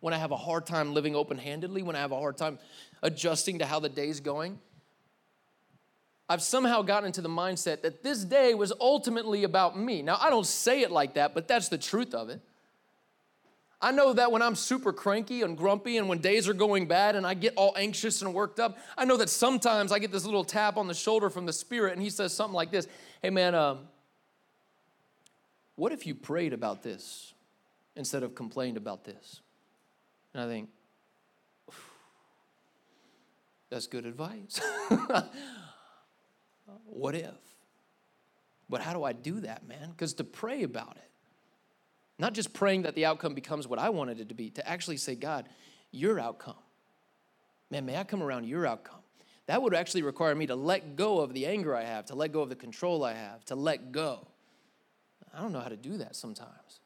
when 0.00 0.12
I 0.12 0.18
have 0.18 0.32
a 0.32 0.36
hard 0.36 0.66
time 0.66 0.92
living 0.92 1.16
open 1.16 1.38
handedly, 1.38 1.82
when 1.82 1.96
I 1.96 2.00
have 2.00 2.12
a 2.12 2.18
hard 2.18 2.36
time 2.36 2.58
adjusting 3.02 3.60
to 3.60 3.66
how 3.66 3.80
the 3.80 3.88
day's 3.88 4.20
going, 4.20 4.58
I've 6.28 6.42
somehow 6.42 6.82
gotten 6.82 7.06
into 7.06 7.20
the 7.20 7.28
mindset 7.28 7.82
that 7.82 8.02
this 8.02 8.24
day 8.24 8.54
was 8.54 8.72
ultimately 8.80 9.44
about 9.44 9.78
me. 9.78 10.02
Now, 10.02 10.18
I 10.20 10.28
don't 10.28 10.46
say 10.46 10.80
it 10.80 10.90
like 10.90 11.14
that, 11.14 11.34
but 11.34 11.46
that's 11.46 11.68
the 11.68 11.78
truth 11.78 12.14
of 12.14 12.30
it. 12.30 12.40
I 13.80 13.92
know 13.92 14.14
that 14.14 14.32
when 14.32 14.42
I'm 14.42 14.54
super 14.54 14.92
cranky 14.92 15.42
and 15.42 15.56
grumpy 15.56 15.98
and 15.98 16.08
when 16.08 16.18
days 16.18 16.48
are 16.48 16.54
going 16.54 16.88
bad 16.88 17.14
and 17.14 17.26
I 17.26 17.34
get 17.34 17.54
all 17.56 17.74
anxious 17.76 18.22
and 18.22 18.32
worked 18.32 18.58
up, 18.58 18.78
I 18.96 19.04
know 19.04 19.18
that 19.18 19.28
sometimes 19.28 19.92
I 19.92 19.98
get 19.98 20.10
this 20.10 20.24
little 20.24 20.44
tap 20.44 20.76
on 20.76 20.88
the 20.88 20.94
shoulder 20.94 21.30
from 21.30 21.46
the 21.46 21.52
Spirit 21.52 21.92
and 21.92 22.02
He 22.02 22.10
says 22.10 22.32
something 22.32 22.54
like 22.54 22.70
this 22.70 22.88
Hey, 23.22 23.30
man, 23.30 23.54
um, 23.54 23.80
what 25.76 25.92
if 25.92 26.06
you 26.06 26.14
prayed 26.14 26.52
about 26.52 26.82
this 26.82 27.34
instead 27.94 28.22
of 28.22 28.34
complained 28.34 28.78
about 28.78 29.04
this? 29.04 29.40
And 30.32 30.42
I 30.42 30.46
think, 30.46 30.70
that's 33.70 33.86
good 33.86 34.06
advice. 34.06 34.60
what 36.84 37.14
if? 37.14 37.34
But 38.68 38.80
how 38.80 38.92
do 38.92 39.04
I 39.04 39.12
do 39.12 39.40
that, 39.40 39.66
man? 39.66 39.90
Because 39.90 40.14
to 40.14 40.24
pray 40.24 40.62
about 40.62 40.96
it, 40.96 41.10
not 42.18 42.32
just 42.32 42.52
praying 42.52 42.82
that 42.82 42.94
the 42.94 43.04
outcome 43.04 43.34
becomes 43.34 43.68
what 43.68 43.78
I 43.78 43.90
wanted 43.90 44.20
it 44.20 44.28
to 44.30 44.34
be, 44.34 44.50
to 44.50 44.68
actually 44.68 44.96
say, 44.96 45.14
God, 45.14 45.48
your 45.92 46.18
outcome. 46.18 46.56
Man, 47.70 47.84
may 47.84 47.96
I 47.96 48.04
come 48.04 48.22
around 48.22 48.44
your 48.44 48.66
outcome? 48.66 49.00
That 49.46 49.62
would 49.62 49.74
actually 49.74 50.02
require 50.02 50.34
me 50.34 50.46
to 50.46 50.56
let 50.56 50.96
go 50.96 51.20
of 51.20 51.32
the 51.32 51.46
anger 51.46 51.74
I 51.74 51.84
have, 51.84 52.06
to 52.06 52.14
let 52.14 52.32
go 52.32 52.40
of 52.40 52.48
the 52.48 52.56
control 52.56 53.04
I 53.04 53.12
have, 53.12 53.44
to 53.46 53.54
let 53.54 53.92
go. 53.92 54.26
I 55.32 55.40
don't 55.40 55.52
know 55.52 55.60
how 55.60 55.68
to 55.68 55.76
do 55.76 55.98
that 55.98 56.16
sometimes. 56.16 56.80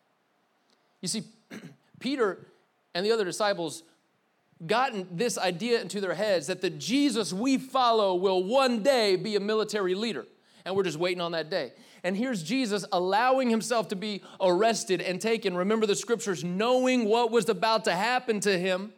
You 1.00 1.08
see, 1.08 1.22
Peter 2.00 2.46
and 2.94 3.06
the 3.06 3.12
other 3.12 3.24
disciples 3.24 3.82
gotten 4.66 5.06
this 5.10 5.38
idea 5.38 5.80
into 5.80 6.00
their 6.00 6.14
heads 6.14 6.48
that 6.48 6.60
the 6.60 6.70
Jesus 6.70 7.32
we 7.32 7.58
follow 7.58 8.14
will 8.14 8.44
one 8.44 8.82
day 8.82 9.16
be 9.16 9.36
a 9.36 9.40
military 9.40 9.94
leader. 9.94 10.26
And 10.64 10.76
we're 10.76 10.82
just 10.82 10.98
waiting 10.98 11.20
on 11.20 11.32
that 11.32 11.50
day. 11.50 11.72
And 12.02 12.16
here's 12.16 12.42
Jesus 12.42 12.84
allowing 12.92 13.50
himself 13.50 13.88
to 13.88 13.96
be 13.96 14.22
arrested 14.40 15.00
and 15.00 15.20
taken. 15.20 15.56
Remember 15.56 15.86
the 15.86 15.96
scriptures, 15.96 16.44
knowing 16.44 17.06
what 17.06 17.30
was 17.30 17.48
about 17.48 17.84
to 17.84 17.92
happen 17.92 18.40
to 18.40 18.58
him. 18.58 18.92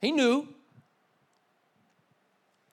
He 0.00 0.12
knew. 0.12 0.48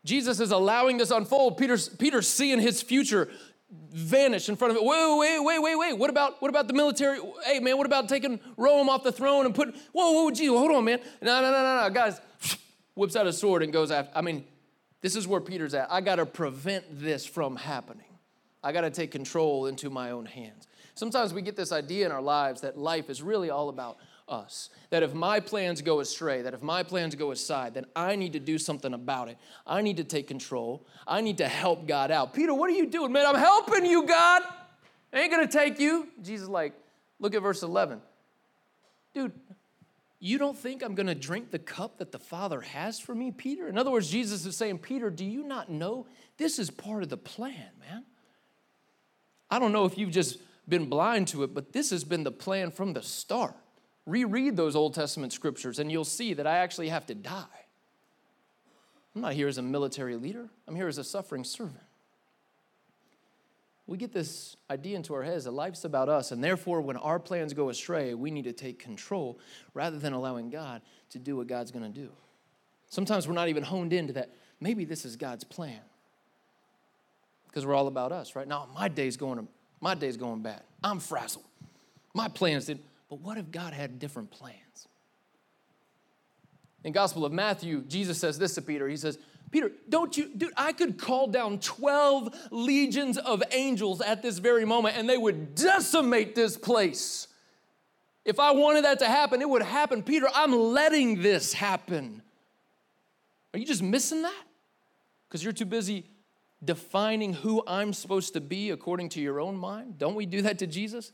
Jesus 0.05 0.39
is 0.39 0.51
allowing 0.51 0.97
this 0.97 1.11
unfold. 1.11 1.57
Peter's, 1.57 1.87
Peter's 1.89 2.27
seeing 2.27 2.59
his 2.59 2.81
future 2.81 3.29
vanish 3.91 4.49
in 4.49 4.55
front 4.55 4.71
of 4.71 4.77
it. 4.77 4.83
Wait, 4.83 5.17
wait, 5.17 5.39
wait, 5.39 5.59
wait, 5.59 5.75
wait. 5.75 5.97
What 5.97 6.09
about 6.09 6.41
what 6.41 6.49
about 6.49 6.67
the 6.67 6.73
military? 6.73 7.19
Hey, 7.45 7.59
man, 7.59 7.77
what 7.77 7.85
about 7.85 8.09
taking 8.09 8.39
Rome 8.57 8.89
off 8.89 9.03
the 9.03 9.11
throne 9.11 9.45
and 9.45 9.53
put? 9.53 9.75
Whoa, 9.91 10.11
whoa, 10.11 10.31
gee, 10.31 10.47
hold 10.47 10.71
on, 10.71 10.85
man. 10.85 10.99
No, 11.21 11.41
no, 11.41 11.51
no, 11.51 11.63
no, 11.63 11.81
no, 11.83 11.89
guys. 11.93 12.19
Whips 12.95 13.15
out 13.15 13.25
a 13.25 13.33
sword 13.33 13.63
and 13.63 13.73
goes 13.73 13.89
after. 13.89 14.15
I 14.15 14.21
mean, 14.21 14.45
this 15.01 15.15
is 15.15 15.27
where 15.27 15.41
Peter's 15.41 15.73
at. 15.73 15.91
I 15.91 16.01
got 16.01 16.15
to 16.15 16.25
prevent 16.25 16.85
this 16.89 17.25
from 17.25 17.55
happening. 17.55 18.05
I 18.63 18.71
got 18.71 18.81
to 18.81 18.89
take 18.89 19.11
control 19.11 19.65
into 19.65 19.89
my 19.89 20.11
own 20.11 20.25
hands. 20.25 20.67
Sometimes 20.95 21.33
we 21.33 21.41
get 21.41 21.55
this 21.55 21.71
idea 21.71 22.05
in 22.05 22.11
our 22.11 22.21
lives 22.21 22.61
that 22.61 22.77
life 22.77 23.09
is 23.09 23.21
really 23.21 23.49
all 23.49 23.69
about 23.69 23.97
us. 24.27 24.69
That 24.89 25.03
if 25.03 25.13
my 25.13 25.39
plans 25.39 25.81
go 25.81 25.99
astray, 25.99 26.41
that 26.41 26.53
if 26.53 26.61
my 26.61 26.83
plans 26.83 27.15
go 27.15 27.31
aside, 27.31 27.73
then 27.73 27.85
I 27.95 28.15
need 28.15 28.33
to 28.33 28.39
do 28.39 28.57
something 28.57 28.93
about 28.93 29.29
it. 29.29 29.37
I 29.65 29.81
need 29.81 29.97
to 29.97 30.03
take 30.03 30.27
control. 30.27 30.85
I 31.07 31.21
need 31.21 31.37
to 31.39 31.47
help 31.47 31.87
God 31.87 32.11
out. 32.11 32.33
Peter, 32.33 32.53
what 32.53 32.69
are 32.69 32.73
you 32.73 32.87
doing? 32.87 33.11
Man, 33.11 33.25
I'm 33.25 33.35
helping 33.35 33.85
you, 33.85 34.05
God. 34.05 34.41
I 35.11 35.21
ain't 35.21 35.31
gonna 35.31 35.47
take 35.47 35.79
you. 35.79 36.07
Jesus, 36.21 36.47
like, 36.47 36.73
look 37.19 37.35
at 37.35 37.41
verse 37.41 37.63
11. 37.63 38.01
Dude, 39.13 39.31
you 40.19 40.37
don't 40.37 40.57
think 40.57 40.81
I'm 40.81 40.95
gonna 40.95 41.13
drink 41.13 41.51
the 41.51 41.59
cup 41.59 41.97
that 41.97 42.11
the 42.11 42.19
Father 42.19 42.61
has 42.61 42.99
for 42.99 43.13
me, 43.13 43.31
Peter? 43.31 43.67
In 43.67 43.77
other 43.77 43.91
words, 43.91 44.09
Jesus 44.09 44.45
is 44.45 44.55
saying, 44.55 44.79
Peter, 44.79 45.09
do 45.09 45.25
you 45.25 45.43
not 45.43 45.69
know 45.69 46.07
this 46.37 46.57
is 46.59 46.71
part 46.71 47.03
of 47.03 47.09
the 47.09 47.17
plan, 47.17 47.69
man? 47.79 48.05
I 49.51 49.59
don't 49.59 49.71
know 49.71 49.85
if 49.85 49.97
you've 49.97 50.11
just 50.11 50.39
been 50.67 50.89
blind 50.89 51.27
to 51.27 51.43
it, 51.43 51.53
but 51.53 51.73
this 51.73 51.89
has 51.91 52.03
been 52.03 52.23
the 52.23 52.31
plan 52.31 52.71
from 52.71 52.93
the 52.93 53.03
start. 53.03 53.55
Reread 54.05 54.57
those 54.57 54.75
Old 54.75 54.93
Testament 54.93 55.31
scriptures, 55.31 55.79
and 55.79 55.91
you'll 55.91 56.03
see 56.03 56.33
that 56.33 56.45
I 56.45 56.57
actually 56.57 56.89
have 56.89 57.05
to 57.07 57.15
die. 57.15 57.45
I'm 59.15 59.21
not 59.21 59.33
here 59.33 59.47
as 59.47 59.57
a 59.57 59.61
military 59.61 60.15
leader, 60.15 60.49
I'm 60.67 60.75
here 60.75 60.87
as 60.87 60.97
a 60.97 61.03
suffering 61.03 61.43
servant. 61.43 61.77
We 63.85 63.97
get 63.97 64.13
this 64.13 64.55
idea 64.69 64.95
into 64.95 65.13
our 65.13 65.23
heads 65.23 65.43
that 65.43 65.51
life's 65.51 65.83
about 65.83 66.07
us, 66.07 66.31
and 66.31 66.43
therefore, 66.43 66.81
when 66.81 66.95
our 66.97 67.19
plans 67.19 67.53
go 67.53 67.69
astray, 67.69 68.13
we 68.13 68.31
need 68.31 68.45
to 68.45 68.53
take 68.53 68.79
control 68.79 69.39
rather 69.73 69.99
than 69.99 70.13
allowing 70.13 70.49
God 70.49 70.81
to 71.09 71.19
do 71.19 71.35
what 71.35 71.47
God's 71.47 71.71
gonna 71.71 71.89
do. 71.89 72.09
Sometimes 72.89 73.27
we're 73.27 73.33
not 73.33 73.49
even 73.49 73.63
honed 73.63 73.91
into 73.91 74.13
that. 74.13 74.29
Maybe 74.59 74.85
this 74.85 75.03
is 75.03 75.15
God's 75.15 75.43
plan 75.43 75.79
because 77.47 77.65
we're 77.65 77.75
all 77.75 77.87
about 77.87 78.11
us, 78.11 78.35
right? 78.35 78.47
Now, 78.47 78.67
my 78.73 78.87
day's 78.87 79.17
going, 79.17 79.47
my 79.79 79.93
day's 79.93 80.17
going 80.17 80.41
bad. 80.41 80.63
I'm 80.83 80.99
frazzled. 80.99 81.45
My 82.13 82.27
plans 82.27 82.65
did. 82.65 82.79
But 83.09 83.19
what 83.19 83.37
if 83.37 83.51
God 83.51 83.73
had 83.73 83.99
different 83.99 84.31
plans? 84.31 84.87
In 86.83 86.91
Gospel 86.91 87.25
of 87.25 87.31
Matthew, 87.31 87.81
Jesus 87.87 88.17
says 88.17 88.37
this 88.37 88.55
to 88.55 88.61
Peter. 88.61 88.87
He 88.87 88.97
says, 88.97 89.17
Peter, 89.51 89.71
don't 89.87 90.17
you, 90.17 90.31
dude, 90.35 90.51
I 90.57 90.73
could 90.73 90.97
call 90.97 91.27
down 91.27 91.59
12 91.59 92.47
legions 92.51 93.17
of 93.17 93.43
angels 93.51 94.01
at 94.01 94.21
this 94.21 94.39
very 94.39 94.65
moment 94.65 94.97
and 94.97 95.07
they 95.07 95.17
would 95.17 95.55
decimate 95.55 96.33
this 96.33 96.57
place. 96.57 97.27
If 98.25 98.39
I 98.39 98.51
wanted 98.51 98.85
that 98.85 98.99
to 98.99 99.05
happen, 99.05 99.41
it 99.41 99.49
would 99.49 99.61
happen. 99.61 100.01
Peter, 100.01 100.27
I'm 100.33 100.53
letting 100.53 101.21
this 101.21 101.53
happen. 101.53 102.21
Are 103.53 103.59
you 103.59 103.65
just 103.65 103.83
missing 103.83 104.23
that? 104.23 104.43
Because 105.27 105.43
you're 105.43 105.53
too 105.53 105.65
busy 105.65 106.05
defining 106.63 107.33
who 107.33 107.63
I'm 107.67 107.93
supposed 107.93 108.33
to 108.33 108.41
be 108.41 108.71
according 108.71 109.09
to 109.09 109.21
your 109.21 109.39
own 109.39 109.57
mind? 109.57 109.97
Don't 109.97 110.15
we 110.15 110.25
do 110.25 110.41
that 110.43 110.59
to 110.59 110.67
Jesus? 110.67 111.11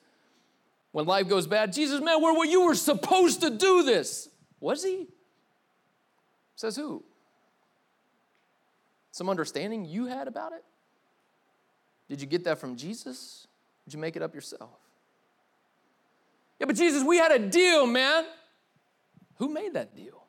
When 0.92 1.06
life 1.06 1.28
goes 1.28 1.48
bad, 1.48 1.72
Jesus, 1.74 2.02
man, 2.02 2.22
where 2.22 2.38
were 2.38 2.46
you 2.46 2.66
were 2.66 2.76
supposed 2.76 3.42
to 3.42 3.50
do 3.50 3.84
this? 3.84 4.30
Was 4.60 4.84
he? 4.84 5.08
Says 6.56 6.76
who? 6.76 7.04
Some 9.12 9.30
understanding 9.30 9.86
you 9.86 10.08
had 10.08 10.28
about 10.28 10.54
it? 10.54 10.64
Did 12.10 12.22
you 12.22 12.28
get 12.28 12.44
that 12.46 12.58
from 12.58 12.76
Jesus? 12.76 13.48
Did 13.86 13.94
you 13.94 14.00
make 14.00 14.16
it 14.16 14.22
up 14.22 14.34
yourself? 14.34 14.80
Yeah, 16.60 16.66
but 16.66 16.76
Jesus, 16.76 17.04
we 17.04 17.18
had 17.18 17.32
a 17.32 17.40
deal, 17.40 17.86
man. 17.86 18.26
Who 19.36 19.48
made 19.48 19.74
that 19.74 19.96
deal? 19.96 20.24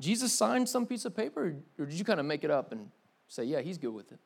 Jesus 0.00 0.32
signed 0.32 0.68
some 0.68 0.86
piece 0.86 1.04
of 1.04 1.14
paper, 1.14 1.54
or 1.78 1.86
did 1.86 1.94
you 1.94 2.04
kind 2.04 2.18
of 2.18 2.26
make 2.26 2.42
it 2.42 2.50
up 2.50 2.72
and 2.72 2.90
say, 3.28 3.44
yeah, 3.44 3.60
he's 3.60 3.78
good 3.78 3.94
with 3.94 4.10
it. 4.10 4.18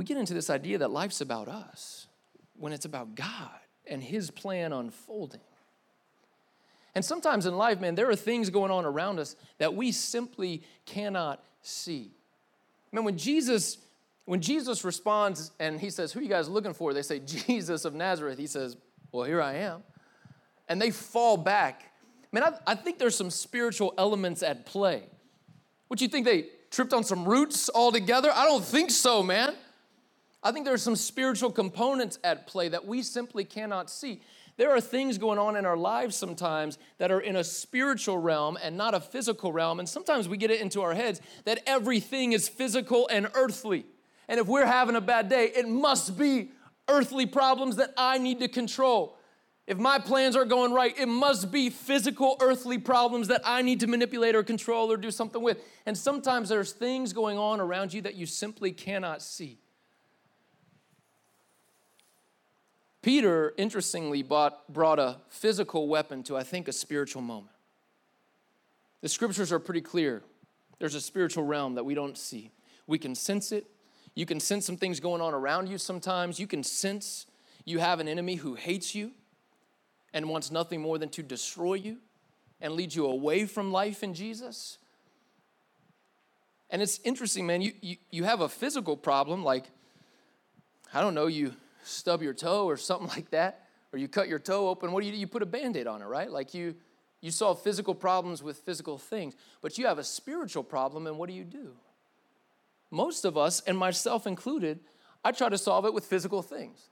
We 0.00 0.06
get 0.06 0.16
into 0.16 0.32
this 0.32 0.48
idea 0.48 0.78
that 0.78 0.90
life's 0.90 1.20
about 1.20 1.46
us 1.46 2.06
when 2.56 2.72
it's 2.72 2.86
about 2.86 3.14
God 3.14 3.50
and 3.86 4.02
his 4.02 4.30
plan 4.30 4.72
unfolding. 4.72 5.42
And 6.94 7.04
sometimes 7.04 7.44
in 7.44 7.54
life, 7.58 7.80
man, 7.80 7.96
there 7.96 8.08
are 8.08 8.16
things 8.16 8.48
going 8.48 8.70
on 8.70 8.86
around 8.86 9.18
us 9.18 9.36
that 9.58 9.74
we 9.74 9.92
simply 9.92 10.62
cannot 10.86 11.44
see. 11.60 12.12
Man, 12.92 13.04
when 13.04 13.18
Jesus 13.18 13.76
when 14.24 14.40
Jesus 14.40 14.84
responds 14.84 15.50
and 15.60 15.78
he 15.78 15.90
says, 15.90 16.12
Who 16.12 16.20
are 16.20 16.22
you 16.22 16.30
guys 16.30 16.48
looking 16.48 16.72
for? 16.72 16.94
They 16.94 17.02
say, 17.02 17.18
Jesus 17.18 17.84
of 17.84 17.92
Nazareth. 17.92 18.38
He 18.38 18.46
says, 18.46 18.78
Well, 19.12 19.24
here 19.24 19.42
I 19.42 19.56
am. 19.56 19.82
And 20.66 20.80
they 20.80 20.90
fall 20.90 21.36
back 21.36 21.90
Man, 22.32 22.44
I, 22.44 22.52
I 22.66 22.74
think 22.74 22.98
there's 22.98 23.16
some 23.16 23.30
spiritual 23.30 23.92
elements 23.98 24.42
at 24.42 24.64
play. 24.64 25.02
What 25.88 26.00
you 26.00 26.08
think 26.08 26.24
they 26.24 26.46
tripped 26.70 26.94
on 26.94 27.02
some 27.02 27.28
roots 27.28 27.68
altogether? 27.74 28.30
I 28.32 28.46
don't 28.46 28.64
think 28.64 28.90
so, 28.90 29.22
man. 29.22 29.56
I 30.42 30.52
think 30.52 30.64
there's 30.64 30.82
some 30.82 30.96
spiritual 30.96 31.50
components 31.50 32.18
at 32.24 32.46
play 32.46 32.68
that 32.68 32.86
we 32.86 33.02
simply 33.02 33.44
cannot 33.44 33.90
see. 33.90 34.22
There 34.56 34.70
are 34.70 34.80
things 34.80 35.18
going 35.18 35.38
on 35.38 35.56
in 35.56 35.64
our 35.64 35.76
lives 35.76 36.16
sometimes 36.16 36.78
that 36.98 37.10
are 37.10 37.20
in 37.20 37.36
a 37.36 37.44
spiritual 37.44 38.18
realm 38.18 38.58
and 38.62 38.76
not 38.76 38.94
a 38.94 39.00
physical 39.00 39.52
realm. 39.52 39.78
And 39.78 39.88
sometimes 39.88 40.28
we 40.28 40.36
get 40.36 40.50
it 40.50 40.60
into 40.60 40.82
our 40.82 40.94
heads 40.94 41.20
that 41.44 41.62
everything 41.66 42.32
is 42.32 42.48
physical 42.48 43.08
and 43.08 43.30
earthly. 43.34 43.86
And 44.28 44.38
if 44.38 44.46
we're 44.46 44.66
having 44.66 44.96
a 44.96 45.00
bad 45.00 45.28
day, 45.28 45.46
it 45.54 45.68
must 45.68 46.18
be 46.18 46.52
earthly 46.88 47.26
problems 47.26 47.76
that 47.76 47.92
I 47.96 48.18
need 48.18 48.40
to 48.40 48.48
control. 48.48 49.16
If 49.66 49.78
my 49.78 49.98
plans 49.98 50.36
are 50.36 50.44
going 50.44 50.72
right, 50.72 50.98
it 50.98 51.06
must 51.06 51.52
be 51.52 51.70
physical, 51.70 52.36
earthly 52.40 52.78
problems 52.78 53.28
that 53.28 53.42
I 53.44 53.62
need 53.62 53.80
to 53.80 53.86
manipulate 53.86 54.34
or 54.34 54.42
control 54.42 54.90
or 54.90 54.96
do 54.96 55.10
something 55.10 55.40
with. 55.40 55.58
And 55.86 55.96
sometimes 55.96 56.48
there's 56.48 56.72
things 56.72 57.12
going 57.12 57.38
on 57.38 57.60
around 57.60 57.92
you 57.92 58.02
that 58.02 58.14
you 58.14 58.26
simply 58.26 58.72
cannot 58.72 59.22
see. 59.22 59.58
Peter, 63.02 63.54
interestingly, 63.56 64.22
bought, 64.22 64.70
brought 64.72 64.98
a 64.98 65.16
physical 65.28 65.88
weapon 65.88 66.22
to, 66.24 66.36
I 66.36 66.42
think, 66.42 66.68
a 66.68 66.72
spiritual 66.72 67.22
moment. 67.22 67.54
The 69.00 69.08
scriptures 69.08 69.52
are 69.52 69.58
pretty 69.58 69.80
clear. 69.80 70.22
There's 70.78 70.94
a 70.94 71.00
spiritual 71.00 71.44
realm 71.44 71.76
that 71.76 71.84
we 71.84 71.94
don't 71.94 72.18
see. 72.18 72.50
We 72.86 72.98
can 72.98 73.14
sense 73.14 73.52
it. 73.52 73.66
You 74.14 74.26
can 74.26 74.40
sense 74.40 74.66
some 74.66 74.76
things 74.76 75.00
going 75.00 75.22
on 75.22 75.32
around 75.32 75.68
you 75.68 75.78
sometimes. 75.78 76.38
You 76.38 76.46
can 76.46 76.62
sense 76.62 77.26
you 77.64 77.78
have 77.78 78.00
an 78.00 78.08
enemy 78.08 78.34
who 78.34 78.54
hates 78.54 78.94
you 78.94 79.12
and 80.12 80.28
wants 80.28 80.50
nothing 80.50 80.80
more 80.80 80.98
than 80.98 81.08
to 81.10 81.22
destroy 81.22 81.74
you 81.74 81.98
and 82.60 82.74
lead 82.74 82.94
you 82.94 83.06
away 83.06 83.46
from 83.46 83.72
life 83.72 84.02
in 84.02 84.12
Jesus. 84.12 84.78
And 86.68 86.82
it's 86.82 87.00
interesting, 87.04 87.46
man. 87.46 87.62
You, 87.62 87.72
you, 87.80 87.96
you 88.10 88.24
have 88.24 88.40
a 88.40 88.48
physical 88.48 88.96
problem, 88.96 89.42
like, 89.42 89.64
I 90.92 91.00
don't 91.00 91.14
know, 91.14 91.26
you 91.26 91.54
stub 91.82 92.22
your 92.22 92.34
toe 92.34 92.66
or 92.66 92.76
something 92.76 93.08
like 93.16 93.30
that, 93.30 93.66
or 93.92 93.98
you 93.98 94.08
cut 94.08 94.28
your 94.28 94.38
toe 94.38 94.68
open, 94.68 94.92
what 94.92 95.00
do 95.00 95.06
you 95.06 95.12
do? 95.12 95.18
You 95.18 95.26
put 95.26 95.42
a 95.42 95.46
band 95.46 95.76
aid 95.76 95.86
on 95.86 96.02
it, 96.02 96.06
right? 96.06 96.30
Like 96.30 96.54
you, 96.54 96.74
you 97.20 97.30
solve 97.30 97.62
physical 97.62 97.94
problems 97.94 98.42
with 98.42 98.58
physical 98.58 98.98
things, 98.98 99.34
but 99.62 99.78
you 99.78 99.86
have 99.86 99.98
a 99.98 100.04
spiritual 100.04 100.62
problem, 100.62 101.06
and 101.06 101.18
what 101.18 101.28
do 101.28 101.34
you 101.34 101.44
do? 101.44 101.72
Most 102.90 103.24
of 103.24 103.36
us, 103.36 103.60
and 103.66 103.76
myself 103.76 104.26
included, 104.26 104.80
I 105.24 105.32
try 105.32 105.48
to 105.48 105.58
solve 105.58 105.84
it 105.84 105.94
with 105.94 106.06
physical 106.06 106.42
things. 106.42 106.88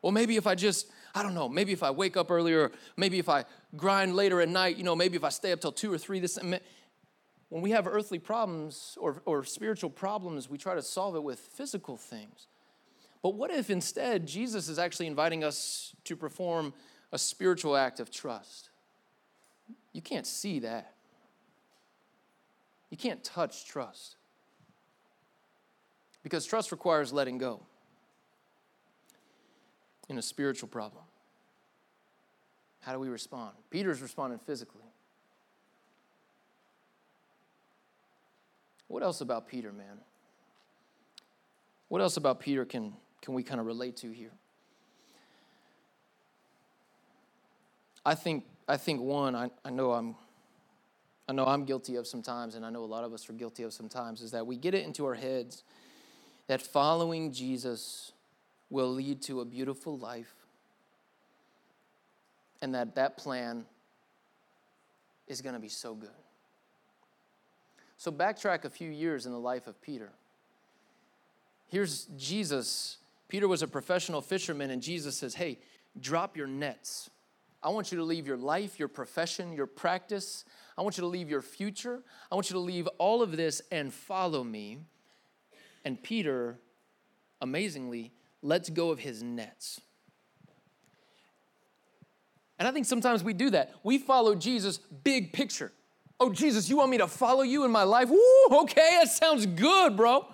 Well, 0.00 0.12
maybe 0.12 0.36
if 0.36 0.46
I 0.46 0.54
just, 0.54 0.90
I 1.14 1.22
don't 1.22 1.34
know, 1.34 1.48
maybe 1.48 1.72
if 1.72 1.82
I 1.82 1.90
wake 1.90 2.16
up 2.16 2.30
earlier, 2.30 2.72
maybe 2.96 3.18
if 3.18 3.28
I 3.28 3.44
grind 3.76 4.16
later 4.16 4.40
at 4.40 4.48
night, 4.48 4.76
you 4.76 4.84
know, 4.84 4.96
maybe 4.96 5.16
if 5.16 5.24
I 5.24 5.28
stay 5.28 5.52
up 5.52 5.60
till 5.60 5.72
two 5.72 5.92
or 5.92 5.98
three, 5.98 6.18
this, 6.18 6.38
when 7.48 7.62
we 7.62 7.70
have 7.70 7.86
earthly 7.86 8.18
problems 8.18 8.96
or, 9.00 9.22
or 9.24 9.44
spiritual 9.44 9.90
problems, 9.90 10.48
we 10.48 10.58
try 10.58 10.74
to 10.74 10.82
solve 10.82 11.14
it 11.14 11.22
with 11.22 11.38
physical 11.38 11.96
things. 11.96 12.48
But 13.22 13.34
what 13.34 13.50
if 13.50 13.70
instead 13.70 14.26
Jesus 14.26 14.68
is 14.68 14.78
actually 14.78 15.06
inviting 15.06 15.44
us 15.44 15.94
to 16.04 16.16
perform 16.16 16.74
a 17.12 17.18
spiritual 17.18 17.76
act 17.76 18.00
of 18.00 18.10
trust? 18.10 18.70
You 19.92 20.02
can't 20.02 20.26
see 20.26 20.58
that. 20.60 20.94
You 22.90 22.96
can't 22.96 23.22
touch 23.22 23.64
trust. 23.66 24.16
Because 26.22 26.44
trust 26.44 26.72
requires 26.72 27.12
letting 27.12 27.38
go 27.38 27.60
in 30.08 30.18
a 30.18 30.22
spiritual 30.22 30.68
problem. 30.68 31.04
How 32.80 32.92
do 32.92 32.98
we 32.98 33.08
respond? 33.08 33.52
Peter's 33.70 34.02
responding 34.02 34.40
physically. 34.40 34.82
What 38.88 39.02
else 39.02 39.20
about 39.20 39.48
Peter, 39.48 39.72
man? 39.72 40.00
What 41.88 42.02
else 42.02 42.16
about 42.16 42.40
Peter 42.40 42.64
can 42.64 42.92
can 43.22 43.34
we 43.34 43.42
kind 43.42 43.60
of 43.60 43.66
relate 43.66 43.96
to 43.98 44.10
here? 44.10 44.32
I 48.04 48.14
think 48.14 48.44
I 48.68 48.76
think 48.76 49.00
one, 49.00 49.34
I, 49.34 49.50
I 49.64 49.70
know 49.70 49.92
I'm 49.92 50.16
I 51.28 51.32
know 51.32 51.46
I'm 51.46 51.64
guilty 51.64 51.96
of 51.96 52.06
sometimes, 52.06 52.56
and 52.56 52.66
I 52.66 52.70
know 52.70 52.82
a 52.82 52.84
lot 52.84 53.04
of 53.04 53.12
us 53.12 53.30
are 53.30 53.32
guilty 53.32 53.62
of 53.62 53.72
sometimes, 53.72 54.20
is 54.20 54.32
that 54.32 54.46
we 54.46 54.56
get 54.56 54.74
it 54.74 54.84
into 54.84 55.06
our 55.06 55.14
heads 55.14 55.62
that 56.48 56.60
following 56.60 57.32
Jesus 57.32 58.12
will 58.70 58.92
lead 58.92 59.22
to 59.22 59.40
a 59.40 59.44
beautiful 59.44 59.96
life 59.96 60.34
and 62.60 62.74
that 62.74 62.94
that 62.96 63.16
plan 63.16 63.64
is 65.28 65.40
going 65.40 65.54
to 65.54 65.60
be 65.60 65.68
so 65.68 65.94
good. 65.94 66.10
So, 67.98 68.10
backtrack 68.10 68.64
a 68.64 68.70
few 68.70 68.90
years 68.90 69.26
in 69.26 69.32
the 69.32 69.38
life 69.38 69.66
of 69.68 69.80
Peter. 69.80 70.10
Here's 71.68 72.06
Jesus 72.16 72.98
Peter 73.32 73.48
was 73.48 73.62
a 73.62 73.66
professional 73.66 74.20
fisherman, 74.20 74.70
and 74.70 74.82
Jesus 74.82 75.16
says, 75.16 75.34
Hey, 75.34 75.58
drop 75.98 76.36
your 76.36 76.46
nets. 76.46 77.08
I 77.62 77.70
want 77.70 77.90
you 77.90 77.96
to 77.96 78.04
leave 78.04 78.26
your 78.26 78.36
life, 78.36 78.78
your 78.78 78.88
profession, 78.88 79.54
your 79.54 79.66
practice. 79.66 80.44
I 80.76 80.82
want 80.82 80.98
you 80.98 81.00
to 81.00 81.06
leave 81.06 81.30
your 81.30 81.40
future. 81.40 82.02
I 82.30 82.34
want 82.34 82.50
you 82.50 82.54
to 82.54 82.60
leave 82.60 82.86
all 82.98 83.22
of 83.22 83.34
this 83.34 83.62
and 83.72 83.90
follow 83.90 84.44
me. 84.44 84.80
And 85.82 86.02
Peter, 86.02 86.58
amazingly, 87.40 88.12
lets 88.42 88.68
go 88.68 88.90
of 88.90 88.98
his 88.98 89.22
nets. 89.22 89.80
And 92.58 92.68
I 92.68 92.70
think 92.70 92.84
sometimes 92.84 93.24
we 93.24 93.32
do 93.32 93.48
that. 93.48 93.72
We 93.82 93.96
follow 93.96 94.34
Jesus 94.34 94.76
big 94.76 95.32
picture. 95.32 95.72
Oh, 96.20 96.30
Jesus, 96.34 96.68
you 96.68 96.76
want 96.76 96.90
me 96.90 96.98
to 96.98 97.08
follow 97.08 97.44
you 97.44 97.64
in 97.64 97.70
my 97.70 97.84
life? 97.84 98.10
Woo, 98.10 98.58
okay, 98.60 98.98
that 99.00 99.08
sounds 99.08 99.46
good, 99.46 99.96
bro. 99.96 100.26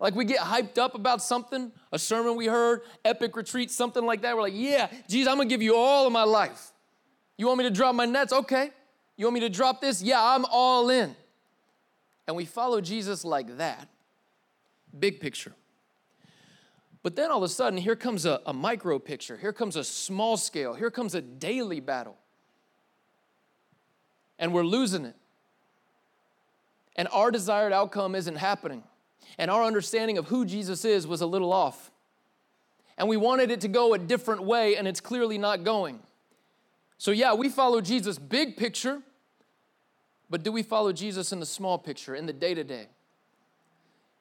Like 0.00 0.14
we 0.14 0.24
get 0.24 0.38
hyped 0.40 0.78
up 0.78 0.94
about 0.94 1.22
something, 1.22 1.70
a 1.92 1.98
sermon 1.98 2.34
we 2.34 2.46
heard, 2.46 2.80
epic 3.04 3.36
retreat, 3.36 3.70
something 3.70 4.04
like 4.04 4.22
that. 4.22 4.34
We're 4.34 4.42
like, 4.42 4.54
yeah, 4.56 4.88
Jesus, 5.08 5.30
I'm 5.30 5.36
gonna 5.36 5.48
give 5.48 5.62
you 5.62 5.76
all 5.76 6.06
of 6.06 6.12
my 6.12 6.22
life. 6.22 6.72
You 7.36 7.46
want 7.46 7.58
me 7.58 7.64
to 7.64 7.70
drop 7.70 7.94
my 7.94 8.06
nets? 8.06 8.32
Okay. 8.32 8.70
You 9.16 9.26
want 9.26 9.34
me 9.34 9.40
to 9.40 9.50
drop 9.50 9.82
this? 9.82 10.02
Yeah, 10.02 10.22
I'm 10.22 10.46
all 10.46 10.88
in. 10.88 11.14
And 12.26 12.34
we 12.34 12.46
follow 12.46 12.80
Jesus 12.80 13.24
like 13.24 13.58
that. 13.58 13.88
Big 14.98 15.20
picture. 15.20 15.52
But 17.02 17.16
then 17.16 17.30
all 17.30 17.38
of 17.38 17.42
a 17.42 17.48
sudden, 17.48 17.78
here 17.78 17.96
comes 17.96 18.24
a, 18.24 18.40
a 18.46 18.52
micro 18.52 18.98
picture. 18.98 19.36
Here 19.36 19.52
comes 19.52 19.76
a 19.76 19.84
small 19.84 20.36
scale. 20.36 20.74
Here 20.74 20.90
comes 20.90 21.14
a 21.14 21.20
daily 21.20 21.80
battle. 21.80 22.16
And 24.38 24.52
we're 24.52 24.64
losing 24.64 25.04
it. 25.04 25.16
And 26.96 27.08
our 27.12 27.30
desired 27.30 27.72
outcome 27.72 28.14
isn't 28.14 28.36
happening 28.36 28.82
and 29.38 29.50
our 29.50 29.62
understanding 29.62 30.18
of 30.18 30.26
who 30.26 30.44
Jesus 30.44 30.84
is 30.84 31.06
was 31.06 31.20
a 31.20 31.26
little 31.26 31.52
off. 31.52 31.90
And 32.98 33.08
we 33.08 33.16
wanted 33.16 33.50
it 33.50 33.62
to 33.62 33.68
go 33.68 33.94
a 33.94 33.98
different 33.98 34.42
way, 34.42 34.76
and 34.76 34.86
it's 34.86 35.00
clearly 35.00 35.38
not 35.38 35.64
going. 35.64 36.00
So, 36.98 37.12
yeah, 37.12 37.32
we 37.32 37.48
follow 37.48 37.80
Jesus 37.80 38.18
big 38.18 38.56
picture, 38.56 39.00
but 40.28 40.42
do 40.42 40.52
we 40.52 40.62
follow 40.62 40.92
Jesus 40.92 41.32
in 41.32 41.40
the 41.40 41.46
small 41.46 41.78
picture, 41.78 42.14
in 42.14 42.26
the 42.26 42.32
day 42.32 42.52
to 42.52 42.62
day? 42.62 42.88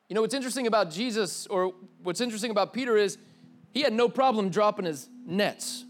You 0.08 0.16
know, 0.16 0.22
what's 0.22 0.34
interesting 0.34 0.66
about 0.66 0.90
Jesus, 0.90 1.46
or 1.48 1.74
what's 2.02 2.22
interesting 2.22 2.52
about 2.52 2.74
Peter 2.74 2.98
is 2.98 3.18
he 3.74 3.82
had 3.82 3.94
no 3.94 4.10
problem 4.10 4.50
dropping 4.50 4.86
his 4.86 5.10
nets. 5.26 5.84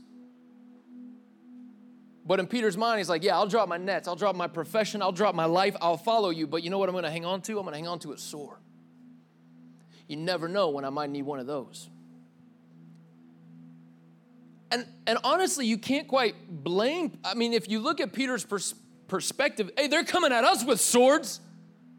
But 2.25 2.39
in 2.39 2.45
Peter's 2.47 2.77
mind, 2.77 2.99
he's 2.99 3.09
like, 3.09 3.23
Yeah, 3.23 3.35
I'll 3.35 3.47
drop 3.47 3.69
my 3.69 3.77
nets, 3.77 4.07
I'll 4.07 4.15
drop 4.15 4.35
my 4.35 4.47
profession, 4.47 5.01
I'll 5.01 5.11
drop 5.11 5.35
my 5.35 5.45
life, 5.45 5.75
I'll 5.81 5.97
follow 5.97 6.29
you. 6.29 6.47
But 6.47 6.63
you 6.63 6.69
know 6.69 6.77
what 6.77 6.89
I'm 6.89 6.95
gonna 6.95 7.09
hang 7.09 7.25
on 7.25 7.41
to? 7.43 7.57
I'm 7.57 7.65
gonna 7.65 7.77
hang 7.77 7.87
on 7.87 7.99
to 7.99 8.11
a 8.11 8.17
sword. 8.17 8.57
You 10.09 10.17
never 10.17 10.49
know 10.49 10.69
when 10.69 10.83
I 10.85 10.89
might 10.89 11.11
need 11.11 11.21
one 11.21 11.39
of 11.39 11.45
those. 11.45 11.87
And, 14.71 14.85
and 15.05 15.19
honestly, 15.23 15.67
you 15.67 15.77
can't 15.77 16.07
quite 16.07 16.35
blame. 16.49 17.17
I 17.23 17.35
mean, 17.35 17.53
if 17.53 17.69
you 17.69 17.79
look 17.79 18.01
at 18.01 18.11
Peter's 18.11 18.43
pers- 18.43 18.73
perspective, 19.07 19.69
hey, 19.77 19.87
they're 19.87 20.03
coming 20.03 20.31
at 20.31 20.43
us 20.43 20.65
with 20.65 20.81
swords. 20.81 21.39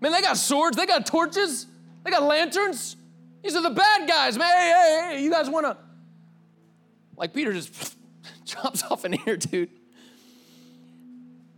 Man, 0.01 0.11
they 0.11 0.21
got 0.21 0.37
swords, 0.37 0.77
they 0.77 0.87
got 0.87 1.07
torches, 1.07 1.67
they 2.03 2.11
got 2.11 2.25
lanterns. 2.25 2.97
These 3.45 3.55
are 3.55 3.63
the 3.63 3.71
bad 3.71 4.09
guys, 4.09 4.37
man. 4.37 4.49
Hey, 4.49 4.73
hey, 4.75 5.15
hey, 5.17 5.23
you 5.23 5.31
guys 5.31 5.49
want 5.49 5.67
to. 5.67 5.77
Like 7.17 7.33
Peter 7.33 7.53
just 7.53 7.97
drops 8.45 8.83
off 8.91 9.05
an 9.05 9.13
here, 9.13 9.37
dude. 9.37 9.71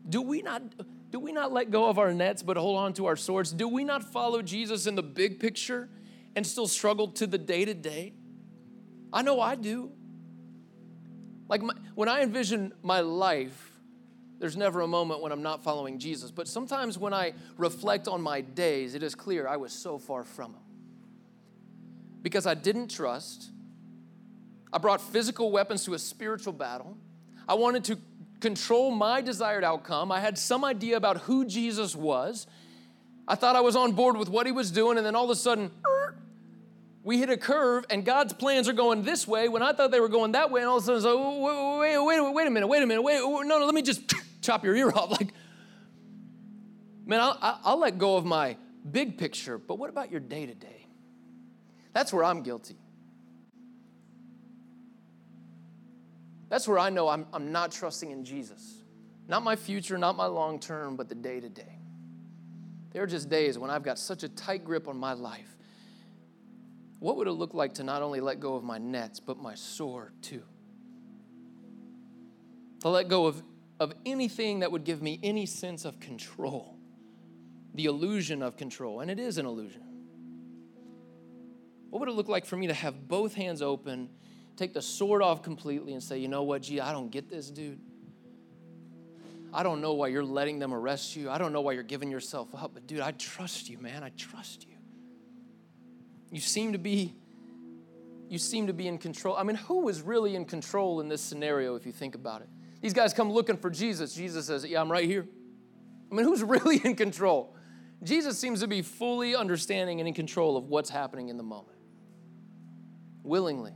Do 0.06 0.20
we 0.20 0.42
not 0.42 0.62
do 1.10 1.20
we 1.20 1.32
not 1.32 1.52
let 1.52 1.70
go 1.70 1.88
of 1.88 1.98
our 1.98 2.12
nets 2.12 2.42
but 2.42 2.56
hold 2.56 2.78
on 2.78 2.92
to 2.94 3.06
our 3.06 3.16
swords? 3.16 3.52
Do 3.52 3.68
we 3.68 3.84
not 3.84 4.02
follow 4.02 4.42
Jesus 4.42 4.86
in 4.86 4.96
the 4.96 5.02
big 5.02 5.40
picture 5.40 5.88
and 6.34 6.46
still 6.46 6.66
struggle 6.66 7.08
to 7.08 7.26
the 7.26 7.38
day 7.38 7.64
to 7.64 7.74
day? 7.74 8.14
I 9.12 9.22
know 9.22 9.40
I 9.40 9.54
do. 9.54 9.92
Like 11.48 11.62
my, 11.62 11.74
when 11.94 12.08
I 12.08 12.22
envision 12.22 12.72
my 12.82 13.00
life, 13.00 13.72
there's 14.38 14.56
never 14.56 14.80
a 14.80 14.88
moment 14.88 15.20
when 15.20 15.30
I'm 15.30 15.42
not 15.42 15.62
following 15.62 15.98
Jesus. 15.98 16.30
But 16.30 16.48
sometimes 16.48 16.98
when 16.98 17.14
I 17.14 17.34
reflect 17.58 18.08
on 18.08 18.20
my 18.22 18.40
days, 18.40 18.94
it 18.94 19.02
is 19.02 19.14
clear 19.14 19.46
I 19.46 19.56
was 19.56 19.72
so 19.72 19.98
far 19.98 20.24
from 20.24 20.52
Him. 20.54 20.62
Because 22.22 22.46
I 22.46 22.54
didn't 22.54 22.90
trust. 22.90 23.50
I 24.72 24.78
brought 24.78 25.00
physical 25.00 25.52
weapons 25.52 25.84
to 25.84 25.94
a 25.94 25.98
spiritual 25.98 26.52
battle. 26.52 26.96
I 27.46 27.54
wanted 27.54 27.84
to 27.84 27.98
control 28.40 28.90
my 28.90 29.20
desired 29.20 29.62
outcome. 29.62 30.10
I 30.10 30.20
had 30.20 30.38
some 30.38 30.64
idea 30.64 30.96
about 30.96 31.18
who 31.18 31.44
Jesus 31.44 31.94
was. 31.94 32.46
I 33.28 33.36
thought 33.36 33.54
I 33.54 33.60
was 33.60 33.76
on 33.76 33.92
board 33.92 34.16
with 34.16 34.28
what 34.28 34.46
He 34.46 34.52
was 34.52 34.70
doing, 34.70 34.96
and 34.96 35.06
then 35.06 35.14
all 35.14 35.24
of 35.24 35.30
a 35.30 35.36
sudden, 35.36 35.70
we 37.04 37.18
hit 37.18 37.30
a 37.30 37.36
curve 37.36 37.84
and 37.90 38.04
God's 38.04 38.32
plans 38.32 38.68
are 38.68 38.72
going 38.72 39.02
this 39.02 39.26
way 39.26 39.48
when 39.48 39.62
I 39.62 39.72
thought 39.72 39.90
they 39.90 40.00
were 40.00 40.08
going 40.08 40.32
that 40.32 40.50
way, 40.50 40.60
and 40.60 40.68
all 40.68 40.76
of 40.76 40.82
a 40.82 40.86
sudden 40.86 40.98
it's 40.98 41.06
like, 41.06 41.16
wait, 41.16 41.98
wait, 41.98 42.20
wait, 42.20 42.34
wait 42.34 42.46
a 42.46 42.50
minute, 42.50 42.66
wait 42.66 42.82
a 42.82 42.86
minute, 42.86 43.02
wait, 43.02 43.18
no, 43.18 43.40
no, 43.42 43.64
let 43.64 43.74
me 43.74 43.82
just 43.82 44.02
chop 44.42 44.64
your 44.64 44.76
ear 44.76 44.90
off. 44.90 45.10
Like, 45.20 45.32
man, 47.04 47.20
I'll, 47.20 47.60
I'll 47.64 47.78
let 47.78 47.98
go 47.98 48.16
of 48.16 48.24
my 48.24 48.56
big 48.90 49.18
picture, 49.18 49.58
but 49.58 49.78
what 49.78 49.90
about 49.90 50.10
your 50.10 50.20
day 50.20 50.46
to 50.46 50.54
day? 50.54 50.86
That's 51.92 52.12
where 52.12 52.24
I'm 52.24 52.42
guilty. 52.42 52.76
That's 56.48 56.68
where 56.68 56.78
I 56.78 56.90
know 56.90 57.08
I'm, 57.08 57.26
I'm 57.32 57.50
not 57.50 57.72
trusting 57.72 58.10
in 58.10 58.24
Jesus. 58.24 58.82
Not 59.26 59.42
my 59.42 59.56
future, 59.56 59.98
not 59.98 60.16
my 60.16 60.26
long 60.26 60.58
term, 60.58 60.96
but 60.96 61.08
the 61.08 61.14
day 61.14 61.40
to 61.40 61.48
day. 61.48 61.78
There 62.92 63.02
are 63.02 63.06
just 63.06 63.28
days 63.28 63.58
when 63.58 63.70
I've 63.70 63.82
got 63.82 63.98
such 63.98 64.22
a 64.22 64.28
tight 64.28 64.64
grip 64.64 64.86
on 64.86 64.96
my 64.98 65.14
life. 65.14 65.56
What 67.02 67.16
would 67.16 67.26
it 67.26 67.32
look 67.32 67.52
like 67.52 67.74
to 67.74 67.82
not 67.82 68.00
only 68.00 68.20
let 68.20 68.38
go 68.38 68.54
of 68.54 68.62
my 68.62 68.78
nets, 68.78 69.18
but 69.18 69.36
my 69.36 69.56
sword 69.56 70.12
too? 70.22 70.44
To 72.82 72.90
let 72.90 73.08
go 73.08 73.26
of, 73.26 73.42
of 73.80 73.92
anything 74.06 74.60
that 74.60 74.70
would 74.70 74.84
give 74.84 75.02
me 75.02 75.18
any 75.20 75.44
sense 75.44 75.84
of 75.84 75.98
control, 75.98 76.78
the 77.74 77.86
illusion 77.86 78.40
of 78.40 78.56
control, 78.56 79.00
and 79.00 79.10
it 79.10 79.18
is 79.18 79.36
an 79.36 79.46
illusion. 79.46 79.82
What 81.90 81.98
would 81.98 82.08
it 82.08 82.12
look 82.12 82.28
like 82.28 82.46
for 82.46 82.56
me 82.56 82.68
to 82.68 82.74
have 82.74 83.08
both 83.08 83.34
hands 83.34 83.62
open, 83.62 84.08
take 84.56 84.72
the 84.72 84.80
sword 84.80 85.22
off 85.22 85.42
completely, 85.42 85.94
and 85.94 86.02
say, 86.02 86.18
you 86.18 86.28
know 86.28 86.44
what, 86.44 86.62
gee, 86.62 86.80
I 86.80 86.92
don't 86.92 87.10
get 87.10 87.28
this, 87.28 87.50
dude. 87.50 87.80
I 89.52 89.64
don't 89.64 89.80
know 89.80 89.94
why 89.94 90.06
you're 90.06 90.22
letting 90.22 90.60
them 90.60 90.72
arrest 90.72 91.16
you. 91.16 91.30
I 91.30 91.38
don't 91.38 91.52
know 91.52 91.62
why 91.62 91.72
you're 91.72 91.82
giving 91.82 92.12
yourself 92.12 92.54
up. 92.54 92.74
But, 92.74 92.86
dude, 92.86 93.00
I 93.00 93.10
trust 93.10 93.68
you, 93.68 93.78
man. 93.78 94.04
I 94.04 94.10
trust 94.10 94.66
you. 94.68 94.71
You 96.32 96.40
seem 96.40 96.72
to 96.72 96.78
be 96.78 97.14
you 98.28 98.38
seem 98.38 98.66
to 98.66 98.72
be 98.72 98.88
in 98.88 98.96
control. 98.96 99.36
I 99.36 99.42
mean, 99.42 99.56
who 99.56 99.82
was 99.82 100.00
really 100.00 100.34
in 100.34 100.46
control 100.46 101.02
in 101.02 101.08
this 101.08 101.20
scenario 101.20 101.74
if 101.74 101.84
you 101.84 101.92
think 101.92 102.14
about 102.14 102.40
it? 102.40 102.48
These 102.80 102.94
guys 102.94 103.12
come 103.12 103.30
looking 103.30 103.58
for 103.58 103.68
Jesus. 103.68 104.14
Jesus 104.14 104.46
says, 104.46 104.64
"Yeah, 104.64 104.80
I'm 104.80 104.90
right 104.90 105.04
here." 105.04 105.28
I 106.10 106.14
mean, 106.14 106.24
who's 106.26 106.42
really 106.42 106.80
in 106.82 106.96
control? 106.96 107.54
Jesus 108.02 108.38
seems 108.38 108.60
to 108.60 108.66
be 108.66 108.82
fully 108.82 109.36
understanding 109.36 110.00
and 110.00 110.08
in 110.08 110.14
control 110.14 110.56
of 110.56 110.64
what's 110.64 110.90
happening 110.90 111.28
in 111.28 111.36
the 111.36 111.42
moment. 111.42 111.78
Willingly. 113.22 113.74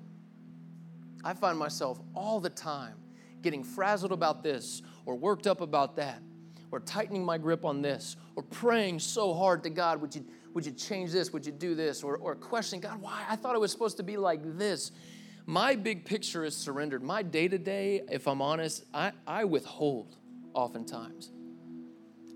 I 1.23 1.35
find 1.35 1.59
myself 1.59 2.01
all 2.15 2.41
the 2.41 2.51
time 2.51 2.95
getting 3.43 3.63
frazzled 3.63 4.13
about 4.13 4.43
this 4.43 4.81
or 5.05 5.15
worked 5.15 5.47
up 5.47 5.61
about 5.61 5.97
that 5.97 6.23
or 6.71 6.81
tightening 6.81 7.25
my 7.25 7.39
grip 7.39 7.65
on 7.65 7.83
this 7.83 8.17
or 8.35 8.43
praying 8.43 8.99
so 8.99 9.35
hard 9.35 9.63
to 9.65 9.71
God, 9.71 10.01
would 10.01 10.15
you, 10.15 10.25
would 10.57 10.65
you 10.65 10.73
change 10.73 11.13
this? 11.13 11.35
Would 11.35 11.45
you 11.45 11.53
do 11.53 11.75
this? 11.75 12.03
Or, 12.03 12.17
or 12.17 12.35
questioning, 12.35 12.81
God, 12.81 13.03
why? 13.03 13.23
I 13.29 13.37
thought 13.37 13.55
it 13.55 13.59
was 13.59 13.71
supposed 13.71 13.99
to 13.99 14.03
be 14.03 14.17
like 14.17 14.41
this. 14.57 14.91
My 15.45 15.75
big 15.75 16.07
picture 16.07 16.47
is 16.47 16.57
surrendered. 16.57 17.03
My 17.03 17.23
day 17.23 17.47
to 17.47 17.59
day, 17.59 18.01
if 18.11 18.27
I'm 18.27 18.41
honest, 18.41 18.83
I, 18.95 19.13
I 19.27 19.45
withhold 19.45 20.17
oftentimes. 20.55 21.31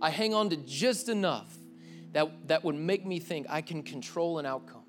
I 0.03 0.11
hang 0.11 0.35
on 0.35 0.51
to 0.51 0.59
just 0.59 1.09
enough 1.09 1.51
that, 2.13 2.49
that 2.49 2.63
would 2.63 2.75
make 2.75 3.07
me 3.07 3.21
think 3.21 3.47
I 3.49 3.63
can 3.63 3.83
control 3.83 4.39
an 4.39 4.45
outcome. 4.45 4.85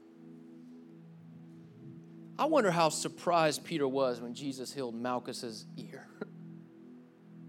I 2.37 2.47
wonder 2.47 2.69
how 2.69 2.89
surprised 2.89 3.63
Peter 3.63 3.87
was 3.87 4.19
when 4.19 4.33
Jesus 4.33 4.73
healed 4.73 4.93
Malchus's 4.93 5.65
ear. 5.77 6.05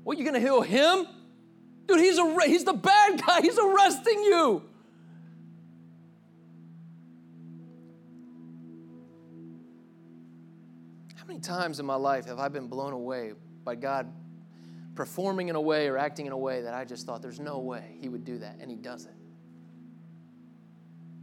What, 0.04 0.18
you 0.18 0.24
gonna 0.24 0.40
heal 0.40 0.62
him? 0.62 1.06
Dude, 1.86 2.00
he's, 2.00 2.18
a, 2.18 2.36
he's 2.46 2.64
the 2.64 2.72
bad 2.72 3.24
guy. 3.24 3.40
He's 3.40 3.56
arresting 3.56 4.20
you. 4.24 4.62
Times 11.42 11.80
in 11.80 11.86
my 11.86 11.94
life 11.94 12.26
have 12.26 12.38
I 12.38 12.48
been 12.48 12.68
blown 12.68 12.92
away 12.92 13.32
by 13.64 13.74
God 13.74 14.12
performing 14.94 15.48
in 15.48 15.56
a 15.56 15.60
way 15.60 15.88
or 15.88 15.96
acting 15.96 16.26
in 16.26 16.32
a 16.32 16.38
way 16.38 16.62
that 16.62 16.74
I 16.74 16.84
just 16.84 17.06
thought 17.06 17.22
there's 17.22 17.40
no 17.40 17.58
way 17.58 17.96
he 18.00 18.08
would 18.08 18.24
do 18.24 18.38
that, 18.38 18.56
and 18.60 18.70
he 18.70 18.76
does 18.76 19.06
it? 19.06 19.14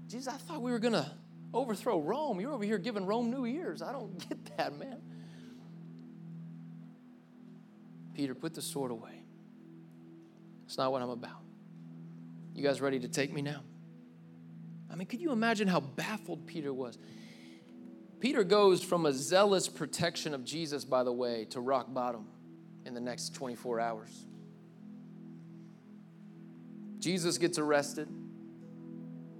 Jesus, 0.07 0.34
I 0.34 0.38
thought 0.38 0.61
we 0.61 0.72
were 0.72 0.80
gonna 0.80 1.11
overthrow 1.53 1.99
Rome. 1.99 2.39
You're 2.39 2.51
over 2.51 2.63
here 2.63 2.78
giving 2.78 3.05
Rome 3.05 3.30
new 3.30 3.45
ears. 3.45 3.82
I 3.82 3.91
don't 3.91 4.17
get 4.30 4.57
that, 4.57 4.78
man. 4.78 5.01
Peter, 8.15 8.36
put 8.36 8.53
the 8.53 8.61
sword 8.61 8.91
away. 8.91 9.24
It's 10.65 10.78
not 10.78 10.91
what 10.91 11.01
I'm 11.01 11.09
about. 11.09 11.41
You 12.53 12.63
guys 12.63 12.82
ready 12.82 12.99
to 12.99 13.07
take 13.07 13.32
me 13.32 13.41
now? 13.41 13.61
I 14.91 14.95
mean, 14.95 15.07
could 15.07 15.22
you 15.22 15.32
imagine 15.32 15.67
how 15.67 15.80
baffled 15.80 16.45
Peter 16.45 16.74
was? 16.74 16.97
Peter 18.20 18.43
goes 18.43 18.84
from 18.84 19.05
a 19.05 19.13
zealous 19.13 19.67
protection 19.70 20.34
of 20.34 20.43
Jesus, 20.43 20.84
by 20.84 21.03
the 21.03 21.11
way, 21.11 21.45
to 21.45 21.61
rock 21.61 21.93
bottom 21.93 22.28
in 22.86 22.93
the 22.93 22.99
next 22.99 23.34
24 23.34 23.80
hours. 23.80 24.26
Jesus 26.99 27.38
gets 27.38 27.57
arrested, 27.57 28.09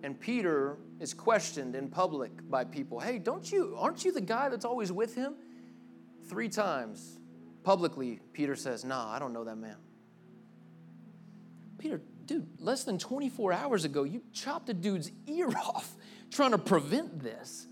and 0.01 0.17
Peter 0.19 0.77
is 0.99 1.13
questioned 1.13 1.75
in 1.75 1.89
public 1.89 2.32
by 2.49 2.63
people. 2.63 2.99
Hey, 2.99 3.19
don't 3.19 3.51
you, 3.51 3.75
aren't 3.77 4.05
you 4.05 4.13
the 4.13 4.21
guy 4.21 4.47
that's 4.47 4.65
always 4.65 4.91
with 4.91 5.13
him? 5.13 5.36
Three 6.30 6.47
times 6.47 7.19
Publicly, 7.63 8.19
Peter 8.34 8.55
says, 8.55 8.84
Nah, 8.84 9.11
I 9.11 9.19
don't 9.19 9.34
know 9.34 9.43
that 9.43 9.57
man. 9.57 9.75
Peter, 11.77 12.01
dude, 12.25 12.47
less 12.59 12.84
than 12.84 12.97
24 12.97 13.53
hours 13.53 13.86
ago, 13.86 14.03
you 14.03 14.23
chopped 14.34 14.69
a 14.69 14.73
dude's 14.73 15.11
ear 15.27 15.49
off 15.65 15.95
trying 16.32 16.51
to 16.51 16.57
prevent 16.57 17.21
this. 17.21 17.67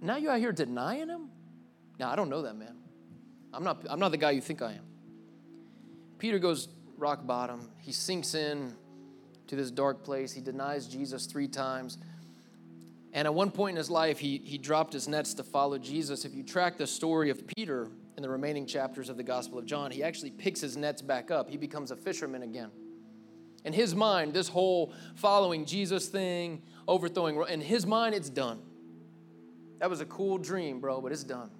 Now 0.00 0.16
you're 0.16 0.32
out 0.32 0.38
here 0.38 0.52
denying 0.52 1.08
him? 1.08 1.28
Now, 1.98 2.10
I 2.10 2.16
don't 2.16 2.30
know 2.30 2.42
that 2.42 2.56
man. 2.56 2.76
I'm 3.52 3.64
not, 3.64 3.84
I'm 3.88 3.98
not 3.98 4.10
the 4.10 4.16
guy 4.16 4.30
you 4.30 4.40
think 4.40 4.62
I 4.62 4.72
am. 4.72 4.84
Peter 6.18 6.38
goes 6.38 6.68
rock 6.96 7.26
bottom. 7.26 7.70
He 7.78 7.92
sinks 7.92 8.34
in 8.34 8.74
to 9.48 9.56
this 9.56 9.70
dark 9.70 10.04
place. 10.04 10.32
He 10.32 10.40
denies 10.40 10.86
Jesus 10.86 11.26
three 11.26 11.48
times. 11.48 11.98
And 13.12 13.26
at 13.26 13.34
one 13.34 13.50
point 13.50 13.74
in 13.74 13.76
his 13.76 13.90
life, 13.90 14.18
he, 14.18 14.40
he 14.44 14.56
dropped 14.56 14.92
his 14.92 15.08
nets 15.08 15.34
to 15.34 15.42
follow 15.42 15.78
Jesus. 15.78 16.24
If 16.24 16.34
you 16.34 16.42
track 16.42 16.78
the 16.78 16.86
story 16.86 17.30
of 17.30 17.46
Peter, 17.46 17.90
in 18.20 18.22
the 18.22 18.28
remaining 18.28 18.66
chapters 18.66 19.08
of 19.08 19.16
the 19.16 19.22
Gospel 19.22 19.58
of 19.58 19.64
John, 19.64 19.90
he 19.90 20.02
actually 20.02 20.30
picks 20.30 20.60
his 20.60 20.76
nets 20.76 21.00
back 21.00 21.30
up. 21.30 21.48
He 21.48 21.56
becomes 21.56 21.90
a 21.90 21.96
fisherman 21.96 22.42
again. 22.42 22.70
In 23.64 23.72
his 23.72 23.94
mind, 23.94 24.34
this 24.34 24.46
whole 24.46 24.92
following 25.14 25.64
Jesus 25.64 26.08
thing, 26.08 26.60
overthrowing, 26.86 27.42
in 27.48 27.62
his 27.62 27.86
mind, 27.86 28.14
it's 28.14 28.28
done. 28.28 28.60
That 29.80 29.90
was 29.90 30.00
a 30.00 30.06
cool 30.06 30.38
dream, 30.38 30.78
bro, 30.78 31.00
but 31.00 31.10
it's 31.10 31.24
done. 31.24 31.50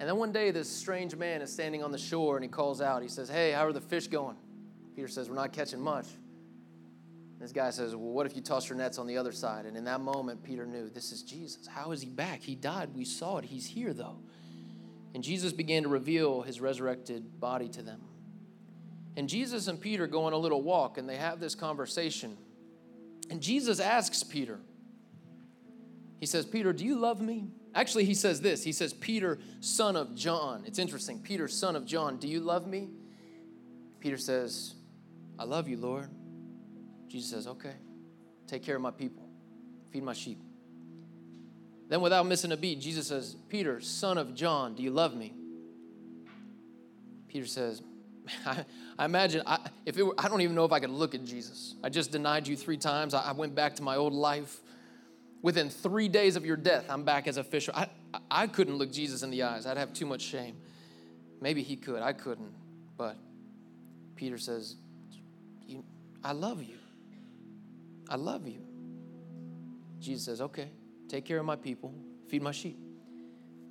And 0.00 0.08
then 0.08 0.16
one 0.16 0.32
day, 0.32 0.50
this 0.50 0.68
strange 0.68 1.14
man 1.14 1.40
is 1.40 1.52
standing 1.52 1.82
on 1.82 1.92
the 1.92 1.98
shore 1.98 2.36
and 2.36 2.44
he 2.44 2.48
calls 2.48 2.80
out. 2.80 3.02
He 3.02 3.08
says, 3.08 3.28
Hey, 3.28 3.52
how 3.52 3.64
are 3.66 3.72
the 3.72 3.80
fish 3.80 4.08
going? 4.08 4.36
Peter 4.96 5.08
says, 5.08 5.28
We're 5.28 5.36
not 5.36 5.52
catching 5.52 5.80
much. 5.80 6.06
This 7.38 7.52
guy 7.52 7.70
says, 7.70 7.94
Well, 7.94 8.12
what 8.12 8.26
if 8.26 8.34
you 8.34 8.42
toss 8.42 8.68
your 8.68 8.76
nets 8.76 8.98
on 8.98 9.06
the 9.06 9.18
other 9.18 9.30
side? 9.30 9.66
And 9.66 9.76
in 9.76 9.84
that 9.84 10.00
moment, 10.00 10.42
Peter 10.42 10.66
knew 10.66 10.88
this 10.88 11.12
is 11.12 11.22
Jesus. 11.22 11.66
How 11.66 11.92
is 11.92 12.02
he 12.02 12.08
back? 12.08 12.42
He 12.42 12.54
died. 12.54 12.90
We 12.94 13.04
saw 13.04 13.38
it. 13.38 13.44
He's 13.44 13.66
here, 13.66 13.92
though. 13.92 14.18
And 15.14 15.22
Jesus 15.22 15.52
began 15.52 15.84
to 15.84 15.88
reveal 15.88 16.42
his 16.42 16.60
resurrected 16.60 17.38
body 17.38 17.68
to 17.68 17.82
them. 17.82 18.00
And 19.16 19.28
Jesus 19.28 19.68
and 19.68 19.80
Peter 19.80 20.06
go 20.06 20.24
on 20.24 20.32
a 20.32 20.36
little 20.36 20.62
walk 20.62 20.98
and 20.98 21.08
they 21.08 21.16
have 21.16 21.38
this 21.38 21.54
conversation. 21.54 22.36
And 23.30 23.40
Jesus 23.40 23.78
asks 23.78 24.24
Peter, 24.24 24.58
He 26.20 26.26
says, 26.26 26.46
Peter, 26.46 26.72
do 26.72 26.84
you 26.84 26.96
love 26.96 27.20
me? 27.20 27.48
Actually, 27.74 28.04
he 28.04 28.14
says 28.14 28.40
this 28.40 28.62
He 28.62 28.72
says, 28.72 28.92
Peter, 28.92 29.38
son 29.60 29.96
of 29.96 30.14
John. 30.14 30.64
It's 30.66 30.78
interesting. 30.78 31.20
Peter, 31.20 31.48
son 31.48 31.76
of 31.76 31.84
John, 31.84 32.18
do 32.18 32.28
you 32.28 32.40
love 32.40 32.66
me? 32.66 32.90
Peter 34.00 34.18
says, 34.18 34.74
I 35.38 35.44
love 35.44 35.68
you, 35.68 35.76
Lord. 35.76 36.08
Jesus 37.08 37.30
says, 37.30 37.46
Okay, 37.46 37.74
take 38.46 38.62
care 38.62 38.76
of 38.76 38.82
my 38.82 38.90
people, 38.90 39.28
feed 39.90 40.02
my 40.02 40.12
sheep. 40.12 40.38
Then, 41.88 42.00
without 42.00 42.26
missing 42.26 42.52
a 42.52 42.56
beat, 42.56 42.80
Jesus 42.80 43.08
says, 43.08 43.36
Peter, 43.48 43.80
son 43.80 44.18
of 44.18 44.34
John, 44.34 44.74
do 44.74 44.82
you 44.82 44.90
love 44.90 45.14
me? 45.14 45.34
Peter 47.28 47.46
says, 47.46 47.82
I, 48.46 48.64
I 48.98 49.04
imagine, 49.04 49.42
I, 49.44 49.58
if 49.84 49.98
it 49.98 50.02
were, 50.02 50.14
I 50.16 50.28
don't 50.28 50.40
even 50.40 50.54
know 50.54 50.64
if 50.64 50.72
I 50.72 50.80
could 50.80 50.90
look 50.90 51.14
at 51.14 51.24
Jesus. 51.24 51.74
I 51.82 51.88
just 51.88 52.10
denied 52.10 52.48
you 52.48 52.56
three 52.56 52.76
times. 52.76 53.12
I, 53.12 53.22
I 53.22 53.32
went 53.32 53.54
back 53.54 53.74
to 53.76 53.82
my 53.82 53.96
old 53.96 54.12
life. 54.12 54.60
Within 55.44 55.68
three 55.68 56.08
days 56.08 56.36
of 56.36 56.46
your 56.46 56.56
death, 56.56 56.86
I'm 56.88 57.04
back 57.04 57.28
as 57.28 57.36
a 57.36 57.44
fisher. 57.44 57.70
I, 57.74 57.88
I 58.30 58.46
couldn't 58.46 58.76
look 58.76 58.90
Jesus 58.90 59.22
in 59.22 59.28
the 59.28 59.42
eyes. 59.42 59.66
I'd 59.66 59.76
have 59.76 59.92
too 59.92 60.06
much 60.06 60.22
shame. 60.22 60.56
Maybe 61.42 61.62
he 61.62 61.76
could. 61.76 62.00
I 62.00 62.14
couldn't. 62.14 62.54
But 62.96 63.18
Peter 64.16 64.38
says, 64.38 64.76
I 66.24 66.32
love 66.32 66.62
you. 66.62 66.78
I 68.08 68.16
love 68.16 68.48
you. 68.48 68.62
Jesus 70.00 70.24
says, 70.24 70.40
okay. 70.40 70.70
Take 71.08 71.26
care 71.26 71.40
of 71.40 71.44
my 71.44 71.56
people, 71.56 71.92
feed 72.28 72.42
my 72.42 72.52
sheep. 72.52 72.78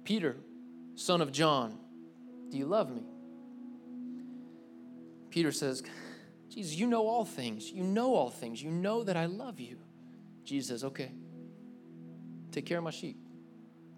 Peter, 0.03 0.38
son 0.93 1.21
of 1.21 1.32
John, 1.32 1.80
do 2.51 2.57
you 2.59 2.67
love 2.67 2.91
me? 2.91 3.01
Peter 5.32 5.51
says, 5.51 5.82
Jesus, 6.49 6.76
you 6.76 6.86
know 6.86 7.07
all 7.07 7.26
things. 7.26 7.71
You 7.71 7.82
know 7.82 8.13
all 8.13 8.30
things. 8.30 8.61
You 8.61 8.69
know 8.69 9.03
that 9.03 9.17
I 9.17 9.26
love 9.26 9.59
you. 9.59 9.78
Jesus 10.45 10.67
says, 10.67 10.84
okay. 10.84 11.09
Take 12.54 12.68
care 12.68 12.78
of 12.78 12.84
my 12.84 12.91
sheep. 12.91 13.18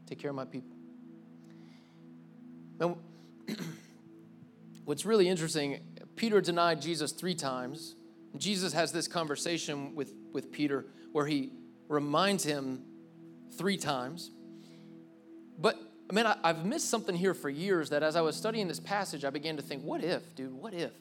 Take 0.08 0.18
care 0.18 0.30
of 0.30 0.36
my 0.36 0.45
people. 0.45 0.76
Now, 2.80 2.97
what's 4.86 5.06
really 5.06 5.28
interesting, 5.28 5.82
Peter 6.16 6.39
denied 6.39 6.82
Jesus 6.82 7.12
three 7.12 7.36
times. 7.36 7.95
Jesus 8.38 8.72
has 8.72 8.93
this 8.93 9.08
conversation 9.10 9.93
with, 9.93 10.14
with 10.32 10.51
Peter 10.51 10.86
where 11.12 11.26
he 11.26 11.51
reminds 11.89 12.45
him 12.45 12.84
three 13.58 13.78
times. 13.78 14.32
But 15.60 15.78
man, 16.12 16.26
I, 16.26 16.38
I've 16.41 16.66
missed 16.66 16.89
something 16.89 17.16
here 17.16 17.34
for 17.34 17.49
years 17.49 17.89
that 17.89 18.03
as 18.03 18.16
I 18.16 18.22
was 18.22 18.38
studying 18.38 18.70
this 18.70 18.80
passage, 18.80 19.26
I 19.26 19.32
began 19.32 19.58
to 19.58 19.62
think, 19.62 19.84
what 19.84 20.01
if, 20.01 20.34
dude, 20.34 20.53
what 20.53 20.74
if? 20.74 20.91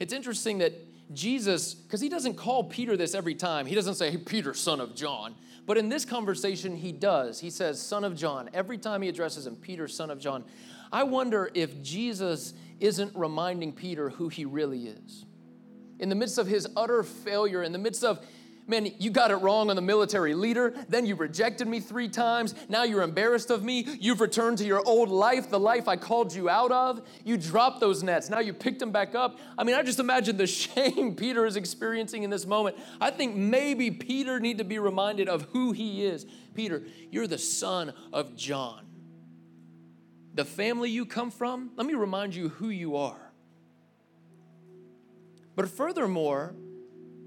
It's 0.00 0.12
interesting 0.12 0.58
that 0.58 0.72
Jesus, 1.12 1.74
because 1.74 2.00
he 2.00 2.08
doesn't 2.08 2.34
call 2.34 2.64
Peter 2.64 2.96
this 2.96 3.14
every 3.14 3.34
time, 3.34 3.66
he 3.66 3.74
doesn't 3.74 3.94
say, 3.94 4.10
hey, 4.10 4.16
Peter, 4.16 4.54
son 4.54 4.80
of 4.80 4.94
John. 4.94 5.34
But 5.66 5.78
in 5.78 5.88
this 5.88 6.04
conversation, 6.04 6.76
he 6.76 6.92
does. 6.92 7.40
He 7.40 7.50
says, 7.50 7.80
son 7.80 8.04
of 8.04 8.16
John. 8.16 8.50
Every 8.52 8.78
time 8.78 9.02
he 9.02 9.08
addresses 9.08 9.46
him, 9.46 9.56
Peter, 9.56 9.88
son 9.88 10.10
of 10.10 10.18
John. 10.18 10.44
I 10.92 11.04
wonder 11.04 11.50
if 11.54 11.82
Jesus 11.82 12.54
isn't 12.80 13.16
reminding 13.16 13.72
Peter 13.72 14.10
who 14.10 14.28
he 14.28 14.44
really 14.44 14.88
is. 14.88 15.24
In 15.98 16.08
the 16.08 16.14
midst 16.14 16.38
of 16.38 16.46
his 16.46 16.68
utter 16.76 17.02
failure, 17.02 17.62
in 17.62 17.72
the 17.72 17.78
midst 17.78 18.04
of 18.04 18.24
man, 18.66 18.88
you 18.98 19.10
got 19.10 19.30
it 19.30 19.36
wrong 19.36 19.70
on 19.70 19.76
the 19.76 19.82
military 19.82 20.34
leader. 20.34 20.74
Then 20.88 21.06
you 21.06 21.14
rejected 21.14 21.68
me 21.68 21.80
three 21.80 22.08
times. 22.08 22.54
Now 22.68 22.84
you're 22.84 23.02
embarrassed 23.02 23.50
of 23.50 23.62
me. 23.62 23.86
You've 24.00 24.20
returned 24.20 24.58
to 24.58 24.64
your 24.64 24.82
old 24.86 25.08
life, 25.08 25.50
the 25.50 25.60
life 25.60 25.88
I 25.88 25.96
called 25.96 26.32
you 26.32 26.48
out 26.48 26.72
of. 26.72 27.02
You 27.24 27.36
dropped 27.36 27.80
those 27.80 28.02
nets. 28.02 28.30
Now 28.30 28.40
you 28.40 28.52
picked 28.52 28.78
them 28.78 28.92
back 28.92 29.14
up. 29.14 29.38
I 29.58 29.64
mean, 29.64 29.74
I 29.74 29.82
just 29.82 30.00
imagine 30.00 30.36
the 30.36 30.46
shame 30.46 31.14
Peter 31.14 31.46
is 31.46 31.56
experiencing 31.56 32.22
in 32.22 32.30
this 32.30 32.46
moment. 32.46 32.76
I 33.00 33.10
think 33.10 33.36
maybe 33.36 33.90
Peter 33.90 34.40
need 34.40 34.58
to 34.58 34.64
be 34.64 34.78
reminded 34.78 35.28
of 35.28 35.42
who 35.52 35.72
he 35.72 36.04
is. 36.04 36.26
Peter, 36.54 36.84
you're 37.10 37.26
the 37.26 37.38
son 37.38 37.92
of 38.12 38.36
John. 38.36 38.86
The 40.34 40.44
family 40.44 40.90
you 40.90 41.06
come 41.06 41.30
from, 41.30 41.70
let 41.76 41.86
me 41.86 41.94
remind 41.94 42.34
you 42.34 42.48
who 42.48 42.68
you 42.68 42.96
are. 42.96 43.32
But 45.54 45.68
furthermore, 45.68 46.54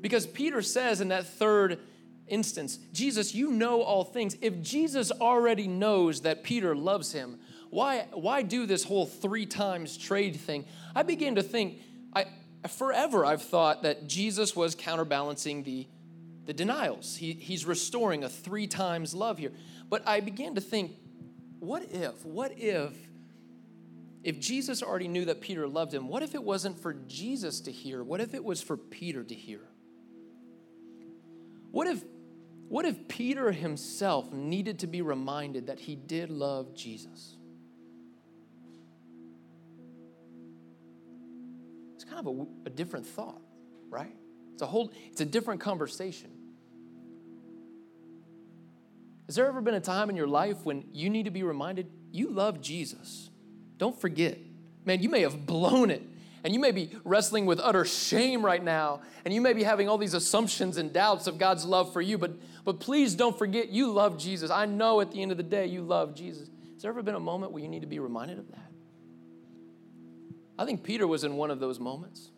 because 0.02 0.26
Peter 0.26 0.62
says 0.62 1.02
in 1.02 1.10
that 1.10 1.26
third 1.26 1.80
instance, 2.28 2.78
Jesus, 2.94 3.34
you 3.34 3.52
know 3.52 3.82
all 3.82 4.04
things. 4.04 4.36
If 4.42 4.62
Jesus 4.62 5.12
already 5.12 5.68
knows 5.68 6.22
that 6.22 6.44
Peter 6.44 6.76
loves 6.76 7.12
him, 7.12 7.40
why, 7.70 8.08
why 8.14 8.44
do 8.44 8.66
this 8.66 8.84
whole 8.84 9.06
three 9.06 9.46
times 9.46 9.98
trade 9.98 10.36
thing? 10.36 10.66
I 10.96 11.04
began 11.04 11.36
to 11.36 11.44
think, 11.44 11.82
I, 12.14 12.26
forever 12.68 13.26
I've 13.26 13.42
thought 13.42 13.84
that 13.84 14.08
Jesus 14.08 14.56
was 14.56 14.76
counterbalancing 14.76 15.64
the, 15.64 15.88
the 16.46 16.54
denials. 16.54 17.16
He, 17.16 17.34
he's 17.34 17.66
restoring 17.66 18.24
a 18.24 18.30
three 18.30 18.68
times 18.68 19.14
love 19.14 19.38
here. 19.38 19.52
But 19.90 20.08
I 20.08 20.20
began 20.22 20.56
to 20.56 20.62
think, 20.62 20.94
what 21.60 21.84
if, 21.92 22.26
what 22.26 22.54
if, 22.58 22.94
if 24.24 24.40
Jesus 24.40 24.84
already 24.84 25.08
knew 25.08 25.26
that 25.26 25.42
Peter 25.42 25.68
loved 25.68 25.94
him, 25.94 26.08
what 26.08 26.24
if 26.24 26.36
it 26.36 26.44
wasn't 26.44 26.80
for 26.80 26.94
Jesus 26.94 27.62
to 27.62 27.72
hear? 27.72 28.04
What 28.04 28.22
if 28.22 28.34
it 28.34 28.44
was 28.44 28.62
for 28.62 28.78
Peter 28.78 29.24
to 29.24 29.36
hear? 29.36 29.62
What 31.72 31.88
if, 31.88 32.04
what 32.68 32.86
if 32.86 33.08
Peter 33.08 33.52
himself 33.52 34.32
needed 34.32 34.80
to 34.80 34.88
be 34.88 35.02
reminded 35.02 35.68
that 35.68 35.80
he 35.80 35.96
did 35.96 36.30
love 36.30 36.76
Jesus? 36.76 37.36
It's 41.96 42.04
kind 42.04 42.20
of 42.20 42.28
a, 42.28 42.46
a 42.68 42.70
different 42.70 43.06
thought, 43.06 43.42
right? 43.90 44.16
It's 44.54 44.62
a 44.62 44.68
whole, 44.68 44.92
it's 45.12 45.22
a 45.22 45.26
different 45.26 45.62
conversation. 45.62 46.32
Has 49.28 49.36
there 49.36 49.48
ever 49.48 49.62
been 49.62 49.74
a 49.74 49.82
time 49.82 50.10
in 50.10 50.16
your 50.16 50.28
life 50.28 50.58
when 50.64 50.86
you 50.94 51.10
need 51.10 51.26
to 51.26 51.32
be 51.32 51.44
reminded 51.44 51.88
you 52.12 52.30
love 52.30 52.62
Jesus? 52.62 53.30
Don't 53.78 54.00
forget. 54.00 54.38
Man, 54.86 55.02
you 55.02 55.10
may 55.10 55.22
have 55.22 55.46
blown 55.46 55.92
it 55.92 56.02
and 56.44 56.54
you 56.54 56.60
may 56.60 56.72
be 56.72 56.92
wrestling 57.04 57.46
with 57.46 57.60
utter 57.60 57.86
shame 57.86 58.46
right 58.46 58.64
now, 58.64 59.02
and 59.26 59.34
you 59.34 59.42
may 59.42 59.54
be 59.54 59.64
having 59.64 59.90
all 59.90 59.98
these 59.98 60.14
assumptions 60.14 60.78
and 60.78 60.94
doubts 60.94 61.28
of 61.28 61.38
God's 61.38 61.66
love 61.66 61.92
for 61.92 62.02
you, 62.02 62.18
but, 62.18 62.34
but 62.64 62.80
please 62.80 63.16
don't 63.16 63.38
forget 63.38 63.70
you 63.70 63.92
love 63.92 64.18
Jesus. 64.18 64.52
I 64.52 64.66
know 64.66 65.02
at 65.02 65.12
the 65.12 65.22
end 65.22 65.32
of 65.32 65.38
the 65.38 65.44
day 65.44 65.66
you 65.66 65.82
love 65.82 66.16
Jesus. 66.16 66.50
Has 66.74 66.84
there 66.84 66.92
ever 66.92 67.02
been 67.02 67.16
a 67.16 67.20
moment 67.20 67.52
where 67.52 67.62
you 67.62 67.70
need 67.70 67.82
to 67.82 67.88
be 67.88 68.00
reminded 68.00 68.38
of 68.38 68.50
that? 68.52 68.72
I 70.60 70.66
think 70.66 70.84
Peter 70.84 71.08
was 71.08 71.24
in 71.24 71.36
one 71.36 71.52
of 71.52 71.60
those 71.60 71.80
moments. 71.80 72.32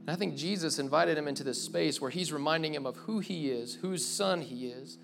And 0.00 0.10
I 0.10 0.16
think 0.16 0.36
Jesus 0.36 0.78
invited 0.78 1.16
him 1.16 1.28
into 1.28 1.44
this 1.44 1.62
space 1.62 2.00
where 2.00 2.10
he's 2.10 2.30
reminding 2.32 2.74
him 2.74 2.84
of 2.84 2.96
who 2.96 3.20
he 3.20 3.50
is, 3.50 3.74
whose 3.74 4.04
son 4.04 4.42
he 4.42 4.66
is, 4.66 4.98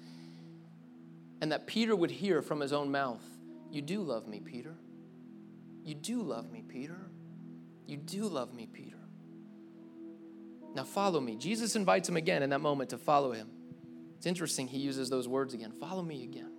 and 1.40 1.52
that 1.52 1.66
Peter 1.66 1.96
would 1.96 2.10
hear 2.10 2.42
from 2.42 2.60
his 2.60 2.72
own 2.72 2.90
mouth, 2.90 3.24
You 3.70 3.80
do 3.80 4.02
love 4.02 4.28
me, 4.28 4.40
Peter. 4.40 4.74
You 5.84 5.94
do 5.94 6.22
love 6.22 6.52
me, 6.52 6.62
Peter. 6.66 7.09
You 7.90 7.96
do 7.96 8.22
love 8.22 8.54
me, 8.54 8.68
Peter. 8.72 8.96
Now 10.76 10.84
follow 10.84 11.20
me. 11.20 11.34
Jesus 11.34 11.74
invites 11.74 12.08
him 12.08 12.16
again 12.16 12.44
in 12.44 12.50
that 12.50 12.60
moment 12.60 12.90
to 12.90 12.98
follow 12.98 13.32
him. 13.32 13.48
It's 14.16 14.26
interesting, 14.26 14.68
he 14.68 14.78
uses 14.78 15.10
those 15.10 15.26
words 15.26 15.54
again 15.54 15.72
follow 15.72 16.02
me 16.02 16.22
again. 16.22 16.52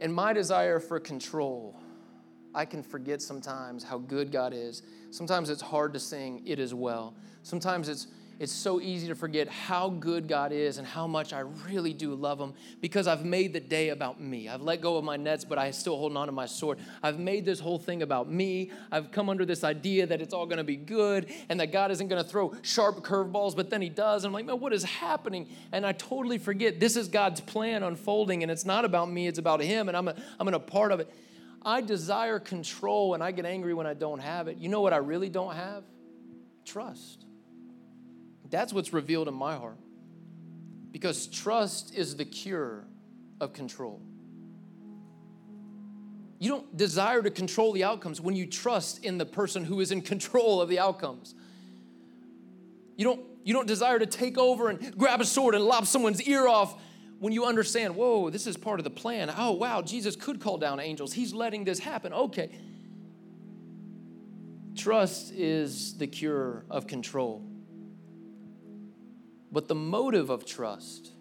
In 0.00 0.12
my 0.12 0.32
desire 0.32 0.80
for 0.80 0.98
control, 0.98 1.80
I 2.54 2.64
can 2.64 2.82
forget 2.82 3.22
sometimes 3.22 3.84
how 3.84 3.98
good 3.98 4.32
God 4.32 4.52
is. 4.52 4.82
Sometimes 5.10 5.48
it's 5.48 5.62
hard 5.62 5.92
to 5.92 6.00
sing, 6.00 6.42
It 6.44 6.58
is 6.58 6.74
well. 6.74 7.14
Sometimes 7.42 7.88
it's 7.88 8.08
it's 8.42 8.52
so 8.52 8.80
easy 8.80 9.06
to 9.06 9.14
forget 9.14 9.46
how 9.46 9.88
good 9.88 10.26
God 10.26 10.50
is 10.50 10.78
and 10.78 10.84
how 10.86 11.06
much 11.06 11.32
I 11.32 11.44
really 11.68 11.92
do 11.92 12.12
love 12.12 12.40
Him 12.40 12.54
because 12.80 13.06
I've 13.06 13.24
made 13.24 13.52
the 13.52 13.60
day 13.60 13.90
about 13.90 14.20
me. 14.20 14.48
I've 14.48 14.62
let 14.62 14.80
go 14.80 14.96
of 14.96 15.04
my 15.04 15.16
nets, 15.16 15.44
but 15.44 15.58
I 15.58 15.70
still 15.70 15.96
hold 15.96 16.16
on 16.16 16.26
to 16.26 16.32
my 16.32 16.46
sword. 16.46 16.80
I've 17.04 17.20
made 17.20 17.44
this 17.44 17.60
whole 17.60 17.78
thing 17.78 18.02
about 18.02 18.28
me. 18.28 18.72
I've 18.90 19.12
come 19.12 19.28
under 19.28 19.46
this 19.46 19.62
idea 19.62 20.06
that 20.08 20.20
it's 20.20 20.34
all 20.34 20.46
going 20.46 20.58
to 20.58 20.64
be 20.64 20.74
good 20.74 21.32
and 21.48 21.60
that 21.60 21.70
God 21.70 21.92
isn't 21.92 22.08
going 22.08 22.20
to 22.20 22.28
throw 22.28 22.52
sharp 22.62 23.04
curveballs, 23.04 23.54
but 23.54 23.70
then 23.70 23.80
He 23.80 23.88
does. 23.88 24.24
And 24.24 24.30
I'm 24.30 24.34
like, 24.34 24.46
man, 24.46 24.58
what 24.58 24.72
is 24.72 24.82
happening? 24.82 25.48
And 25.70 25.86
I 25.86 25.92
totally 25.92 26.38
forget 26.38 26.80
this 26.80 26.96
is 26.96 27.06
God's 27.06 27.40
plan 27.40 27.84
unfolding, 27.84 28.42
and 28.42 28.50
it's 28.50 28.64
not 28.64 28.84
about 28.84 29.08
me, 29.08 29.28
it's 29.28 29.38
about 29.38 29.60
Him, 29.60 29.86
and 29.86 29.96
I'm 29.96 30.08
a, 30.08 30.16
I'm 30.40 30.48
in 30.48 30.54
a 30.54 30.60
part 30.60 30.90
of 30.90 30.98
it. 30.98 31.08
I 31.64 31.80
desire 31.80 32.40
control 32.40 33.14
and 33.14 33.22
I 33.22 33.30
get 33.30 33.46
angry 33.46 33.72
when 33.72 33.86
I 33.86 33.94
don't 33.94 34.18
have 34.18 34.48
it. 34.48 34.56
You 34.58 34.68
know 34.68 34.80
what 34.80 34.92
I 34.92 34.96
really 34.96 35.28
don't 35.28 35.54
have? 35.54 35.84
Trust. 36.64 37.24
That's 38.52 38.72
what's 38.72 38.92
revealed 38.92 39.28
in 39.28 39.34
my 39.34 39.56
heart. 39.56 39.78
Because 40.92 41.26
trust 41.26 41.94
is 41.94 42.16
the 42.16 42.26
cure 42.26 42.84
of 43.40 43.54
control. 43.54 44.00
You 46.38 46.50
don't 46.50 46.76
desire 46.76 47.22
to 47.22 47.30
control 47.30 47.72
the 47.72 47.84
outcomes 47.84 48.20
when 48.20 48.36
you 48.36 48.46
trust 48.46 49.04
in 49.04 49.16
the 49.16 49.24
person 49.24 49.64
who 49.64 49.80
is 49.80 49.90
in 49.90 50.02
control 50.02 50.60
of 50.60 50.68
the 50.68 50.78
outcomes. 50.78 51.34
You 52.96 53.06
don't, 53.06 53.20
you 53.42 53.54
don't 53.54 53.66
desire 53.66 53.98
to 53.98 54.06
take 54.06 54.36
over 54.36 54.68
and 54.68 54.98
grab 54.98 55.22
a 55.22 55.24
sword 55.24 55.54
and 55.54 55.64
lop 55.64 55.86
someone's 55.86 56.20
ear 56.22 56.46
off 56.46 56.78
when 57.20 57.32
you 57.32 57.46
understand, 57.46 57.96
whoa, 57.96 58.28
this 58.28 58.46
is 58.46 58.58
part 58.58 58.80
of 58.80 58.84
the 58.84 58.90
plan. 58.90 59.32
Oh, 59.34 59.52
wow, 59.52 59.80
Jesus 59.80 60.14
could 60.14 60.40
call 60.40 60.58
down 60.58 60.78
angels. 60.78 61.14
He's 61.14 61.32
letting 61.32 61.64
this 61.64 61.78
happen. 61.78 62.12
Okay. 62.12 62.50
Trust 64.76 65.32
is 65.32 65.96
the 65.96 66.06
cure 66.06 66.66
of 66.68 66.86
control. 66.86 67.46
But 69.52 69.68
the 69.68 69.74
motive 69.74 70.30
of 70.30 70.46
trust, 70.46 71.12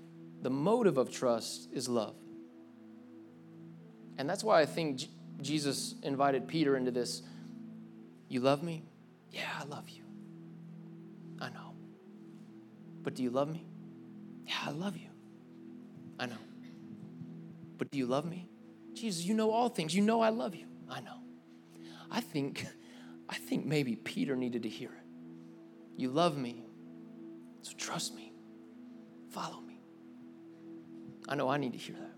the 0.41 0.49
motive 0.49 0.97
of 0.97 1.11
trust 1.11 1.67
is 1.73 1.89
love. 1.89 2.15
And 4.17 4.29
that's 4.29 4.43
why 4.43 4.61
I 4.61 4.65
think 4.65 5.01
Jesus 5.41 5.95
invited 6.01 6.47
Peter 6.47 6.77
into 6.77 6.91
this. 6.91 7.21
You 8.29 8.39
love 8.39 8.63
me? 8.63 8.83
Yeah, 9.31 9.49
I 9.59 9.65
love 9.65 9.89
you. 9.89 10.03
I 11.41 11.49
know. 11.49 11.73
But 13.03 13.15
do 13.15 13.23
you 13.23 13.29
love 13.29 13.49
me? 13.49 13.65
Yeah, 14.45 14.55
I 14.65 14.71
love 14.71 14.95
you. 14.95 15.09
I 16.19 16.27
know. 16.27 16.37
But 17.77 17.91
do 17.91 17.97
you 17.97 18.05
love 18.05 18.25
me? 18.25 18.47
Jesus, 18.93 19.25
you 19.25 19.33
know 19.33 19.51
all 19.51 19.69
things. 19.69 19.93
You 19.93 20.03
know 20.03 20.21
I 20.21 20.29
love 20.29 20.55
you. 20.55 20.67
I 20.89 21.01
know. 21.01 21.17
I 22.09 22.21
think 22.21 22.65
I 23.29 23.35
think 23.35 23.65
maybe 23.65 23.95
Peter 23.95 24.35
needed 24.35 24.63
to 24.63 24.69
hear 24.69 24.89
it. 24.89 25.07
You 25.97 26.09
love 26.09 26.37
me. 26.37 26.63
So 27.61 27.73
trust 27.77 28.15
me. 28.15 28.33
Follow 29.29 29.61
me. 29.61 29.79
I 31.27 31.35
know 31.35 31.47
I 31.49 31.57
need 31.57 31.73
to 31.73 31.77
hear 31.77 31.95
that. 31.95 32.15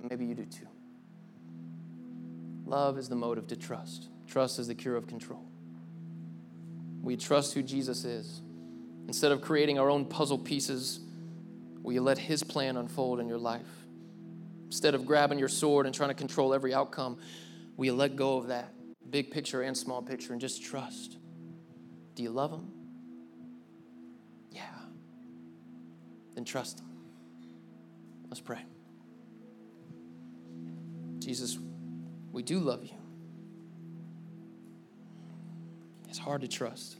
And 0.00 0.10
maybe 0.10 0.26
you 0.26 0.34
do 0.34 0.44
too. 0.44 0.68
Love 2.66 2.98
is 2.98 3.08
the 3.08 3.16
motive 3.16 3.46
to 3.48 3.56
trust. 3.56 4.08
Trust 4.26 4.58
is 4.58 4.66
the 4.66 4.74
cure 4.74 4.96
of 4.96 5.06
control. 5.06 5.44
We 7.02 7.16
trust 7.16 7.54
who 7.54 7.62
Jesus 7.62 8.04
is. 8.04 8.42
Instead 9.06 9.30
of 9.30 9.40
creating 9.40 9.78
our 9.78 9.88
own 9.88 10.04
puzzle 10.04 10.38
pieces, 10.38 10.98
you 11.94 12.02
let 12.02 12.18
His 12.18 12.42
plan 12.42 12.76
unfold 12.76 13.20
in 13.20 13.28
your 13.28 13.38
life? 13.38 13.86
Instead 14.66 14.96
of 14.96 15.06
grabbing 15.06 15.38
your 15.38 15.48
sword 15.48 15.86
and 15.86 15.94
trying 15.94 16.10
to 16.10 16.14
control 16.14 16.52
every 16.52 16.74
outcome, 16.74 17.18
you 17.78 17.92
let 17.92 18.16
go 18.16 18.36
of 18.36 18.48
that 18.48 18.72
big 19.08 19.30
picture 19.30 19.62
and 19.62 19.76
small 19.76 20.02
picture 20.02 20.32
and 20.32 20.40
just 20.40 20.64
trust? 20.64 21.16
Do 22.16 22.24
you 22.24 22.30
love 22.30 22.50
Him? 22.50 22.75
Then 26.36 26.44
trust 26.44 26.78
Him. 26.78 26.86
Let's 28.28 28.40
pray. 28.40 28.64
Jesus, 31.18 31.58
we 32.30 32.42
do 32.42 32.60
love 32.60 32.84
you. 32.84 32.96
It's 36.08 36.18
hard 36.18 36.42
to 36.42 36.48
trust. 36.48 36.98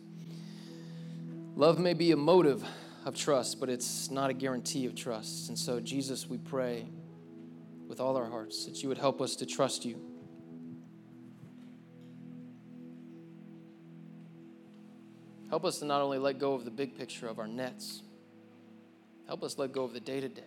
Love 1.55 1.78
may 1.78 1.95
be 1.95 2.11
a 2.11 2.16
motive 2.16 2.64
of 3.05 3.14
trust, 3.14 3.61
but 3.61 3.68
it's 3.68 4.11
not 4.11 4.30
a 4.30 4.32
guarantee 4.32 4.87
of 4.87 4.95
trust. 4.95 5.49
And 5.49 5.59
so, 5.59 5.80
Jesus, 5.80 6.28
we 6.28 6.39
pray 6.39 6.89
with 7.87 8.01
all 8.01 8.16
our 8.16 8.28
hearts 8.28 8.64
that 8.64 8.82
you 8.82 8.89
would 8.89 8.99
help 8.99 9.20
us 9.20 9.37
to 9.37 9.47
trust 9.47 9.84
you. 9.84 10.01
Help 15.49 15.64
us 15.64 15.78
to 15.78 15.84
not 15.84 16.01
only 16.01 16.18
let 16.18 16.39
go 16.39 16.55
of 16.55 16.64
the 16.64 16.70
big 16.70 16.99
picture 16.99 17.28
of 17.28 17.39
our 17.39 17.47
nets, 17.47 18.03
help 19.27 19.43
us 19.43 19.59
let 19.59 19.72
go 19.72 19.85
of 19.85 19.93
the 19.93 20.01
day 20.01 20.20
to 20.20 20.29
day. 20.29 20.43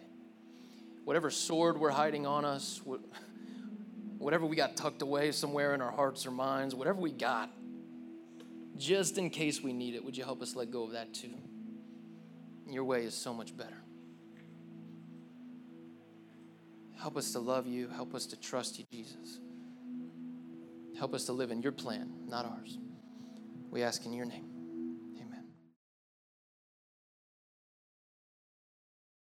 Whatever 1.04 1.30
sword 1.30 1.80
we're 1.80 1.90
hiding 1.90 2.26
on 2.26 2.46
us, 2.46 2.82
whatever 4.18 4.46
we 4.46 4.56
got 4.56 4.76
tucked 4.76 5.02
away 5.02 5.32
somewhere 5.32 5.74
in 5.74 5.82
our 5.82 5.92
hearts 5.92 6.26
or 6.26 6.32
minds, 6.32 6.76
whatever 6.76 7.00
we 7.00 7.12
got, 7.12 7.52
just 8.78 9.18
in 9.18 9.30
case 9.30 9.62
we 9.62 9.74
need 9.74 9.96
it, 9.96 10.04
would 10.04 10.16
you 10.16 10.24
help 10.24 10.42
us 10.42 10.56
let 10.56 10.72
go 10.72 10.84
of 10.84 10.92
that 10.92 11.14
too? 11.14 11.34
Your 12.70 12.84
way 12.84 13.04
is 13.04 13.14
so 13.16 13.34
much 13.34 13.56
better. 13.58 13.82
Help 17.00 17.18
us 17.18 17.32
to 17.32 17.40
love 17.40 17.66
you. 17.66 17.88
Help 17.88 18.14
us 18.14 18.26
to 18.28 18.40
trust 18.40 18.78
you, 18.78 18.86
Jesus. 18.92 19.40
Help 20.98 21.14
us 21.14 21.26
to 21.26 21.34
live 21.34 21.50
in 21.50 21.62
your 21.62 21.72
plan, 21.72 22.12
not 22.28 22.46
ours. 22.46 22.78
We 23.72 23.84
ask 23.84 24.06
in 24.06 24.14
your 24.14 24.26
name. 24.26 24.49